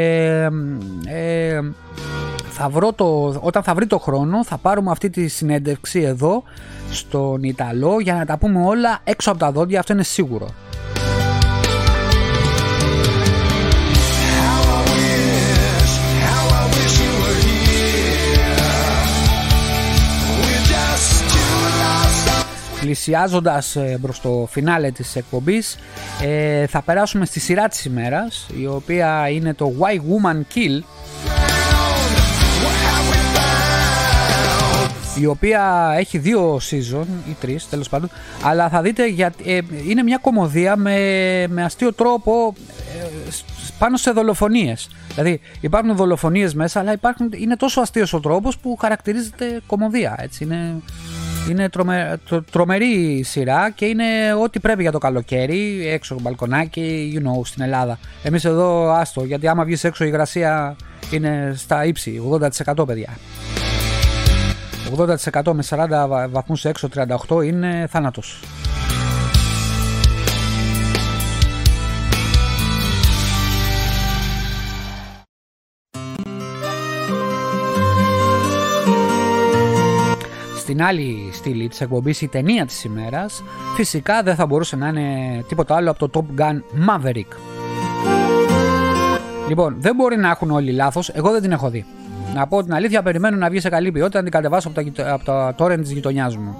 ε, 1.06 1.60
θα 2.60 2.68
βρω 2.68 2.92
το, 2.92 3.38
όταν 3.40 3.62
θα 3.62 3.74
βρει 3.74 3.86
το 3.86 3.98
χρόνο 3.98 4.44
θα 4.44 4.58
πάρουμε 4.58 4.90
αυτή 4.90 5.10
τη 5.10 5.28
συνέντευξη 5.28 6.00
εδώ 6.00 6.42
στον 6.90 7.42
Ιταλό 7.42 8.00
για 8.00 8.14
να 8.14 8.24
τα 8.24 8.38
πούμε 8.38 8.66
όλα 8.66 8.98
έξω 9.04 9.30
από 9.30 9.38
τα 9.38 9.52
δόντια, 9.52 9.78
αυτό 9.80 9.92
είναι 9.92 10.02
σίγουρο. 10.02 10.48
Πλησιάζοντας 22.80 23.76
ε, 23.76 23.98
προς 24.02 24.20
το 24.20 24.46
φινάλε 24.50 24.90
της 24.90 25.16
εκπομπής 25.16 25.78
ε, 26.22 26.66
θα 26.66 26.82
περάσουμε 26.82 27.26
στη 27.26 27.40
σειρά 27.40 27.68
της 27.68 27.84
ημέρας 27.84 28.46
η 28.60 28.66
οποία 28.66 29.28
είναι 29.28 29.54
το 29.54 29.72
Why 29.78 29.94
Woman 29.94 30.36
Kill 30.54 30.82
η 35.20 35.26
οποία 35.26 35.92
έχει 35.96 36.18
δύο 36.18 36.60
season 36.70 37.06
ή 37.28 37.36
τρεις 37.40 37.68
τέλος 37.68 37.88
πάντων 37.88 38.10
αλλά 38.42 38.68
θα 38.68 38.82
δείτε 38.82 39.06
γιατί 39.06 39.52
ε, 39.52 39.60
είναι 39.88 40.02
μια 40.02 40.18
κομμωδία 40.20 40.76
με, 40.76 40.96
με 41.48 41.64
αστείο 41.64 41.92
τρόπο 41.92 42.54
ε, 43.00 43.06
πάνω 43.78 43.96
σε 43.96 44.10
δολοφονίες 44.10 44.90
δηλαδή 45.14 45.40
υπάρχουν 45.60 45.96
δολοφονίες 45.96 46.54
μέσα 46.54 46.80
αλλά 46.80 46.92
υπάρχουν, 46.92 47.30
είναι 47.36 47.56
τόσο 47.56 47.80
αστείος 47.80 48.12
ο 48.12 48.20
τρόπος 48.20 48.58
που 48.58 48.76
χαρακτηρίζεται 48.80 49.60
κομμωδία 49.66 50.16
έτσι 50.18 50.44
είναι 50.44 50.82
είναι 51.50 51.68
τρομε, 51.68 52.20
τρομερή 52.50 53.22
σειρά 53.22 53.70
και 53.70 53.84
είναι 53.84 54.04
ό,τι 54.42 54.60
πρέπει 54.60 54.82
για 54.82 54.92
το 54.92 54.98
καλοκαίρι, 54.98 55.88
έξω 55.88 56.16
μπαλκονάκι, 56.20 57.12
you 57.16 57.26
know, 57.26 57.40
στην 57.44 57.62
Ελλάδα. 57.62 57.98
Εμείς 58.22 58.44
εδώ 58.44 58.90
άστο, 58.90 59.24
γιατί 59.24 59.48
άμα 59.48 59.64
βγεις 59.64 59.84
έξω 59.84 60.04
η 60.04 60.08
υγρασία 60.10 60.76
είναι 61.10 61.52
στα 61.56 61.84
ύψη, 61.84 62.22
80% 62.76 62.86
παιδιά. 62.86 63.16
80% 64.96 65.52
με 65.52 65.62
40 65.68 66.26
βαθμούς 66.30 66.64
έξω 66.64 66.88
38 67.28 67.44
είναι 67.44 67.86
θάνατος. 67.90 68.40
Στην 80.58 80.82
άλλη 80.82 81.30
στήλη 81.32 81.68
της 81.68 81.80
εκπομπής 81.80 82.20
η 82.20 82.28
ταινία 82.28 82.66
της 82.66 82.84
ημέρας 82.84 83.42
φυσικά 83.76 84.22
δεν 84.22 84.34
θα 84.34 84.46
μπορούσε 84.46 84.76
να 84.76 84.88
είναι 84.88 85.44
τίποτα 85.48 85.76
άλλο 85.76 85.90
από 85.90 86.08
το 86.08 86.26
Top 86.36 86.40
Gun 86.40 86.56
Maverick. 86.88 87.36
Λοιπόν, 89.48 89.76
δεν 89.78 89.94
μπορεί 89.94 90.16
να 90.16 90.30
έχουν 90.30 90.50
όλοι 90.50 90.72
λάθος, 90.72 91.08
εγώ 91.08 91.30
δεν 91.30 91.42
την 91.42 91.52
έχω 91.52 91.70
δει. 91.70 91.84
Να 92.34 92.46
πω 92.46 92.62
την 92.62 92.74
αλήθεια, 92.74 93.02
περιμένω 93.02 93.36
να 93.36 93.50
βγει 93.50 93.60
σε 93.60 93.68
καλή 93.68 93.92
ποιότητα 93.92 94.18
να 94.18 94.22
την 94.24 94.32
κατεβάσω 94.32 94.68
από 94.68 94.92
τα, 94.92 95.12
από 95.12 95.24
τα 95.24 95.54
torrent 95.58 95.80
της 95.80 95.90
γειτονιάς 95.90 96.36
μου. 96.36 96.56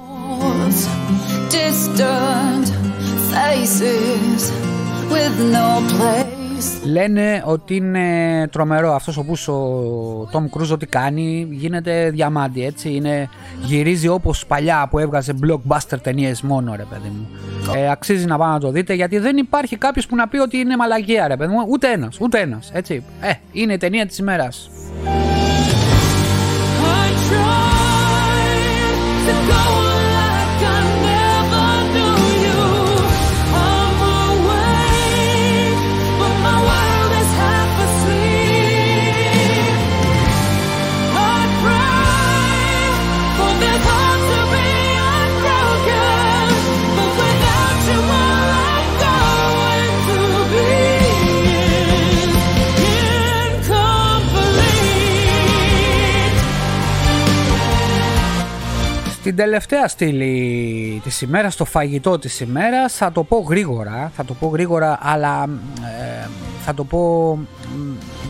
Λένε 6.84 7.42
ότι 7.46 7.76
είναι 7.76 8.48
τρομερό 8.52 8.94
αυτός 8.94 9.16
ο 9.16 9.20
οποίος 9.20 9.48
ο 9.48 10.28
Tom 10.32 10.42
Cruise 10.42 10.72
ό,τι 10.72 10.86
κάνει 10.86 11.48
γίνεται 11.50 12.10
διαμάντι 12.10 12.64
έτσι 12.64 12.94
είναι, 12.94 13.28
γυρίζει 13.62 14.08
όπως 14.08 14.46
παλιά 14.46 14.86
που 14.90 14.98
έβγαζε 14.98 15.34
blockbuster 15.42 15.98
ταινίες 16.02 16.42
μόνο 16.42 16.74
ρε 16.76 16.84
παιδί 16.90 17.08
μου. 17.08 17.28
Ε, 17.76 17.90
αξίζει 17.90 18.26
να 18.26 18.38
πάω 18.38 18.52
να 18.52 18.60
το 18.60 18.70
δείτε 18.70 18.94
γιατί 18.94 19.18
δεν 19.18 19.36
υπάρχει 19.36 19.76
κάποιος 19.76 20.06
που 20.06 20.16
να 20.16 20.28
πει 20.28 20.38
ότι 20.38 20.56
είναι 20.56 20.76
μαλαγία 20.76 21.28
ρε 21.28 21.36
παιδί 21.36 21.52
μου. 21.52 21.66
Ούτε 21.68 21.92
ένας, 21.92 22.20
ούτε 22.20 22.40
ένας 22.40 22.70
έτσι. 22.72 23.02
Ε, 23.20 23.32
είναι 23.52 23.72
η 23.72 23.76
ταινία 23.76 24.06
της 24.06 24.18
ημέρας 24.18 24.70
Την 59.28 59.36
τελευταία 59.36 59.88
στήλη 59.88 61.00
της 61.04 61.20
ημέρας, 61.20 61.56
το 61.56 61.64
φαγητό 61.64 62.18
της 62.18 62.40
ημέρας, 62.40 62.94
θα 62.94 63.12
το 63.12 63.24
πω 63.24 63.38
γρήγορα, 63.38 64.12
θα 64.14 64.24
το 64.24 64.34
πω 64.34 64.46
γρήγορα, 64.46 64.98
αλλά 65.02 65.48
ε, 66.22 66.28
θα 66.64 66.74
το 66.74 66.84
πω 66.84 67.38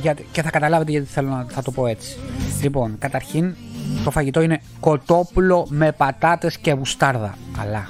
για, 0.03 0.17
και 0.33 0.43
θα 0.43 0.51
καταλάβετε 0.51 0.91
γιατί 0.91 1.07
θέλω 1.07 1.29
να 1.29 1.47
θα 1.49 1.63
το 1.63 1.71
πω 1.71 1.87
έτσι. 1.87 2.17
Λοιπόν, 2.63 2.97
καταρχήν 2.99 3.55
το 4.05 4.11
φαγητό 4.11 4.41
είναι 4.41 4.61
κοτόπουλο 4.81 5.67
με 5.71 5.93
πατάτες 5.93 6.59
και 6.59 6.73
γουστάρδα. 6.73 7.35
Αλλά 7.59 7.89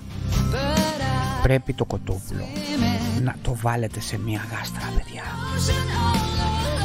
πρέπει 1.43 1.73
το 1.73 1.85
κοτόπουλο 1.85 2.45
να 3.23 3.35
το 3.43 3.57
βάλετε 3.63 4.01
σε 4.01 4.19
μία 4.19 4.41
γάστρα, 4.51 4.93
παιδιά. 4.97 5.23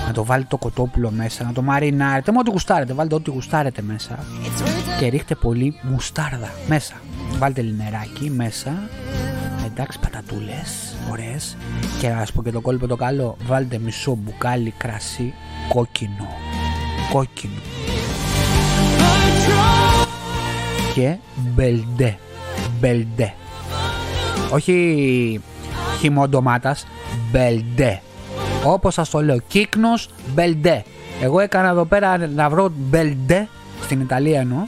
Να 0.08 0.14
το 0.14 0.26
βάλετε 0.26 0.48
το 0.50 0.58
κοτόπουλο 0.58 1.12
μέσα, 1.12 1.44
να 1.44 1.54
το 1.54 1.62
μαρινάρετε, 1.62 2.32
με 2.32 2.38
ό,τι 2.40 2.52
γουστάρετε, 2.52 2.94
βάλτε 2.94 3.16
ό,τι 3.16 3.30
γουστάρετε 3.30 3.82
μέσα. 3.82 4.26
Και 5.00 5.08
ρίχτε 5.08 5.36
πολύ 5.36 5.80
μουστάρδα 5.82 6.52
μέσα. 6.68 6.94
Βάλτε 7.38 7.62
λίγο 7.62 7.89
νεράκι 7.89 8.30
μέσα, 8.30 8.90
εντάξει 9.66 10.00
πατατούλες, 10.00 10.96
ωραίες. 11.12 11.58
Και 12.00 12.10
να 12.10 12.18
σας 12.18 12.32
πω 12.32 12.44
και 12.44 12.52
το 12.52 12.62
κόλπο 12.62 12.88
το 12.88 12.96
καλό, 12.96 13.38
βάλτε 13.46 13.78
μισό 13.78 14.16
μπουκάλι 14.16 14.74
κρασί 14.78 15.34
κόκκινο, 15.70 16.28
κόκκινο. 17.12 17.62
Και 20.94 21.18
μπελντέ, 21.36 22.18
μπελντέ. 22.80 23.34
Όχι 24.54 25.42
χυμό 26.00 26.28
ντομάτας, 26.28 26.88
μπελντέ. 27.32 28.02
Όπως 28.66 28.94
σας 28.94 29.10
το 29.10 29.22
λέω, 29.22 29.38
Κύκνος 29.48 30.10
μπελντέ. 30.34 30.84
Εγώ 31.22 31.40
έκανα 31.40 31.70
εδώ 31.70 31.86
πέρα 31.86 32.18
να 32.28 32.50
βρω 32.50 32.72
μπελντέ 32.76 33.48
στην 33.84 34.02
Ιταλία 34.02 34.40
εννοώ. 34.40 34.60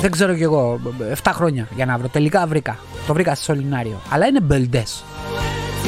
Δεν 0.00 0.10
ξέρω 0.10 0.34
κι 0.34 0.42
εγώ, 0.42 0.80
7 1.22 1.30
χρόνια 1.34 1.68
για 1.74 1.86
να 1.86 1.98
βρω. 1.98 2.08
Τελικά 2.08 2.46
βρήκα. 2.46 2.78
Το 3.06 3.14
βρήκα 3.14 3.34
στο 3.34 3.44
Σολινάριο. 3.44 4.00
Αλλά 4.10 4.26
είναι 4.26 4.40
μπελντές. 4.40 5.04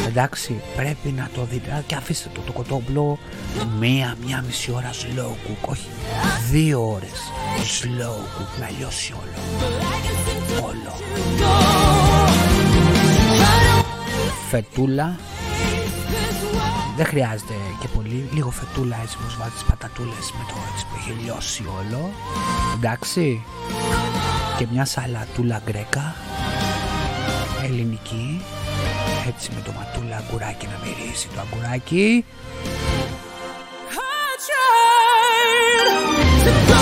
Εντάξει, 0.08 0.60
πρέπει 0.76 1.14
να 1.16 1.28
το 1.34 1.46
δείτε. 1.50 1.84
Και 1.86 1.94
αφήστε 1.94 2.28
το 2.34 2.40
το 2.40 2.52
κοτόπουλο 2.52 3.18
μία, 3.78 4.14
μία 4.26 4.44
μισή 4.46 4.72
ώρα 4.72 4.90
slow 4.90 5.30
cook. 5.30 5.68
Όχι, 5.70 5.88
δύο 6.50 6.92
ώρες 6.94 7.20
slow 7.80 8.40
cook 8.40 8.60
να 8.60 8.70
λιώσει 8.78 9.12
όλο. 9.12 9.38
Όλο. 10.66 11.91
Φετούλα. 14.52 15.16
Δεν 16.96 17.06
χρειάζεται 17.06 17.54
και 17.80 17.88
πολύ. 17.88 18.28
Λίγο 18.32 18.50
φετούλα 18.50 18.96
έτσι 19.02 19.16
πως 19.16 19.36
βάζεις 19.36 19.62
πατατούλες 19.62 20.32
με 20.38 20.44
το 20.48 20.54
έτσι 20.72 20.86
που 20.86 20.94
έχει 20.98 21.24
λιώσει 21.24 21.64
όλο. 21.78 22.10
Εντάξει. 22.76 23.44
Και 24.58 24.66
μια 24.72 24.84
σαλατούλα 24.84 25.62
γκρέκα. 25.64 26.14
Ελληνική 27.64 28.42
έτσι 29.26 29.50
με 29.54 29.60
το 29.64 29.72
ματούλα 29.72 30.16
αγκουράκι 30.16 30.66
να 30.66 30.78
μυρίσει 30.84 31.28
το 31.34 31.40
αγκουράκι 31.40 32.24
και 36.66 36.81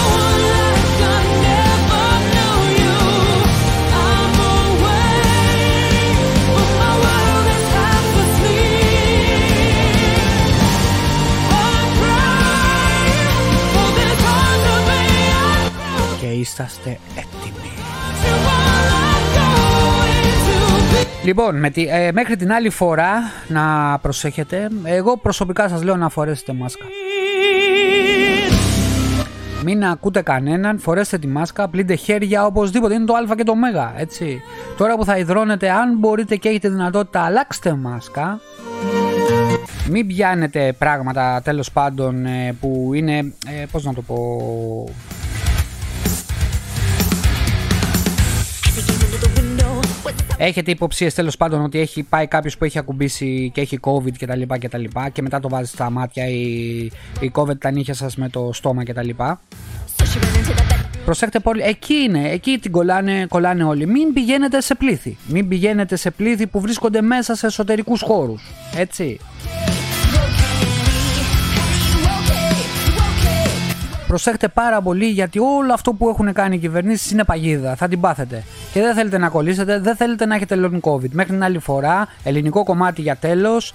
είσαστε 16.51 16.98
έτοιμοι. 17.11 17.70
Λοιπόν, 21.24 21.59
με 21.59 21.70
τη, 21.70 21.86
ε, 21.88 22.12
μέχρι 22.12 22.36
την 22.36 22.53
άλλη 22.53 22.70
φορά 22.70 23.12
να 23.48 23.98
προσέχετε. 23.98 24.68
Εγώ 24.84 25.16
προσωπικά 25.16 25.68
σας 25.68 25.82
λέω 25.82 25.96
να 25.96 26.09
φορέσετε 26.09 26.53
μάσκα. 26.53 26.84
Μην 29.64 29.84
ακούτε 29.84 30.22
κανέναν, 30.22 30.78
φορέστε 30.78 31.18
τη 31.18 31.26
μάσκα, 31.26 31.68
πλύντε 31.68 31.94
χέρια 31.94 32.46
οπωσδήποτε. 32.46 32.94
Είναι 32.94 33.05
το 33.05 33.14
Α 33.14 33.34
και 33.36 33.42
το 33.42 33.53
Ω, 33.53 33.92
έτσι. 33.96 34.42
Τώρα 34.76 34.96
που 34.96 35.05
θα 35.05 35.18
υδρώνετε, 35.18 35.70
αν 35.70 35.96
μπορείτε 35.98 36.36
και 36.36 36.48
έχετε 36.48 36.68
δυνατότητα, 36.68 37.20
αλλάξτε 37.20 37.74
μάσκα. 37.74 38.40
Μην 39.90 40.07
πιάνετε 40.07 40.74
πράγματα 40.78 41.40
τέλος 41.44 41.70
πάντων 41.72 42.26
ε, 42.26 42.57
που 42.61 42.90
είναι, 42.94 43.16
ε, 43.46 43.64
πώς 43.70 43.84
να 43.84 43.94
το 43.94 44.03
πω, 44.03 44.16
Έχετε 50.43 50.70
υποψίες 50.70 51.14
τέλος 51.14 51.36
πάντων 51.36 51.64
ότι 51.64 51.78
έχει 51.78 52.03
πάει 52.03 52.26
κάποιος 52.26 52.59
που 52.59 52.64
έχει 52.64 52.78
ακουμπήσει 52.78 53.51
και 53.55 53.61
έχει 53.61 53.78
COVID 53.82 54.12
κτλ. 54.18 54.41
Και, 54.59 54.68
και, 54.68 54.88
και 55.12 55.22
μετά 55.22 55.41
το 55.41 55.49
βάζεις 55.49 55.70
στα 55.70 55.91
μάτια 55.91 56.26
ή, 56.26 56.91
ή 57.20 57.28
κόβετε 57.32 57.59
τα 57.59 57.70
νύχια 57.70 57.95
σας 57.95 58.16
με 58.16 58.28
το 58.28 58.51
στόμα 58.53 58.84
κτλ. 58.84 59.09
Προσέχτε 61.05 61.38
πολύ, 61.38 61.62
εκεί 61.62 61.95
είναι, 61.95 62.30
εκεί 62.30 62.59
την 62.59 62.70
κολλάνε, 62.70 63.26
κολλάνε 63.28 63.64
όλοι. 63.64 63.86
Μην 63.86 64.12
πηγαίνετε 64.12 64.61
σε 64.61 64.74
πλήθη. 64.74 65.16
Μην 65.26 65.49
πηγαίνετε 65.49 65.97
σε 65.97 66.11
πλήθη 66.11 66.47
που 66.47 66.61
βρίσκονται 66.61 67.01
μέσα 67.01 67.34
σε 67.34 67.47
εσωτερικούς 67.47 68.03
χώρους. 68.03 68.53
Έτσι. 68.76 69.18
Προσέχτε 74.11 74.49
πάρα 74.49 74.81
πολύ 74.83 75.07
γιατί 75.07 75.39
όλο 75.39 75.73
αυτό 75.73 75.93
που 75.93 76.09
έχουν 76.09 76.33
κάνει 76.33 76.55
οι 76.55 76.59
κυβερνήσεις 76.59 77.11
είναι 77.11 77.25
παγίδα. 77.25 77.77
Θα 77.77 77.89
την 77.89 78.01
πάθετε. 78.01 78.45
Και 78.73 78.81
δεν 78.81 78.95
θέλετε 78.95 79.19
να 79.19 79.29
κολλήσετε, 79.29 79.79
δεν 79.79 79.97
θέλετε 79.97 80.27
να 80.27 80.35
έχετε 80.35 80.57
long 80.59 80.81
COVID. 80.81 81.11
Μέχρι 81.11 81.33
την 81.33 81.43
άλλη 81.43 81.59
φορά, 81.59 82.09
ελληνικό 82.23 82.65
κομμάτι 82.65 83.03
για 83.03 83.17
τέλος. 83.17 83.75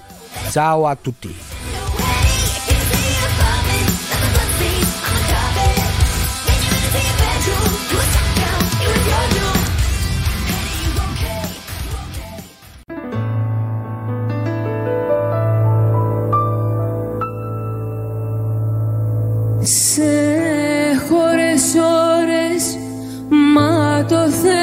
Ciao 23.96 24.04
a 24.04 24.28
tutti. 24.28 24.56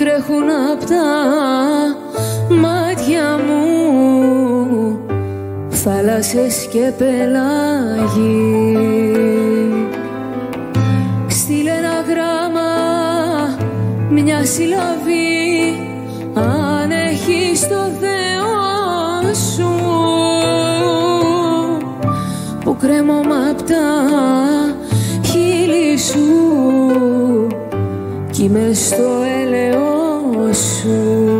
τρέχουν 0.00 0.50
απ' 0.72 0.84
τα 0.84 1.08
μάτια 2.54 3.38
μου 3.46 3.62
θάλασσες 5.68 6.68
και 6.72 6.92
πελάγι 6.98 8.76
Στείλε 11.28 11.70
ένα 11.70 12.04
γράμμα, 12.08 12.70
μια 14.10 14.44
συλλαβή 14.44 14.99
που 22.70 22.76
κρέμομαι 22.76 23.48
απ' 23.50 23.62
τα 23.62 23.76
χείλη 25.24 25.98
σου. 25.98 26.26
Κι 28.30 28.42
είμαι 28.42 28.70
στο 28.74 29.22
έλεος 29.42 30.56
σου 30.56 31.39